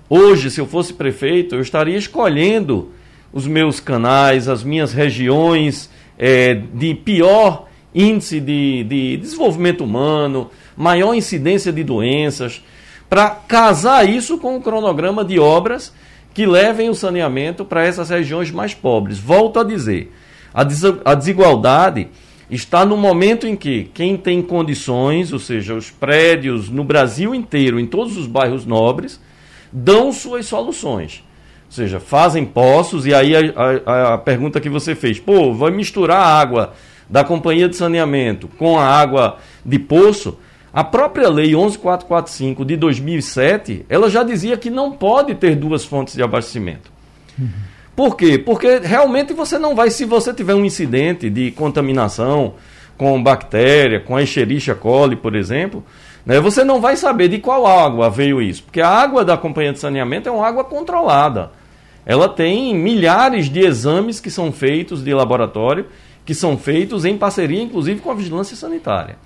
hoje, 0.10 0.52
se 0.52 0.60
eu 0.60 0.68
fosse 0.68 0.94
prefeito, 0.94 1.56
eu 1.56 1.62
estaria 1.62 1.98
escolhendo 1.98 2.92
os 3.32 3.48
meus 3.48 3.80
canais, 3.80 4.50
as 4.50 4.62
minhas 4.62 4.92
regiões 4.92 5.90
é, 6.20 6.54
de 6.54 6.94
pior 6.94 7.70
índice 7.96 8.42
de, 8.42 8.84
de 8.84 9.18
desenvolvimento 9.22 9.86
humano, 9.86 10.52
maior 10.76 11.14
incidência 11.14 11.72
de 11.72 11.82
doenças, 11.82 12.62
para 13.10 13.30
casar 13.30 14.06
isso 14.06 14.38
com 14.38 14.58
o 14.58 14.62
cronograma 14.62 15.24
de 15.24 15.40
obras 15.40 15.94
que 16.34 16.46
levem 16.46 16.90
o 16.90 16.96
saneamento 16.96 17.66
para 17.66 17.86
essas 17.86 18.10
regiões 18.10 18.52
mais 18.52 18.74
pobres. 18.74 19.20
Volto 19.20 19.60
a 19.60 19.64
dizer, 19.64 20.12
a 20.54 21.14
desigualdade 21.14 22.08
está 22.50 22.86
no 22.86 22.98
momento 22.98 23.48
em 23.48 23.56
que 23.56 23.90
quem 23.94 24.18
tem 24.18 24.42
condições, 24.42 25.32
ou 25.32 25.40
seja, 25.40 25.74
os 25.74 25.90
prédios 25.90 26.70
no 26.70 26.84
Brasil 26.84 27.34
inteiro, 27.34 27.80
em 27.80 27.86
todos 27.86 28.18
os 28.18 28.28
bairros 28.28 28.66
nobres, 28.66 29.20
dão 29.72 30.12
suas 30.12 30.46
soluções. 30.46 31.24
Ou 31.68 31.72
seja, 31.72 32.02
fazem 32.02 32.44
poços, 32.44 33.06
e 33.06 33.14
aí 33.14 33.34
a, 33.34 33.42
a, 33.86 34.14
a 34.16 34.18
pergunta 34.18 34.60
que 34.60 34.70
você 34.70 34.94
fez, 34.94 35.18
pô, 35.18 35.54
vai 35.54 35.72
misturar 35.72 36.18
a 36.18 36.40
água 36.40 36.74
da 37.10 37.24
companhia 37.24 37.70
de 37.70 37.78
saneamento 37.78 38.50
com 38.50 38.78
a 38.78 38.86
água 38.86 39.38
de 39.66 39.80
poço, 39.80 40.38
a 40.74 40.84
própria 40.84 41.28
lei 41.28 41.54
11445 41.54 42.64
de 42.64 42.78
2007, 42.78 43.86
ela 43.90 44.10
já 44.10 44.24
dizia 44.24 44.56
que 44.56 44.70
não 44.70 44.92
pode 44.92 45.36
ter 45.36 45.56
duas 45.56 45.84
fontes 45.84 46.16
de 46.16 46.24
abastecimento. 46.24 46.92
Uhum. 47.38 47.50
Por 47.96 48.16
quê? 48.16 48.38
Porque 48.38 48.80
realmente 48.80 49.34
você 49.34 49.60
não 49.60 49.76
vai, 49.76 49.90
se 49.90 50.06
você 50.06 50.34
tiver 50.34 50.56
um 50.56 50.64
incidente 50.64 51.30
de 51.30 51.52
contaminação 51.52 52.54
com 52.98 53.22
bactéria, 53.22 54.00
com 54.00 54.16
a 54.16 54.24
Escherichia 54.24 54.74
coli, 54.74 55.16
por 55.16 55.36
exemplo, 55.36 55.84
né, 56.26 56.40
você 56.40 56.64
não 56.64 56.80
vai 56.80 56.96
saber 56.96 57.28
de 57.28 57.40
qual 57.40 57.66
água 57.68 58.10
veio 58.10 58.42
isso, 58.42 58.64
porque 58.64 58.80
a 58.80 58.88
água 58.88 59.26
da 59.26 59.38
companhia 59.38 59.74
de 59.74 59.80
saneamento 59.80 60.30
é 60.30 60.32
uma 60.32 60.48
água 60.48 60.64
controlada. 60.64 61.52
Ela 62.06 62.30
tem 62.30 62.74
milhares 62.76 63.50
de 63.50 63.60
exames 63.60 64.20
que 64.20 64.32
são 64.32 64.52
feitos 64.52 65.04
de 65.04 65.14
laboratório, 65.14 65.86
que 66.26 66.34
são 66.34 66.58
feitos 66.58 67.04
em 67.04 67.18
parceria, 67.18 67.62
inclusive, 67.62 68.00
com 68.00 68.10
a 68.10 68.16
vigilância 68.16 68.56
sanitária. 68.56 69.18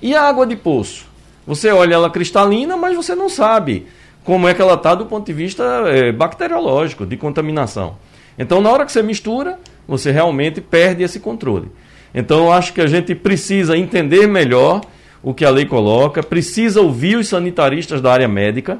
E 0.00 0.14
a 0.14 0.22
água 0.22 0.46
de 0.46 0.56
poço? 0.56 1.06
Você 1.46 1.70
olha 1.70 1.94
ela 1.94 2.10
cristalina, 2.10 2.76
mas 2.76 2.96
você 2.96 3.14
não 3.14 3.28
sabe 3.28 3.86
como 4.24 4.48
é 4.48 4.54
que 4.54 4.60
ela 4.60 4.74
está 4.74 4.94
do 4.94 5.06
ponto 5.06 5.26
de 5.26 5.32
vista 5.32 5.62
é, 5.86 6.10
bacteriológico, 6.10 7.06
de 7.06 7.16
contaminação. 7.16 7.96
Então, 8.38 8.60
na 8.60 8.70
hora 8.70 8.84
que 8.84 8.92
você 8.92 9.02
mistura, 9.02 9.58
você 9.86 10.10
realmente 10.10 10.60
perde 10.60 11.02
esse 11.02 11.20
controle. 11.20 11.70
Então, 12.12 12.46
eu 12.46 12.52
acho 12.52 12.72
que 12.72 12.80
a 12.80 12.86
gente 12.86 13.14
precisa 13.14 13.76
entender 13.76 14.26
melhor 14.26 14.80
o 15.22 15.32
que 15.32 15.44
a 15.44 15.50
lei 15.50 15.64
coloca, 15.64 16.22
precisa 16.22 16.80
ouvir 16.80 17.16
os 17.16 17.28
sanitaristas 17.28 18.00
da 18.00 18.12
área 18.12 18.28
médica, 18.28 18.78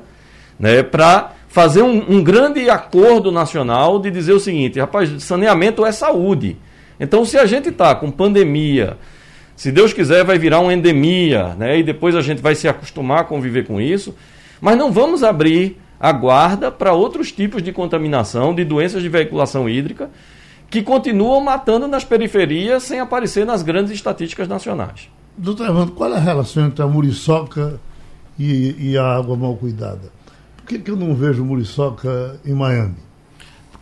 né, 0.58 0.82
para 0.82 1.32
fazer 1.48 1.82
um, 1.82 2.04
um, 2.08 2.22
grande 2.22 2.68
acordo 2.68 3.30
nacional 3.30 3.98
de 3.98 4.10
dizer 4.10 4.32
o 4.32 4.40
seguinte: 4.40 4.78
rapaz, 4.78 5.22
saneamento 5.22 5.84
é 5.84 5.92
saúde. 5.92 6.56
Então, 6.98 7.24
se 7.24 7.38
a 7.38 7.46
gente 7.46 7.68
está 7.68 7.94
com 7.94 8.10
pandemia, 8.10 8.96
se 9.56 9.72
Deus 9.72 9.94
quiser, 9.94 10.22
vai 10.22 10.38
virar 10.38 10.60
uma 10.60 10.74
endemia, 10.74 11.54
né? 11.54 11.78
E 11.78 11.82
depois 11.82 12.14
a 12.14 12.20
gente 12.20 12.42
vai 12.42 12.54
se 12.54 12.68
acostumar 12.68 13.20
a 13.20 13.24
conviver 13.24 13.66
com 13.66 13.80
isso. 13.80 14.14
Mas 14.60 14.76
não 14.76 14.92
vamos 14.92 15.24
abrir 15.24 15.80
a 15.98 16.12
guarda 16.12 16.70
para 16.70 16.92
outros 16.92 17.32
tipos 17.32 17.62
de 17.62 17.72
contaminação, 17.72 18.54
de 18.54 18.64
doenças 18.64 19.02
de 19.02 19.08
veiculação 19.08 19.66
hídrica, 19.66 20.10
que 20.68 20.82
continuam 20.82 21.40
matando 21.40 21.88
nas 21.88 22.04
periferias 22.04 22.82
sem 22.82 23.00
aparecer 23.00 23.46
nas 23.46 23.62
grandes 23.62 23.92
estatísticas 23.92 24.46
nacionais. 24.46 25.08
Doutor 25.38 25.68
Evandro, 25.68 25.94
qual 25.94 26.12
é 26.12 26.16
a 26.16 26.20
relação 26.20 26.66
entre 26.66 26.82
a 26.82 26.86
muriçoca 26.86 27.80
e, 28.38 28.90
e 28.90 28.98
a 28.98 29.04
água 29.04 29.36
mal 29.36 29.56
cuidada? 29.56 30.10
Por 30.56 30.66
que, 30.66 30.78
que 30.78 30.90
eu 30.90 30.96
não 30.96 31.14
vejo 31.14 31.44
muriçoca 31.44 32.38
em 32.44 32.52
Miami? 32.52 33.05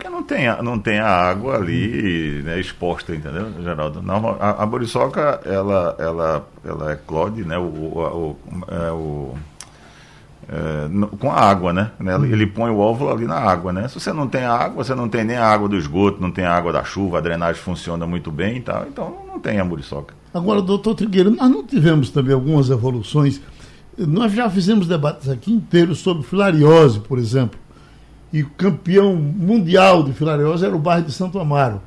Porque 0.05 0.09
não 0.09 0.23
tem, 0.23 0.63
não 0.63 0.79
tem 0.79 0.99
a 0.99 1.09
água 1.09 1.55
ali 1.55 2.43
né, 2.43 2.59
exposta, 2.59 3.15
entendeu, 3.15 3.47
Geraldo? 3.63 4.03
Não, 4.03 4.37
a, 4.39 4.61
a 4.61 4.65
boriçoca, 4.65 5.41
ela, 5.43 5.95
ela, 5.97 6.47
ela 6.63 6.91
é 6.91 6.95
clode, 6.95 7.43
né? 7.43 7.57
O, 7.57 7.63
o, 7.63 7.99
o, 7.99 8.37
é, 8.67 8.91
o 8.91 9.33
é, 10.47 10.87
no, 10.89 11.07
com 11.07 11.31
a 11.31 11.39
água, 11.39 11.73
né? 11.73 11.91
Ele 12.29 12.45
põe 12.45 12.69
o 12.69 12.77
óvulo 12.77 13.11
ali 13.11 13.25
na 13.25 13.35
água, 13.35 13.73
né? 13.73 13.87
Se 13.87 13.99
você 13.99 14.13
não 14.13 14.27
tem 14.27 14.43
água, 14.43 14.83
você 14.83 14.93
não 14.93 15.09
tem 15.09 15.23
nem 15.23 15.37
a 15.37 15.47
água 15.47 15.67
do 15.67 15.75
esgoto, 15.75 16.21
não 16.21 16.29
tem 16.29 16.45
a 16.45 16.53
água 16.53 16.71
da 16.71 16.83
chuva, 16.83 17.17
a 17.17 17.21
drenagem 17.21 17.59
funciona 17.59 18.05
muito 18.05 18.31
bem 18.31 18.57
e 18.57 18.61
tal, 18.61 18.85
então 18.87 19.25
não 19.27 19.39
tem 19.39 19.59
a 19.59 19.65
muriçoca. 19.65 20.13
Agora, 20.31 20.61
doutor 20.61 20.93
Trigueiro, 20.93 21.31
nós 21.31 21.49
não 21.49 21.63
tivemos 21.63 22.11
também 22.11 22.33
algumas 22.33 22.69
evoluções. 22.69 23.41
Nós 23.97 24.33
já 24.33 24.49
fizemos 24.49 24.87
debates 24.87 25.29
aqui 25.29 25.51
inteiros 25.51 25.99
sobre 25.99 26.21
filariose, 26.23 26.99
por 26.99 27.17
exemplo 27.17 27.64
e 28.35 28.43
campeão 28.43 29.15
mundial 29.15 30.03
de 30.03 30.11
filariose 30.11 30.65
era 30.65 30.75
o 30.75 30.79
bairro 30.79 31.05
de 31.05 31.13
Santo 31.13 31.39
Amaro. 31.39 31.81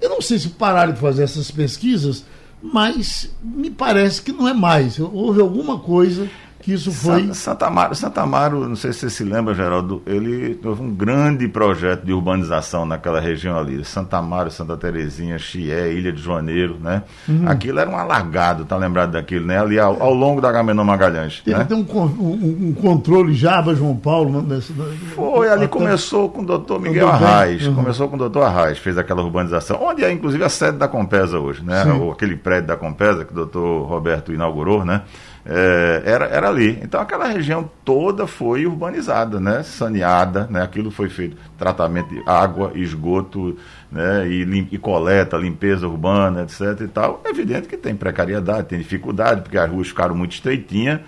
Eu 0.00 0.10
não 0.10 0.20
sei 0.20 0.40
se 0.40 0.48
pararam 0.48 0.92
de 0.92 0.98
fazer 0.98 1.22
essas 1.22 1.52
pesquisas, 1.52 2.24
mas 2.60 3.30
me 3.40 3.70
parece 3.70 4.20
que 4.20 4.32
não 4.32 4.48
é 4.48 4.52
mais. 4.52 4.98
Houve 4.98 5.40
alguma 5.40 5.78
coisa 5.78 6.28
que 6.64 6.72
isso 6.72 6.90
foi. 6.90 7.34
Santa 7.34 7.66
Amaro, 7.66 7.94
Santa 7.94 8.22
Amaro, 8.22 8.66
não 8.66 8.74
sei 8.74 8.90
se 8.94 9.00
você 9.00 9.10
se 9.10 9.22
lembra, 9.22 9.52
Geraldo, 9.54 10.02
ele 10.06 10.54
teve 10.54 10.82
um 10.82 10.94
grande 10.94 11.46
projeto 11.46 12.06
de 12.06 12.12
urbanização 12.12 12.86
naquela 12.86 13.20
região 13.20 13.58
ali. 13.58 13.84
Santa 13.84 14.16
Amaro, 14.16 14.50
Santa 14.50 14.74
Terezinha, 14.74 15.38
Chié, 15.38 15.92
Ilha 15.92 16.10
de 16.10 16.22
Janeiro, 16.22 16.78
né? 16.80 17.02
Uhum. 17.28 17.46
Aquilo 17.46 17.80
era 17.80 17.90
um 17.90 17.98
alargado, 17.98 18.64
tá 18.64 18.78
lembrado 18.78 19.10
daquilo, 19.10 19.44
né? 19.46 19.58
Ali 19.60 19.78
ao, 19.78 20.02
ao 20.02 20.14
longo 20.14 20.40
da 20.40 20.48
Agamenon 20.48 20.84
Magalhães. 20.84 21.42
Teve 21.44 21.58
né? 21.58 21.66
um, 21.70 22.00
um, 22.00 22.68
um, 22.68 22.72
controle 22.72 23.34
Java 23.34 23.74
João 23.74 23.94
Paulo. 23.94 24.40
Nesse, 24.40 24.72
foi, 25.14 25.50
ali 25.50 25.68
começou 25.68 26.30
com 26.30 26.40
o 26.40 26.46
doutor 26.46 26.80
Miguel 26.80 27.08
Arraes. 27.08 27.66
Uhum. 27.66 27.74
Começou 27.74 28.08
com 28.08 28.16
o 28.16 28.18
doutor 28.18 28.42
Arraes, 28.42 28.78
fez 28.78 28.96
aquela 28.96 29.22
urbanização, 29.22 29.78
onde 29.82 30.02
é 30.02 30.10
inclusive 30.10 30.42
a 30.42 30.48
sede 30.48 30.78
da 30.78 30.88
Compesa 30.88 31.38
hoje, 31.38 31.62
né? 31.62 31.84
Ou 31.92 32.10
aquele 32.10 32.36
prédio 32.36 32.68
da 32.68 32.76
Compesa 32.78 33.22
que 33.22 33.32
o 33.32 33.36
doutor 33.36 33.86
Roberto 33.86 34.32
inaugurou, 34.32 34.82
né? 34.82 35.02
É, 35.46 36.02
era, 36.04 36.26
era 36.26 36.48
ali. 36.48 36.78
Então 36.82 37.00
aquela 37.00 37.26
região 37.26 37.68
toda 37.84 38.26
foi 38.26 38.66
urbanizada, 38.66 39.38
né? 39.38 39.62
saneada, 39.62 40.46
né? 40.50 40.62
aquilo 40.62 40.90
foi 40.90 41.08
feito, 41.08 41.36
tratamento 41.58 42.08
de 42.08 42.22
água, 42.26 42.72
esgoto, 42.74 43.58
né? 43.92 44.26
e, 44.28 44.44
lim, 44.44 44.68
e 44.72 44.78
coleta, 44.78 45.36
limpeza 45.36 45.86
urbana, 45.86 46.42
etc. 46.42 46.80
e 46.80 46.88
tal. 46.88 47.20
É 47.24 47.30
evidente 47.30 47.68
que 47.68 47.76
tem 47.76 47.94
precariedade, 47.94 48.68
tem 48.68 48.78
dificuldade, 48.78 49.42
porque 49.42 49.58
as 49.58 49.70
ruas 49.70 49.88
ficaram 49.88 50.14
muito 50.14 50.32
estreitinhas, 50.32 51.00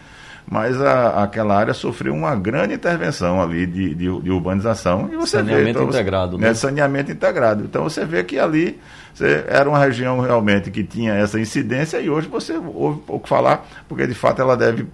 mas 0.49 0.81
a, 0.81 1.25
aquela 1.25 1.57
área 1.57 1.75
sofreu 1.75 2.15
uma 2.15 2.35
grande 2.37 2.75
intervenção 2.75 3.43
ali 3.43 3.67
de, 3.67 3.95
de, 3.95 4.21
de 4.21 4.31
urbanização. 4.31 5.09
E 5.13 5.17
você 5.17 5.39
saneamento 5.39 5.65
vê, 5.65 5.71
então, 5.71 5.89
integrado. 5.89 6.39
Né? 6.39 6.55
Saneamento 6.55 7.11
integrado. 7.11 7.65
Então 7.65 7.83
você 7.83 8.05
vê 8.05 8.23
que 8.23 8.39
ali 8.39 8.79
você, 9.13 9.45
era 9.49 9.69
uma 9.69 9.79
região 9.79 10.21
realmente 10.21 10.71
que 10.71 10.85
tinha 10.85 11.15
essa 11.15 11.41
incidência 11.41 12.01
e 12.01 12.09
hoje 12.09 12.29
você 12.29 12.57
ouve 12.57 13.01
pouco 13.01 13.29
falar, 13.29 13.67
porque 13.89 14.07
de 14.07 14.15
fato 14.15 14.41
ela 14.41 14.57
deve 14.57 14.85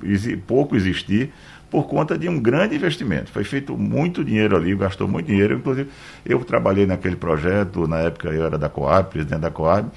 pouco 0.47 0.75
existir 0.75 1.33
por 1.71 1.85
conta 1.85 2.17
de 2.17 2.29
um 2.29 2.41
grande 2.41 2.75
investimento. 2.75 3.31
Foi 3.31 3.45
feito 3.45 3.77
muito 3.77 4.25
dinheiro 4.25 4.57
ali, 4.57 4.75
gastou 4.75 5.09
muito 5.09 5.27
dinheiro. 5.27 5.55
Inclusive, 5.55 5.91
eu 6.25 6.39
trabalhei 6.45 6.87
naquele 6.87 7.17
projeto, 7.17 7.87
na 7.87 7.99
época 7.99 8.29
eu 8.29 8.45
era 8.45 8.59
da 8.59 8.69
Coab, 8.69 9.09
presidente 9.11 9.41
da 9.41 9.51
Coab, 9.51 9.89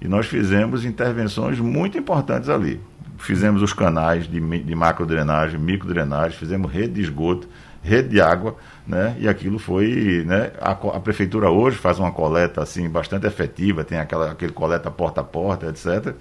e 0.00 0.08
nós 0.08 0.26
fizemos 0.26 0.84
intervenções 0.84 1.58
muito 1.58 1.98
importantes 1.98 2.48
ali 2.48 2.80
fizemos 3.18 3.62
os 3.62 3.72
canais 3.72 4.26
de, 4.26 4.40
de 4.40 4.74
macrodrenagem, 4.74 5.58
microdrenagem, 5.58 6.38
fizemos 6.38 6.70
rede 6.72 6.94
de 6.94 7.02
esgoto, 7.02 7.48
rede 7.82 8.08
de 8.08 8.20
água, 8.20 8.56
né? 8.86 9.16
E 9.18 9.28
aquilo 9.28 9.58
foi, 9.58 10.24
né? 10.26 10.52
A, 10.60 10.72
a, 10.72 11.00
prefeitura 11.00 11.50
hoje 11.50 11.76
faz 11.76 11.98
uma 11.98 12.10
coleta 12.10 12.62
assim 12.62 12.88
bastante 12.88 13.26
efetiva, 13.26 13.84
tem 13.84 13.98
aquela 13.98 14.30
aquele 14.30 14.52
coleta 14.52 14.90
porta 14.90 15.20
a 15.20 15.24
porta, 15.24 15.66
etc. 15.66 16.14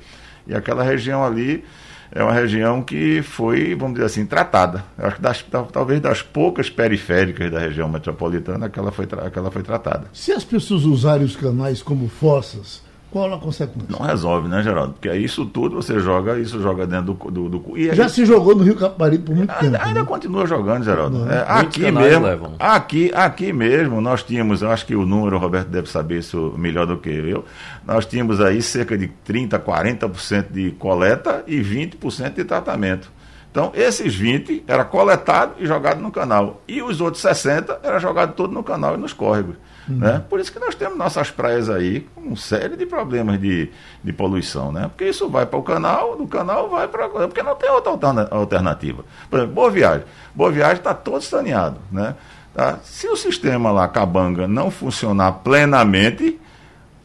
E 0.46 0.54
aquela 0.54 0.84
região 0.84 1.24
ali 1.24 1.64
é 2.16 2.24
uma 2.24 2.34
região 2.34 2.84
que 2.84 3.24
foi, 3.24 3.74
vamos 3.76 3.96
dizer 3.96 4.06
assim, 4.06 4.26
tratada. 4.26 4.84
Eu 4.98 5.08
acho 5.08 5.16
que 5.16 5.22
das, 5.22 5.44
talvez 5.72 6.00
das 6.00 6.22
poucas 6.22 6.70
periféricas 6.70 7.52
da 7.52 7.60
região 7.60 7.90
metropolitana, 7.90 8.68
aquela 8.68 8.92
foi, 8.92 9.08
aquela 9.26 9.50
foi 9.50 9.64
tratada. 9.64 10.08
Se 10.14 10.32
as 10.32 10.44
pessoas 10.44 10.84
usarem 10.84 11.26
os 11.26 11.36
canais 11.36 11.82
como 11.82 12.08
fossas, 12.08 12.84
qual 13.14 13.32
a 13.32 13.38
consequência? 13.38 13.88
Não 13.88 14.00
resolve, 14.00 14.50
né, 14.50 14.64
Geraldo? 14.64 14.94
Porque 14.94 15.14
isso 15.14 15.46
tudo 15.46 15.76
você 15.76 16.00
joga, 16.00 16.40
isso 16.40 16.60
joga 16.60 16.88
dentro 16.88 17.14
do. 17.14 17.32
do, 17.32 17.60
do 17.60 17.78
e 17.78 17.94
Já 17.94 18.10
se 18.10 18.26
jogou 18.26 18.56
no 18.56 18.64
Rio 18.64 18.76
Caparibe 18.76 19.24
por 19.24 19.36
muito 19.36 19.52
ainda, 19.52 19.78
tempo. 19.78 19.88
Ainda 19.88 20.00
né? 20.00 20.06
continua 20.06 20.48
jogando, 20.48 20.84
Geraldo. 20.84 21.32
É, 21.32 21.46
aqui 21.48 21.92
mesmo. 21.92 22.26
Levam. 22.26 22.56
Aqui, 22.58 23.12
aqui 23.14 23.54
mesmo, 23.54 24.02
nós 24.02 24.24
tínhamos, 24.24 24.64
eu 24.64 24.72
acho 24.72 24.88
que 24.88 24.96
o 24.96 25.06
número, 25.06 25.36
o 25.36 25.40
Roberto 25.40 25.68
deve 25.68 25.88
saber 25.88 26.20
isso 26.20 26.56
melhor 26.58 26.88
do 26.88 26.98
que 26.98 27.12
eu. 27.12 27.46
Nós 27.86 28.04
tínhamos 28.08 28.42
aí 28.42 28.64
cerca 28.64 28.98
de 28.98 29.12
30%, 29.28 29.60
40% 29.60 30.46
de 30.50 30.72
coleta 30.72 31.44
e 31.46 31.62
20% 31.62 32.34
de 32.34 32.44
tratamento. 32.44 33.12
Então, 33.52 33.72
esses 33.76 34.16
20 34.16 34.64
era 34.68 34.84
coletado 34.84 35.54
e 35.60 35.68
jogado 35.68 36.02
no 36.02 36.12
canal. 36.12 36.64
E 36.68 36.82
os 36.82 37.00
outros 37.00 37.22
60 37.22 37.82
era 37.84 38.00
jogado 38.00 38.34
todo 38.34 38.52
no 38.52 38.64
canal 38.64 38.96
e 38.96 38.98
nos 38.98 39.14
córregos. 39.14 39.56
Uhum. 39.88 39.98
Né? 39.98 40.24
Por 40.30 40.40
isso 40.40 40.52
que 40.52 40.60
nós 40.60 40.76
temos 40.76 40.98
nossas 40.98 41.30
praias 41.30 41.70
aí 41.70 42.02
com 42.16 42.22
uma 42.22 42.36
série 42.36 42.76
de 42.76 42.86
problemas 42.86 43.40
de, 43.40 43.70
de 44.04 44.14
poluição, 44.14 44.72
né? 44.72 44.88
Porque 44.88 45.06
isso 45.06 45.28
vai 45.28 45.46
para 45.46 45.60
o 45.60 45.64
canal, 45.64 46.16
do 46.16 46.26
canal 46.26 46.70
vai 46.70 46.88
para. 46.88 47.10
Porque 47.10 47.44
não 47.44 47.56
tem 47.56 47.70
outra 47.70 47.92
alternativa. 48.32 49.04
Por 49.30 49.40
exemplo, 49.40 49.56
Boa 49.56 49.70
Viagem. 49.70 50.06
Boa 50.34 50.52
Viagem 50.52 50.78
está 50.78 50.94
todo 50.94 51.22
saneado. 51.22 51.80
Né? 51.92 52.16
Tá? 52.54 52.80
Se 52.84 53.08
o 53.08 53.16
sistema 53.16 53.72
lá, 53.72 53.88
Cabanga, 53.88 54.48
não 54.48 54.72
funcionar 54.72 55.32
plenamente, 55.44 56.40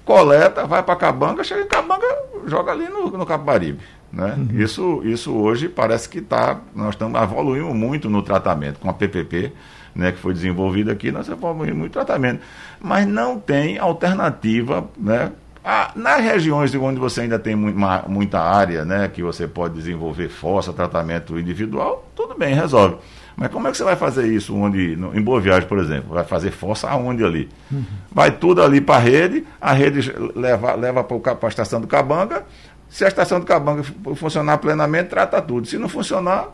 coleta, 0.04 0.66
vai 0.66 0.82
para 0.82 0.96
Cabanga, 0.96 1.42
chega 1.42 1.62
em 1.62 1.68
Cabanga, 1.68 2.06
joga 2.46 2.72
ali 2.72 2.88
no, 2.88 3.10
no 3.10 3.26
Capibaribe. 3.26 3.80
Né? 4.12 4.34
Uhum. 4.36 4.60
Isso, 4.60 5.02
isso 5.04 5.34
hoje 5.34 5.68
parece 5.68 6.08
que 6.08 6.18
está. 6.18 6.60
Nós 6.74 6.90
estamos 6.90 7.20
evoluindo 7.20 7.74
muito 7.74 8.08
no 8.08 8.22
tratamento 8.22 8.78
com 8.78 8.88
a 8.88 8.94
PPP 8.94 9.52
né, 9.98 10.12
que 10.12 10.18
foi 10.18 10.32
desenvolvido 10.32 10.92
aqui, 10.92 11.10
nós 11.10 11.26
reformamos 11.26 11.74
muito 11.74 11.92
tratamento. 11.92 12.40
Mas 12.80 13.04
não 13.04 13.36
tem 13.40 13.78
alternativa, 13.78 14.88
né? 14.96 15.32
Ah, 15.64 15.90
nas 15.96 16.22
regiões 16.22 16.72
onde 16.76 17.00
você 17.00 17.22
ainda 17.22 17.38
tem 17.38 17.56
muita 17.56 18.40
área, 18.40 18.84
né, 18.84 19.08
que 19.08 19.22
você 19.22 19.46
pode 19.48 19.74
desenvolver 19.74 20.28
força, 20.28 20.72
tratamento 20.72 21.36
individual, 21.36 22.08
tudo 22.14 22.38
bem, 22.38 22.54
resolve. 22.54 22.96
Mas 23.36 23.50
como 23.50 23.66
é 23.66 23.70
que 23.72 23.76
você 23.76 23.84
vai 23.84 23.96
fazer 23.96 24.26
isso 24.28 24.54
onde, 24.56 24.96
no, 24.96 25.16
em 25.16 25.20
Boa 25.20 25.40
Viagem, 25.40 25.68
por 25.68 25.78
exemplo? 25.78 26.14
Vai 26.14 26.24
fazer 26.24 26.52
força 26.52 26.88
aonde 26.88 27.24
ali? 27.24 27.48
Uhum. 27.70 27.84
Vai 28.10 28.30
tudo 28.30 28.62
ali 28.62 28.80
para 28.80 28.96
a 28.96 29.00
rede, 29.00 29.44
a 29.60 29.72
rede 29.72 30.12
leva, 30.34 30.74
leva 30.74 31.04
para 31.04 31.36
a 31.42 31.48
estação 31.48 31.80
do 31.80 31.86
Cabanga. 31.88 32.44
Se 32.88 33.04
a 33.04 33.08
estação 33.08 33.38
do 33.38 33.46
Cabanga 33.46 33.82
funcionar 34.14 34.58
plenamente, 34.58 35.10
trata 35.10 35.42
tudo. 35.42 35.66
Se 35.66 35.76
não 35.76 35.88
funcionar, 35.88 36.48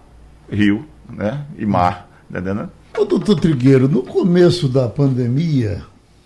rio 0.51 0.87
né? 1.09 1.45
e 1.57 1.65
mar. 1.65 2.09
Entendeu? 2.29 2.69
Ô, 2.97 3.05
doutor 3.05 3.41
Trigueiro, 3.41 3.89
no 3.89 4.05
começo 4.05 4.69
da 4.69 4.89
pandemia, 4.89 5.83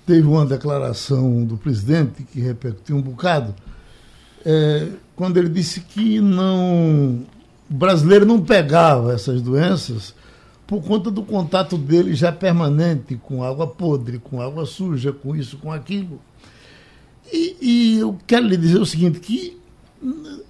teve 0.06 0.26
uma 0.26 0.44
declaração 0.44 1.42
do 1.42 1.56
presidente 1.56 2.22
que 2.22 2.40
repercutiu 2.40 2.94
um 2.94 3.00
bocado, 3.00 3.54
é, 4.44 4.88
quando 5.16 5.38
ele 5.38 5.48
disse 5.48 5.80
que 5.80 6.20
não. 6.20 7.22
O 7.70 7.74
brasileiro 7.74 8.26
não 8.26 8.40
pegava 8.42 9.14
essas 9.14 9.40
doenças 9.40 10.14
por 10.66 10.82
conta 10.82 11.10
do 11.10 11.22
contato 11.22 11.78
dele 11.78 12.14
já 12.14 12.30
permanente 12.30 13.16
com 13.16 13.42
água 13.42 13.66
podre, 13.66 14.18
com 14.18 14.42
água 14.42 14.66
suja, 14.66 15.10
com 15.10 15.34
isso, 15.34 15.56
com 15.56 15.72
aquilo. 15.72 16.20
E, 17.32 17.56
e 17.60 17.98
eu 17.98 18.18
quero 18.26 18.46
lhe 18.46 18.58
dizer 18.58 18.78
o 18.78 18.86
seguinte, 18.86 19.20
que 19.20 19.58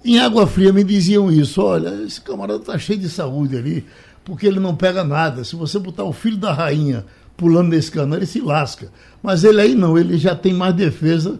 em 0.03 0.19
Água 0.19 0.45
Fria 0.45 0.71
me 0.71 0.83
diziam 0.83 1.31
isso, 1.31 1.61
olha, 1.61 2.03
esse 2.03 2.21
camarada 2.21 2.59
está 2.59 2.77
cheio 2.77 2.99
de 2.99 3.09
saúde 3.09 3.57
ali, 3.57 3.85
porque 4.29 4.45
ele 4.45 4.59
não 4.59 4.75
pega 4.75 5.03
nada. 5.03 5.43
Se 5.43 5.55
você 5.55 5.79
botar 5.79 6.03
o 6.03 6.13
filho 6.13 6.37
da 6.37 6.53
rainha 6.53 7.03
pulando 7.35 7.69
nesse 7.69 7.91
cano, 7.91 8.15
ele 8.15 8.27
se 8.27 8.39
lasca. 8.39 8.91
Mas 9.23 9.43
ele 9.43 9.59
aí 9.59 9.73
não, 9.73 9.97
ele 9.97 10.19
já 10.19 10.35
tem 10.35 10.53
mais 10.53 10.75
defesa 10.75 11.39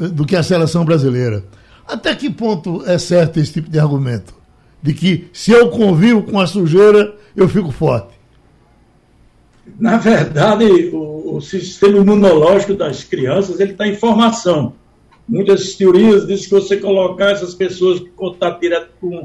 eh, 0.00 0.08
do 0.08 0.24
que 0.24 0.34
a 0.34 0.42
seleção 0.42 0.82
brasileira. 0.82 1.44
Até 1.86 2.14
que 2.16 2.30
ponto 2.30 2.82
é 2.86 2.96
certo 2.96 3.38
esse 3.38 3.52
tipo 3.52 3.68
de 3.68 3.78
argumento? 3.78 4.32
De 4.82 4.94
que 4.94 5.28
se 5.30 5.52
eu 5.52 5.68
convivo 5.68 6.22
com 6.22 6.40
a 6.40 6.46
sujeira, 6.46 7.14
eu 7.36 7.46
fico 7.46 7.70
forte. 7.70 8.18
Na 9.78 9.98
verdade, 9.98 10.64
o, 10.94 11.36
o 11.36 11.40
sistema 11.42 11.98
imunológico 11.98 12.72
das 12.72 13.04
crianças 13.04 13.60
ele 13.60 13.72
está 13.72 13.86
em 13.86 13.94
formação. 13.94 14.72
Muitas 15.28 15.74
teorias 15.74 16.26
dizem 16.26 16.44
que 16.44 16.50
você 16.50 16.78
colocar 16.78 17.32
essas 17.32 17.54
pessoas 17.54 18.00
em 18.00 18.08
contato 18.08 18.58
direto 18.58 18.88
com 18.98 19.22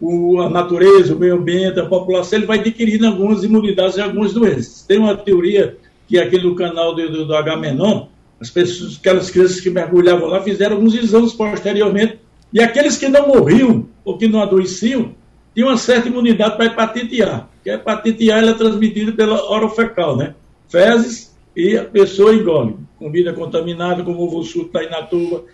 o, 0.00 0.40
a 0.40 0.48
natureza, 0.48 1.14
o 1.14 1.18
meio 1.18 1.36
ambiente, 1.36 1.80
a 1.80 1.86
população, 1.86 2.38
ele 2.38 2.46
vai 2.46 2.58
adquirindo 2.58 3.06
algumas 3.06 3.42
imunidades 3.42 3.96
e 3.96 4.00
algumas 4.00 4.32
doenças. 4.32 4.84
Tem 4.86 4.98
uma 4.98 5.16
teoria 5.16 5.76
que 6.06 6.18
é 6.18 6.22
aquele 6.22 6.42
do 6.42 6.54
canal 6.54 6.94
do, 6.94 7.10
do, 7.10 7.26
do 7.26 7.34
H-Menon, 7.34 8.06
as 8.40 8.50
pessoas, 8.50 8.96
aquelas 8.98 9.30
crianças 9.30 9.60
que 9.60 9.68
mergulhavam 9.68 10.28
lá 10.28 10.42
fizeram 10.42 10.76
alguns 10.76 10.94
exames 10.94 11.32
posteriormente, 11.32 12.18
e 12.52 12.60
aqueles 12.60 12.96
que 12.96 13.08
não 13.08 13.28
morriam 13.28 13.86
ou 14.04 14.16
que 14.16 14.28
não 14.28 14.40
adoeciam, 14.40 15.14
tinham 15.54 15.68
uma 15.68 15.76
certa 15.76 16.08
imunidade 16.08 16.56
para 16.56 16.66
hepatite 16.66 17.22
A, 17.22 17.46
que 17.62 17.68
a 17.68 17.74
hepatite 17.74 18.30
A 18.30 18.38
é 18.38 18.54
transmitida 18.54 19.12
pela 19.12 19.50
orofecal, 19.50 20.16
né? 20.16 20.34
Fezes 20.68 21.36
e 21.54 21.76
a 21.76 21.84
pessoa 21.84 22.34
engole. 22.34 22.76
Comida 22.98 23.32
contaminada, 23.32 24.02
como 24.02 24.20
o 24.20 24.24
ovo 24.24 24.42
suco 24.44 24.72
da 24.72 24.84
Inatuba, 24.84 25.44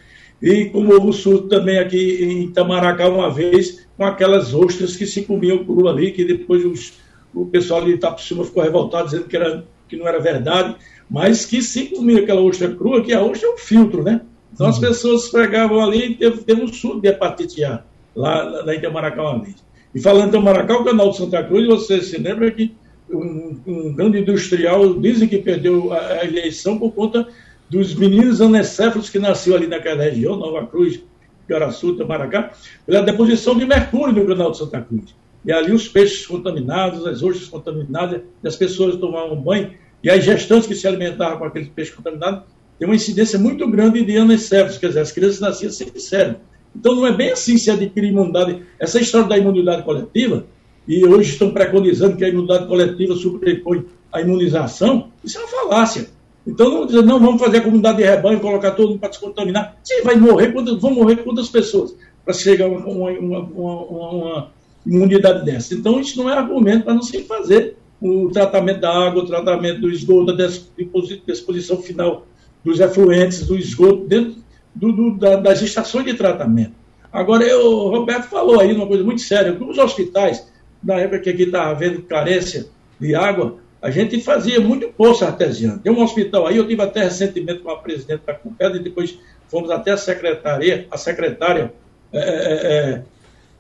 e 0.45 0.67
como 0.67 0.95
ovo 0.95 1.11
suco 1.11 1.49
também 1.49 1.79
aqui 1.79 2.23
em 2.23 2.43
Itamaracá 2.43 3.09
uma 3.09 3.31
vez, 3.31 3.87
com 3.97 4.05
aquelas 4.05 4.53
ostras 4.53 4.95
que 4.95 5.07
se 5.07 5.23
comiam 5.23 5.65
cru 5.65 5.89
ali, 5.89 6.13
que 6.13 6.23
depois 6.23 6.63
os, 6.67 6.93
o 7.35 7.47
pessoal 7.47 7.83
de 7.83 7.93
Itapicima 7.93 8.45
ficou 8.45 8.63
revoltado 8.63 9.07
dizendo 9.07 9.25
que, 9.25 9.35
era, 9.35 9.65
que 9.89 9.97
não 9.97 10.07
era 10.07 10.21
verdade, 10.21 10.77
mas 11.09 11.47
que 11.47 11.63
se 11.63 11.87
comia 11.87 12.21
aquela 12.21 12.43
ostra 12.43 12.75
crua, 12.75 13.03
que 13.03 13.15
a 13.15 13.23
ostra 13.23 13.49
é 13.49 13.53
um 13.55 13.57
filtro, 13.57 14.03
né? 14.03 14.21
Então 14.53 14.67
as 14.67 14.77
uhum. 14.77 14.83
pessoas 14.83 15.29
pegavam 15.29 15.83
ali 15.83 16.11
e 16.11 16.15
teve, 16.15 16.37
teve 16.43 16.63
um 16.63 16.69
surto 16.69 17.01
de 17.01 17.09
hepatite 17.09 17.65
A, 17.65 17.83
lá, 18.15 18.43
lá 18.43 18.75
em 18.75 18.77
Itamaracá 18.77 19.23
uma 19.23 19.43
vez. 19.43 19.57
E 19.95 20.01
falando 20.01 20.27
em 20.27 20.29
Itamaracá, 20.29 20.77
o 20.77 20.85
canal 20.85 21.11
de 21.11 21.17
Santa 21.17 21.43
Cruz, 21.43 21.67
você 21.67 22.03
se 22.03 22.19
lembra 22.19 22.51
que 22.51 22.75
um, 23.11 23.57
um 23.67 23.95
grande 23.95 24.19
industrial 24.19 24.93
dizem 25.01 25.27
que 25.27 25.39
perdeu 25.39 25.91
a, 25.91 25.99
a 25.99 26.25
eleição 26.27 26.79
por 26.79 26.93
conta 26.93 27.27
dos 27.75 27.93
meninos 27.93 28.41
anecéfalos 28.41 29.11
que 29.11 29.19
nasceu 29.19 29.57
ali 29.57 29.67
naquela 29.67 30.05
região, 30.05 30.37
Nova 30.37 30.65
Cruz, 30.65 31.01
Piaraçu, 31.45 31.97
Tamaracá, 31.97 32.53
pela 32.87 33.03
deposição 33.03 33.59
de 33.59 33.67
mercúrio 33.67 34.15
no 34.15 34.27
canal 34.27 34.53
de 34.53 34.59
Santa 34.59 34.81
Cruz. 34.81 35.15
e 35.45 35.53
ali 35.53 35.73
os 35.73 35.89
peixes 35.89 36.25
contaminados, 36.25 37.07
as 37.07 37.23
ostras 37.23 37.49
contaminadas, 37.49 38.23
e 38.43 38.49
as 38.49 38.57
pessoas 38.57 38.97
tomavam 38.97 39.37
banho, 39.43 39.73
e 40.03 40.09
as 40.09 40.25
gestantes 40.25 40.67
que 40.67 40.75
se 40.75 40.87
alimentavam 40.87 41.37
com 41.37 41.45
aqueles 41.45 41.69
peixes 41.69 41.93
contaminados, 41.95 42.45
tem 42.79 42.89
uma 42.89 42.95
incidência 42.95 43.39
muito 43.39 43.69
grande 43.69 44.03
de 44.05 44.17
anencefalite, 44.17 44.79
quer 44.79 44.89
dizer, 44.89 45.01
as 45.01 45.13
crianças 45.13 45.41
nasciam 45.41 45.71
sem 45.71 45.89
cérebro. 45.99 46.41
Então 46.75 46.95
não 46.95 47.07
é 47.07 47.13
bem 47.13 47.33
assim 47.33 47.59
se 47.59 47.71
adquire 47.71 48.07
imunidade. 48.07 48.63
Essa 48.79 49.01
história 49.01 49.29
da 49.29 49.37
imunidade 49.37 49.83
coletiva, 49.83 50.47
e 50.89 51.05
hoje 51.05 51.33
estão 51.33 51.51
preconizando 51.51 52.17
que 52.17 52.25
a 52.25 52.29
imunidade 52.29 52.67
coletiva 52.67 53.15
sobrepõe 53.17 53.85
a 54.13 54.21
imunização, 54.21 55.11
isso 55.23 55.39
é 55.39 55.41
uma 55.41 55.49
falácia. 55.49 56.14
Então 56.47 56.71
não 56.71 56.87
dizer, 56.87 57.03
não, 57.03 57.19
vamos 57.19 57.41
fazer 57.41 57.59
a 57.59 57.61
comunidade 57.63 57.99
de 57.99 58.05
rebanho, 58.05 58.41
colocar 58.41 58.73
todo 58.73 58.91
mundo 58.91 58.99
para 58.99 59.09
descontaminar. 59.09 59.77
Sim, 59.83 60.03
vai 60.03 60.17
morrer, 60.17 60.53
quantas, 60.53 60.81
vão 60.81 60.91
morrer 60.93 61.17
quantas 61.17 61.49
pessoas 61.49 61.97
para 62.25 62.35
chegar 62.35 62.67
a 62.67 62.69
uma, 62.69 63.11
uma, 63.11 63.41
uma, 63.41 63.81
uma, 63.81 64.51
imunidade 64.85 65.45
dessa? 65.45 65.75
Então 65.75 65.99
isso 65.99 66.19
não 66.19 66.29
é 66.29 66.35
argumento 66.35 66.85
para 66.85 66.95
não 66.95 67.03
se 67.03 67.23
fazer 67.25 67.77
o 68.01 68.29
tratamento 68.31 68.81
da 68.81 68.93
água, 68.93 69.23
o 69.23 69.27
tratamento 69.27 69.81
do 69.81 69.91
esgoto, 69.91 70.33
a 70.33 71.27
disposição 71.27 71.79
final 71.81 72.27
dos 72.63 72.79
efluentes, 72.81 73.47
do 73.47 73.57
esgoto, 73.57 74.07
dentro 74.07 74.37
do, 74.75 74.93
do, 74.93 75.17
da, 75.17 75.37
das 75.37 75.63
estações 75.63 76.05
de 76.05 76.15
tratamento. 76.15 76.73
Agora, 77.11 77.45
eu, 77.45 77.65
o 77.65 77.89
Roberto 77.91 78.25
falou 78.25 78.61
aí 78.61 78.75
uma 78.75 78.87
coisa 78.87 79.05
muito 79.05 79.23
séria, 79.23 79.57
os 79.59 79.79
hospitais, 79.79 80.47
na 80.83 80.95
época 80.95 81.21
que 81.21 81.31
aqui 81.31 81.45
estava 81.45 81.71
havendo 81.71 82.03
carência 82.03 82.67
de 83.01 83.15
água, 83.15 83.57
a 83.85 83.91
gente 83.91 84.19
fazia 84.19 84.59
muito 84.63 84.89
poço 84.89 85.27
artesiano. 85.27 85.79
Tem 85.79 85.93
um 85.93 86.03
hospital 86.03 86.47
aí, 86.47 86.57
eu 86.57 86.67
tive 86.67 86.81
até 86.81 87.05
recentemente 87.05 87.59
com 87.59 87.71
a 87.71 87.77
presidente 87.77 88.23
da 88.27 88.33
Compeda 88.33 88.79
e 88.79 88.83
depois 88.83 89.19
fomos 89.47 89.71
até 89.71 89.91
a 89.91 89.97
secretaria, 89.99 90.89
a 90.91 90.97
secretária 90.97 91.71
é, 92.11 92.19
é, 92.19 92.67
é 92.73 93.03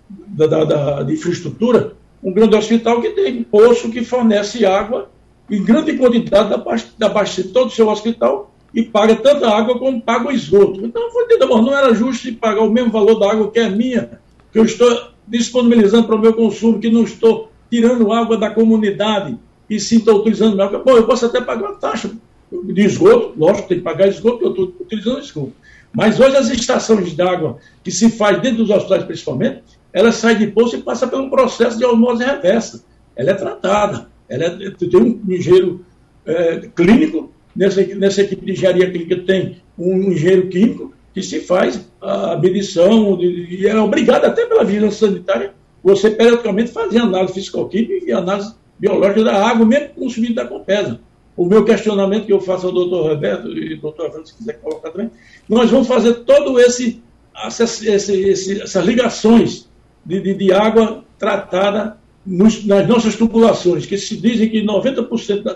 da, 0.08 0.64
da, 0.64 1.02
de 1.02 1.12
infraestrutura, 1.12 1.92
um 2.22 2.32
grande 2.32 2.56
hospital 2.56 3.02
que 3.02 3.10
tem 3.10 3.42
poço 3.42 3.90
que 3.90 4.02
fornece 4.02 4.64
água 4.64 5.10
em 5.50 5.62
grande 5.62 5.92
quantidade 5.98 6.48
da, 6.48 6.64
da 6.98 7.08
baixa 7.10 7.42
de 7.42 7.50
todo 7.50 7.66
o 7.66 7.70
seu 7.70 7.90
hospital 7.90 8.50
e 8.72 8.82
paga 8.82 9.16
tanta 9.16 9.46
água 9.46 9.78
como 9.78 10.00
paga 10.00 10.28
o 10.28 10.32
esgoto. 10.32 10.86
Então, 10.86 11.10
foi 11.10 11.26
bom, 11.46 11.60
não 11.60 11.76
era 11.76 11.94
justo 11.94 12.32
pagar 12.36 12.62
o 12.62 12.70
mesmo 12.70 12.90
valor 12.90 13.16
da 13.16 13.30
água 13.30 13.50
que 13.50 13.58
é 13.58 13.68
minha, 13.68 14.18
que 14.50 14.58
eu 14.58 14.64
estou 14.64 15.08
disponibilizando 15.28 16.06
para 16.06 16.16
o 16.16 16.18
meu 16.18 16.32
consumo, 16.32 16.80
que 16.80 16.90
não 16.90 17.02
estou 17.02 17.50
tirando 17.70 18.10
água 18.10 18.38
da 18.38 18.48
comunidade 18.48 19.36
e 19.68 19.80
sim 19.80 19.98
estou 19.98 20.20
utilizando 20.20 20.60
água. 20.60 20.82
Bom, 20.84 20.96
eu 20.96 21.06
posso 21.06 21.26
até 21.26 21.40
pagar 21.40 21.70
uma 21.70 21.76
taxa 21.76 22.10
de 22.50 22.82
esgoto, 22.82 23.34
lógico, 23.36 23.68
tem 23.68 23.78
que 23.78 23.84
pagar 23.84 24.08
esgoto, 24.08 24.38
porque 24.38 24.60
eu 24.60 24.64
estou 24.64 24.86
utilizando 24.86 25.18
esgoto. 25.20 25.52
Mas 25.92 26.18
hoje 26.18 26.36
as 26.36 26.50
estações 26.50 27.14
de 27.14 27.22
água 27.22 27.58
que 27.82 27.90
se 27.90 28.10
faz 28.10 28.40
dentro 28.40 28.58
dos 28.58 28.70
hospitais 28.70 29.04
principalmente, 29.04 29.62
ela 29.92 30.10
sai 30.10 30.36
de 30.36 30.48
poço 30.48 30.76
e 30.76 30.82
passa 30.82 31.06
por 31.06 31.20
um 31.20 31.30
processo 31.30 31.78
de 31.78 31.84
osmose 31.84 32.24
reversa. 32.24 32.84
Ela 33.14 33.30
é 33.30 33.34
tratada, 33.34 34.08
ela 34.28 34.44
é, 34.44 34.70
tem 34.70 35.00
um 35.00 35.20
engenheiro 35.28 35.84
é, 36.26 36.68
clínico, 36.74 37.32
nessa, 37.54 37.82
nessa 37.94 38.22
equipe 38.22 38.44
de 38.44 38.52
engenharia 38.52 38.90
clínica 38.90 39.16
tem 39.18 39.58
um 39.78 40.10
engenheiro 40.10 40.48
químico 40.48 40.92
que 41.12 41.22
se 41.22 41.40
faz 41.40 41.88
a 42.00 42.36
medição, 42.36 43.20
e 43.22 43.66
é 43.66 43.78
obrigado 43.78 44.24
até 44.24 44.46
pela 44.46 44.64
vigilância 44.64 45.06
sanitária, 45.06 45.54
você 45.82 46.10
periodicamente 46.10 46.72
fazer 46.72 46.98
análise 46.98 47.34
físico-química 47.34 48.04
e 48.04 48.10
análise 48.10 48.52
biológica 48.84 49.24
da 49.24 49.46
água, 49.48 49.64
mesmo 49.64 49.88
consumindo 49.94 50.34
da 50.34 50.44
Compesa. 50.44 51.00
O 51.34 51.46
meu 51.46 51.64
questionamento 51.64 52.26
que 52.26 52.32
eu 52.32 52.40
faço 52.40 52.66
ao 52.66 52.72
doutor 52.72 53.08
Roberto 53.08 53.48
e 53.48 53.76
doutor 53.76 54.06
Fernando, 54.06 54.26
se 54.26 54.36
quiser 54.36 54.60
colocar 54.60 54.90
também, 54.90 55.10
nós 55.48 55.70
vamos 55.70 55.88
fazer 55.88 56.14
todo 56.16 56.60
esse, 56.60 57.02
esse, 57.48 57.88
esse 57.88 58.60
essas 58.60 58.84
ligações 58.84 59.66
de, 60.04 60.20
de, 60.20 60.34
de 60.34 60.52
água 60.52 61.02
tratada 61.18 61.96
nos, 62.24 62.64
nas 62.64 62.86
nossas 62.86 63.16
tubulações, 63.16 63.86
que 63.86 63.96
se 63.96 64.16
dizem 64.16 64.50
que 64.50 64.62
90%, 64.62 65.08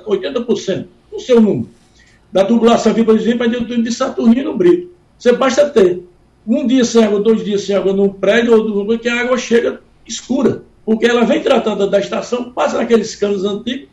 80%, 0.05 0.87
não 1.13 1.21
sei 1.21 1.37
o 1.37 1.41
número, 1.41 1.69
da 2.33 2.45
tubulação 2.45 2.93
aqui, 2.93 3.05
por 3.05 3.15
exemplo, 3.15 3.45
é 3.45 3.49
dentro 3.49 3.83
de 3.83 3.93
Saturnino 3.93 4.57
Brito. 4.57 4.91
Você 5.19 5.33
basta 5.33 5.69
ter 5.69 6.03
um 6.47 6.67
dia 6.67 6.85
sem 6.85 7.05
água, 7.05 7.21
dois 7.21 7.45
dias 7.45 7.63
sem 7.63 7.77
água 7.77 7.93
num 7.93 8.09
prédio, 8.09 8.55
ou 8.55 8.99
que 8.99 9.09
a 9.09 9.21
água 9.21 9.37
chega 9.39 9.81
escura, 10.07 10.63
porque 10.89 11.05
ela 11.05 11.27
vem 11.27 11.43
tratada 11.43 11.87
da 11.87 12.01
estação, 12.01 12.51
passa 12.51 12.79
naqueles 12.79 13.15
canos 13.15 13.45
antigos 13.45 13.89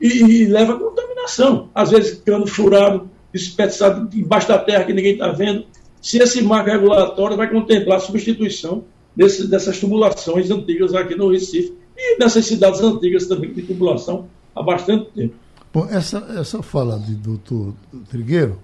e, 0.00 0.06
e 0.06 0.46
leva 0.46 0.72
a 0.72 0.78
contaminação. 0.78 1.68
Às 1.74 1.90
vezes, 1.90 2.22
cano 2.24 2.46
furado, 2.46 3.10
despedaçado 3.30 4.08
embaixo 4.16 4.48
da 4.48 4.56
terra 4.56 4.84
que 4.84 4.94
ninguém 4.94 5.12
está 5.12 5.30
vendo. 5.30 5.66
Se 6.00 6.16
esse 6.16 6.40
marco 6.40 6.70
regulatório 6.70 7.36
vai 7.36 7.50
contemplar 7.50 7.98
a 7.98 8.00
substituição 8.00 8.82
desse, 9.14 9.46
dessas 9.46 9.78
tubulações 9.78 10.50
antigas 10.50 10.94
aqui 10.94 11.14
no 11.14 11.30
Recife 11.30 11.74
e 11.94 12.18
nessas 12.18 12.46
cidades 12.46 12.80
antigas 12.80 13.26
também 13.26 13.52
de 13.52 13.60
tubulação 13.60 14.26
há 14.56 14.62
bastante 14.62 15.10
tempo. 15.10 15.34
Bom, 15.70 15.86
essa, 15.90 16.34
essa 16.40 16.62
fala 16.62 16.98
de 16.98 17.12
doutor 17.12 17.74
Trigueiro 18.08 18.58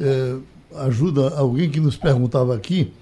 é, 0.00 0.34
ajuda 0.78 1.32
alguém 1.36 1.70
que 1.70 1.78
nos 1.78 1.96
perguntava 1.96 2.56
aqui 2.56 2.92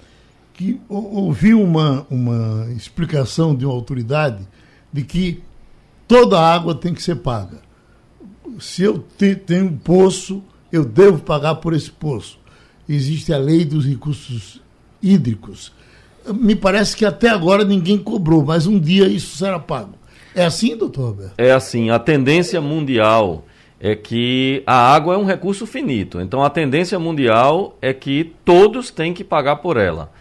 que 0.62 0.80
ouviu 0.88 1.60
uma, 1.60 2.06
uma 2.08 2.68
explicação 2.76 3.52
de 3.52 3.66
uma 3.66 3.74
autoridade 3.74 4.46
de 4.92 5.02
que 5.02 5.42
toda 6.06 6.38
a 6.38 6.54
água 6.54 6.72
tem 6.72 6.94
que 6.94 7.02
ser 7.02 7.16
paga. 7.16 7.58
Se 8.60 8.82
eu 8.82 9.04
te, 9.18 9.34
tenho 9.34 9.66
um 9.66 9.76
poço, 9.76 10.40
eu 10.70 10.84
devo 10.84 11.18
pagar 11.18 11.56
por 11.56 11.74
esse 11.74 11.90
poço. 11.90 12.38
Existe 12.88 13.32
a 13.32 13.38
lei 13.38 13.64
dos 13.64 13.84
recursos 13.84 14.60
hídricos. 15.02 15.72
Me 16.32 16.54
parece 16.54 16.96
que 16.96 17.04
até 17.04 17.28
agora 17.28 17.64
ninguém 17.64 17.98
cobrou, 17.98 18.44
mas 18.44 18.68
um 18.68 18.78
dia 18.78 19.08
isso 19.08 19.36
será 19.36 19.58
pago. 19.58 19.94
É 20.32 20.44
assim, 20.44 20.76
doutor 20.76 21.08
Roberto? 21.08 21.34
É 21.38 21.50
assim. 21.50 21.90
A 21.90 21.98
tendência 21.98 22.60
mundial 22.60 23.44
é 23.80 23.96
que 23.96 24.62
a 24.64 24.94
água 24.94 25.14
é 25.14 25.18
um 25.18 25.24
recurso 25.24 25.66
finito. 25.66 26.20
Então 26.20 26.44
a 26.44 26.50
tendência 26.50 27.00
mundial 27.00 27.76
é 27.82 27.92
que 27.92 28.32
todos 28.44 28.92
têm 28.92 29.12
que 29.12 29.24
pagar 29.24 29.56
por 29.56 29.76
ela. 29.76 30.12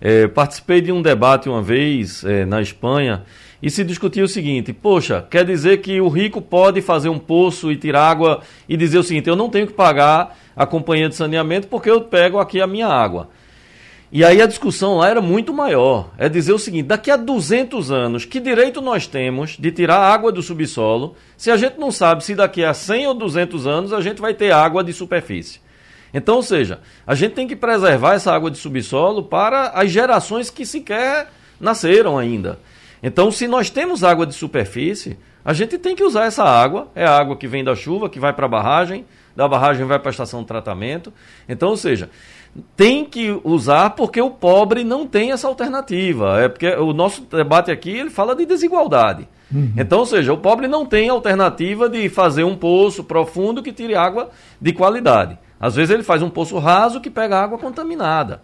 É, 0.00 0.26
participei 0.26 0.80
de 0.80 0.90
um 0.90 1.02
debate 1.02 1.48
uma 1.48 1.60
vez 1.60 2.24
é, 2.24 2.46
na 2.46 2.62
Espanha 2.62 3.22
e 3.62 3.70
se 3.70 3.84
discutia 3.84 4.24
o 4.24 4.28
seguinte: 4.28 4.72
poxa, 4.72 5.26
quer 5.30 5.44
dizer 5.44 5.82
que 5.82 6.00
o 6.00 6.08
rico 6.08 6.40
pode 6.40 6.80
fazer 6.80 7.10
um 7.10 7.18
poço 7.18 7.70
e 7.70 7.76
tirar 7.76 8.08
água 8.08 8.40
e 8.68 8.76
dizer 8.76 8.98
o 8.98 9.02
seguinte: 9.02 9.28
eu 9.28 9.36
não 9.36 9.50
tenho 9.50 9.66
que 9.66 9.74
pagar 9.74 10.38
a 10.56 10.66
companhia 10.66 11.08
de 11.08 11.14
saneamento 11.14 11.68
porque 11.68 11.90
eu 11.90 12.00
pego 12.00 12.38
aqui 12.38 12.60
a 12.60 12.66
minha 12.66 12.88
água. 12.88 13.28
E 14.12 14.24
aí 14.24 14.42
a 14.42 14.46
discussão 14.46 14.96
lá 14.96 15.08
era 15.08 15.20
muito 15.20 15.52
maior. 15.52 16.10
É 16.16 16.28
dizer 16.28 16.52
o 16.52 16.58
seguinte: 16.58 16.86
daqui 16.86 17.10
a 17.10 17.16
200 17.16 17.90
anos, 17.92 18.24
que 18.24 18.40
direito 18.40 18.80
nós 18.80 19.06
temos 19.06 19.56
de 19.58 19.70
tirar 19.70 19.98
água 19.98 20.32
do 20.32 20.42
subsolo 20.42 21.14
se 21.36 21.50
a 21.50 21.56
gente 21.56 21.78
não 21.78 21.92
sabe 21.92 22.24
se 22.24 22.34
daqui 22.34 22.64
a 22.64 22.72
100 22.72 23.08
ou 23.08 23.14
200 23.14 23.66
anos 23.66 23.92
a 23.92 24.00
gente 24.00 24.20
vai 24.20 24.32
ter 24.32 24.50
água 24.50 24.82
de 24.82 24.92
superfície? 24.94 25.60
Então, 26.12 26.36
ou 26.36 26.42
seja, 26.42 26.80
a 27.06 27.14
gente 27.14 27.34
tem 27.34 27.46
que 27.46 27.56
preservar 27.56 28.14
essa 28.14 28.32
água 28.32 28.50
de 28.50 28.58
subsolo 28.58 29.22
para 29.22 29.70
as 29.70 29.90
gerações 29.90 30.50
que 30.50 30.66
sequer 30.66 31.28
nasceram 31.60 32.18
ainda. 32.18 32.58
Então, 33.02 33.30
se 33.30 33.46
nós 33.46 33.70
temos 33.70 34.04
água 34.04 34.26
de 34.26 34.34
superfície, 34.34 35.16
a 35.44 35.52
gente 35.52 35.78
tem 35.78 35.96
que 35.96 36.04
usar 36.04 36.24
essa 36.24 36.44
água. 36.44 36.88
É 36.94 37.04
a 37.04 37.16
água 37.16 37.36
que 37.36 37.46
vem 37.46 37.64
da 37.64 37.74
chuva, 37.74 38.10
que 38.10 38.20
vai 38.20 38.32
para 38.32 38.46
a 38.46 38.48
barragem, 38.48 39.06
da 39.34 39.48
barragem 39.48 39.86
vai 39.86 39.98
para 39.98 40.10
a 40.10 40.12
estação 40.12 40.40
de 40.40 40.46
tratamento. 40.46 41.12
Então, 41.48 41.70
ou 41.70 41.76
seja, 41.76 42.10
tem 42.76 43.04
que 43.04 43.40
usar 43.44 43.90
porque 43.90 44.20
o 44.20 44.30
pobre 44.30 44.84
não 44.84 45.06
tem 45.06 45.32
essa 45.32 45.48
alternativa. 45.48 46.40
É 46.40 46.48
porque 46.48 46.68
o 46.74 46.92
nosso 46.92 47.22
debate 47.22 47.70
aqui 47.70 47.90
ele 47.90 48.10
fala 48.10 48.34
de 48.34 48.44
desigualdade. 48.44 49.26
Uhum. 49.52 49.72
Então, 49.76 50.00
ou 50.00 50.06
seja, 50.06 50.32
o 50.32 50.38
pobre 50.38 50.68
não 50.68 50.84
tem 50.84 51.08
alternativa 51.08 51.88
de 51.88 52.08
fazer 52.08 52.44
um 52.44 52.56
poço 52.56 53.02
profundo 53.02 53.62
que 53.62 53.72
tire 53.72 53.94
água 53.94 54.30
de 54.60 54.72
qualidade. 54.72 55.38
Às 55.60 55.76
vezes 55.76 55.90
ele 55.90 56.02
faz 56.02 56.22
um 56.22 56.30
poço 56.30 56.58
raso 56.58 57.00
que 57.00 57.10
pega 57.10 57.38
água 57.38 57.58
contaminada. 57.58 58.40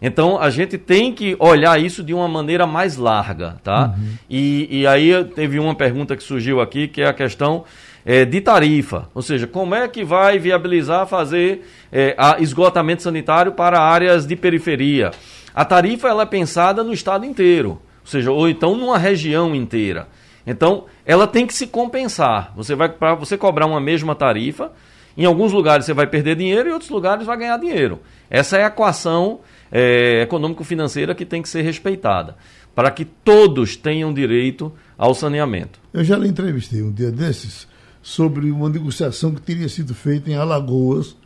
Então 0.00 0.38
a 0.38 0.50
gente 0.50 0.76
tem 0.78 1.12
que 1.12 1.36
olhar 1.38 1.80
isso 1.80 2.02
de 2.02 2.12
uma 2.12 2.26
maneira 2.26 2.66
mais 2.66 2.96
larga, 2.96 3.56
tá? 3.62 3.94
Uhum. 3.96 4.14
E, 4.28 4.80
e 4.80 4.86
aí 4.86 5.24
teve 5.24 5.58
uma 5.58 5.74
pergunta 5.74 6.16
que 6.16 6.22
surgiu 6.22 6.60
aqui 6.60 6.88
que 6.88 7.02
é 7.02 7.06
a 7.06 7.14
questão 7.14 7.64
é, 8.04 8.24
de 8.24 8.40
tarifa, 8.40 9.08
ou 9.14 9.20
seja, 9.20 9.46
como 9.46 9.74
é 9.74 9.88
que 9.88 10.04
vai 10.04 10.38
viabilizar 10.38 11.06
fazer 11.06 11.66
é, 11.90 12.14
a 12.16 12.36
esgotamento 12.40 13.02
sanitário 13.02 13.52
para 13.52 13.80
áreas 13.80 14.26
de 14.26 14.36
periferia? 14.36 15.10
A 15.54 15.64
tarifa 15.64 16.08
ela 16.08 16.22
é 16.22 16.26
pensada 16.26 16.84
no 16.84 16.92
estado 16.92 17.24
inteiro, 17.24 17.80
ou 18.02 18.06
seja, 18.06 18.30
ou 18.30 18.48
então 18.48 18.76
numa 18.76 18.98
região 18.98 19.54
inteira. 19.54 20.08
Então 20.46 20.84
ela 21.04 21.26
tem 21.26 21.46
que 21.46 21.54
se 21.54 21.66
compensar. 21.66 22.52
Você 22.54 22.74
vai 22.76 22.88
para 22.88 23.14
você 23.14 23.36
cobrar 23.36 23.66
uma 23.66 23.80
mesma 23.80 24.14
tarifa 24.14 24.70
em 25.16 25.24
alguns 25.24 25.52
lugares 25.52 25.86
você 25.86 25.94
vai 25.94 26.06
perder 26.06 26.36
dinheiro 26.36 26.68
e 26.68 26.70
em 26.70 26.74
outros 26.74 26.90
lugares 26.90 27.26
vai 27.26 27.36
ganhar 27.36 27.56
dinheiro. 27.56 28.00
Essa 28.28 28.58
é 28.58 28.64
a 28.64 28.68
equação 28.68 29.40
é, 29.70 30.22
econômico-financeira 30.22 31.14
que 31.14 31.24
tem 31.24 31.42
que 31.42 31.48
ser 31.48 31.62
respeitada, 31.62 32.36
para 32.74 32.90
que 32.90 33.04
todos 33.04 33.76
tenham 33.76 34.12
direito 34.12 34.72
ao 34.98 35.14
saneamento. 35.14 35.80
Eu 35.92 36.04
já 36.04 36.16
lhe 36.16 36.28
entrevistei 36.28 36.82
um 36.82 36.92
dia 36.92 37.10
desses 37.10 37.66
sobre 38.02 38.50
uma 38.50 38.68
negociação 38.68 39.34
que 39.34 39.40
teria 39.40 39.68
sido 39.68 39.94
feita 39.94 40.30
em 40.30 40.36
Alagoas, 40.36 41.16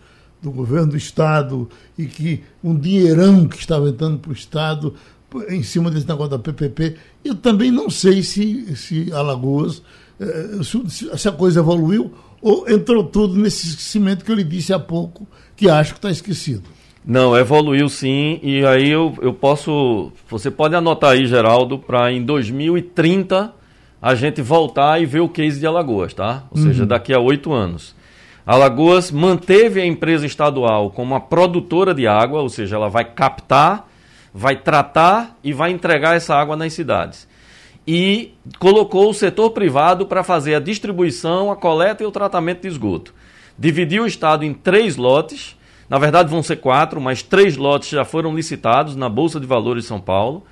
do 0.41 0.51
governo 0.51 0.93
do 0.93 0.97
Estado, 0.97 1.69
e 1.99 2.07
que 2.07 2.43
um 2.65 2.75
dinheirão 2.75 3.47
que 3.47 3.59
estava 3.59 3.91
entrando 3.91 4.19
para 4.19 4.31
o 4.31 4.35
Estado 4.35 4.95
em 5.49 5.63
cima 5.63 5.91
desse 5.91 6.09
negócio 6.09 6.31
da 6.31 6.39
PPP. 6.39 6.97
Eu 7.25 7.35
também 7.35 7.71
não 7.71 7.91
sei 7.91 8.23
se, 8.23 8.75
se 8.75 9.13
Alagoas, 9.13 9.83
eh, 10.19 10.61
se, 10.63 11.09
se 11.19 11.29
a 11.29 11.33
coisa 11.33 11.61
evoluiu 11.61 12.13
ou 12.41 12.69
entrou 12.69 13.05
tudo 13.05 13.35
nesse 13.37 13.69
esquecimento 13.69 14.25
que 14.25 14.31
eu 14.31 14.37
lhe 14.37 14.45
disse 14.45 14.73
há 14.73 14.79
pouco, 14.79 15.27
que 15.57 15.69
acho 15.69 15.93
que 15.93 15.99
está 15.99 16.11
esquecido. 16.11 16.65
Não, 17.05 17.37
evoluiu 17.37 17.89
sim, 17.89 18.39
e 18.43 18.65
aí 18.65 18.91
eu, 18.91 19.15
eu 19.23 19.33
posso. 19.33 20.13
Você 20.29 20.51
pode 20.51 20.75
anotar 20.75 21.13
aí, 21.13 21.27
Geraldo, 21.27 21.79
para 21.79 22.13
em 22.13 22.23
2030 22.23 23.53
a 24.03 24.15
gente 24.15 24.41
voltar 24.41 25.01
e 25.01 25.07
ver 25.07 25.21
o 25.21 25.29
case 25.29 25.59
de 25.59 25.67
Alagoas, 25.67 26.15
tá? 26.15 26.45
Ou 26.51 26.59
uhum. 26.59 26.67
seja, 26.67 26.87
daqui 26.87 27.13
a 27.13 27.19
oito 27.19 27.53
anos. 27.53 27.95
Alagoas 28.47 29.11
manteve 29.11 29.81
a 29.81 29.87
empresa 29.87 30.27
estadual 30.27 30.91
como 30.91 31.13
uma 31.13 31.21
produtora 31.21 31.95
de 31.95 32.07
água, 32.07 32.41
ou 32.41 32.49
seja, 32.49 32.77
ela 32.77 32.89
vai 32.89 33.05
captar, 33.05 33.89
vai 34.33 34.57
tratar 34.57 35.39
e 35.45 35.53
vai 35.53 35.71
entregar 35.71 36.17
essa 36.17 36.35
água 36.35 36.57
nas 36.57 36.73
cidades. 36.73 37.29
E 37.93 38.35
colocou 38.59 39.11
o 39.11 39.15
setor 39.15 39.51
privado 39.51 40.07
para 40.07 40.23
fazer 40.23 40.55
a 40.55 40.61
distribuição, 40.61 41.51
a 41.51 41.57
coleta 41.57 42.03
e 42.03 42.07
o 42.07 42.11
tratamento 42.11 42.63
de 42.63 42.69
esgoto. 42.69 43.13
Dividiu 43.59 44.05
o 44.05 44.07
estado 44.07 44.45
em 44.45 44.55
três 44.55 44.97
lotes 44.97 45.57
na 45.91 45.99
verdade, 45.99 46.31
vão 46.31 46.41
ser 46.41 46.55
quatro, 46.55 47.01
mas 47.01 47.21
três 47.21 47.57
lotes 47.57 47.89
já 47.89 48.05
foram 48.05 48.33
licitados 48.33 48.95
na 48.95 49.09
Bolsa 49.09 49.41
de 49.41 49.47
Valores 49.47 49.83
de 49.83 49.89
São 49.89 50.01
Paulo. 50.01 50.45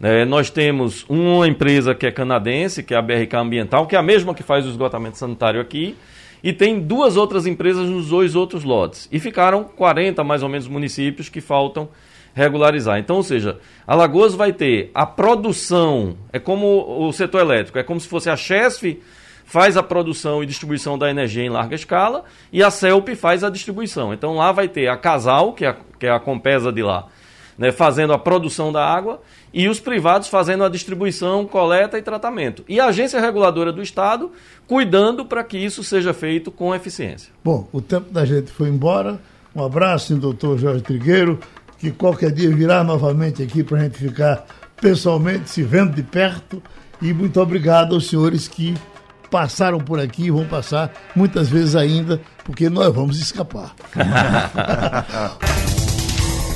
É, 0.00 0.24
nós 0.24 0.48
temos 0.48 1.04
uma 1.10 1.46
empresa 1.46 1.94
que 1.94 2.06
é 2.06 2.10
canadense, 2.10 2.82
que 2.82 2.94
é 2.94 2.96
a 2.96 3.02
BRK 3.02 3.36
Ambiental, 3.36 3.86
que 3.86 3.94
é 3.94 3.98
a 3.98 4.02
mesma 4.02 4.34
que 4.34 4.42
faz 4.42 4.64
o 4.64 4.70
esgotamento 4.70 5.18
sanitário 5.18 5.60
aqui, 5.60 5.94
e 6.42 6.54
tem 6.54 6.80
duas 6.80 7.18
outras 7.18 7.46
empresas 7.46 7.86
nos 7.86 8.08
dois 8.08 8.34
outros 8.34 8.64
lotes. 8.64 9.06
E 9.12 9.18
ficaram 9.20 9.62
40 9.62 10.24
mais 10.24 10.42
ou 10.42 10.48
menos 10.48 10.66
municípios 10.66 11.28
que 11.28 11.42
faltam 11.42 11.90
regularizar. 12.38 12.98
Então, 12.98 13.16
ou 13.16 13.22
seja, 13.22 13.58
Alagoas 13.86 14.34
vai 14.34 14.52
ter 14.52 14.90
a 14.94 15.04
produção, 15.04 16.16
é 16.32 16.38
como 16.38 17.06
o 17.06 17.12
setor 17.12 17.40
elétrico, 17.40 17.78
é 17.78 17.82
como 17.82 18.00
se 18.00 18.08
fosse 18.08 18.30
a 18.30 18.36
Chesf 18.36 18.98
faz 19.44 19.78
a 19.78 19.82
produção 19.82 20.42
e 20.42 20.46
distribuição 20.46 20.98
da 20.98 21.08
energia 21.10 21.42
em 21.42 21.48
larga 21.48 21.74
escala 21.74 22.24
e 22.52 22.62
a 22.62 22.70
CELP 22.70 23.14
faz 23.16 23.42
a 23.42 23.48
distribuição. 23.48 24.12
Então 24.12 24.36
lá 24.36 24.52
vai 24.52 24.68
ter 24.68 24.88
a 24.88 24.96
Casal, 24.96 25.54
que 25.54 25.64
é 25.64 25.68
a, 25.68 25.76
que 25.98 26.06
é 26.06 26.10
a 26.10 26.20
Compesa 26.20 26.70
de 26.70 26.82
lá, 26.82 27.06
né, 27.56 27.72
fazendo 27.72 28.12
a 28.12 28.18
produção 28.18 28.70
da 28.70 28.84
água 28.84 29.22
e 29.52 29.66
os 29.66 29.80
privados 29.80 30.28
fazendo 30.28 30.64
a 30.64 30.68
distribuição, 30.68 31.46
coleta 31.46 31.98
e 31.98 32.02
tratamento. 32.02 32.62
E 32.68 32.78
a 32.78 32.88
agência 32.88 33.18
reguladora 33.20 33.72
do 33.72 33.82
Estado 33.82 34.30
cuidando 34.66 35.24
para 35.24 35.42
que 35.42 35.56
isso 35.56 35.82
seja 35.82 36.12
feito 36.12 36.50
com 36.50 36.74
eficiência. 36.74 37.32
Bom, 37.42 37.66
o 37.72 37.80
tempo 37.80 38.12
da 38.12 38.26
gente 38.26 38.52
foi 38.52 38.68
embora. 38.68 39.18
Um 39.56 39.64
abraço, 39.64 40.14
doutor 40.16 40.58
Jorge 40.58 40.82
Trigueiro, 40.82 41.40
que 41.78 41.90
qualquer 41.90 42.32
dia 42.32 42.54
virá 42.54 42.82
novamente 42.82 43.42
aqui 43.42 43.62
para 43.62 43.78
a 43.78 43.82
gente 43.82 43.98
ficar 43.98 44.44
pessoalmente 44.80 45.50
se 45.50 45.62
vendo 45.62 45.94
de 45.94 46.02
perto. 46.02 46.62
E 47.00 47.12
muito 47.12 47.40
obrigado 47.40 47.94
aos 47.94 48.08
senhores 48.08 48.48
que 48.48 48.74
passaram 49.30 49.78
por 49.78 50.00
aqui 50.00 50.24
e 50.24 50.30
vão 50.30 50.46
passar 50.46 50.90
muitas 51.14 51.48
vezes 51.48 51.76
ainda, 51.76 52.20
porque 52.44 52.68
nós 52.68 52.92
vamos 52.94 53.20
escapar. 53.20 53.74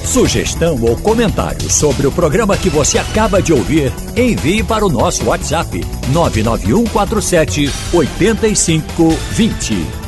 Sugestão 0.05 0.83
ou 0.83 0.97
comentário 0.97 1.71
sobre 1.71 2.07
o 2.07 2.13
programa 2.13 2.57
que 2.57 2.69
você 2.69 2.99
acaba 2.99 3.41
de 3.41 3.53
ouvir, 3.53 3.93
envie 4.17 4.63
para 4.63 4.85
o 4.85 4.91
nosso 4.91 5.25
WhatsApp 5.25 5.81
99147 6.13 7.71
8520. 7.95 10.02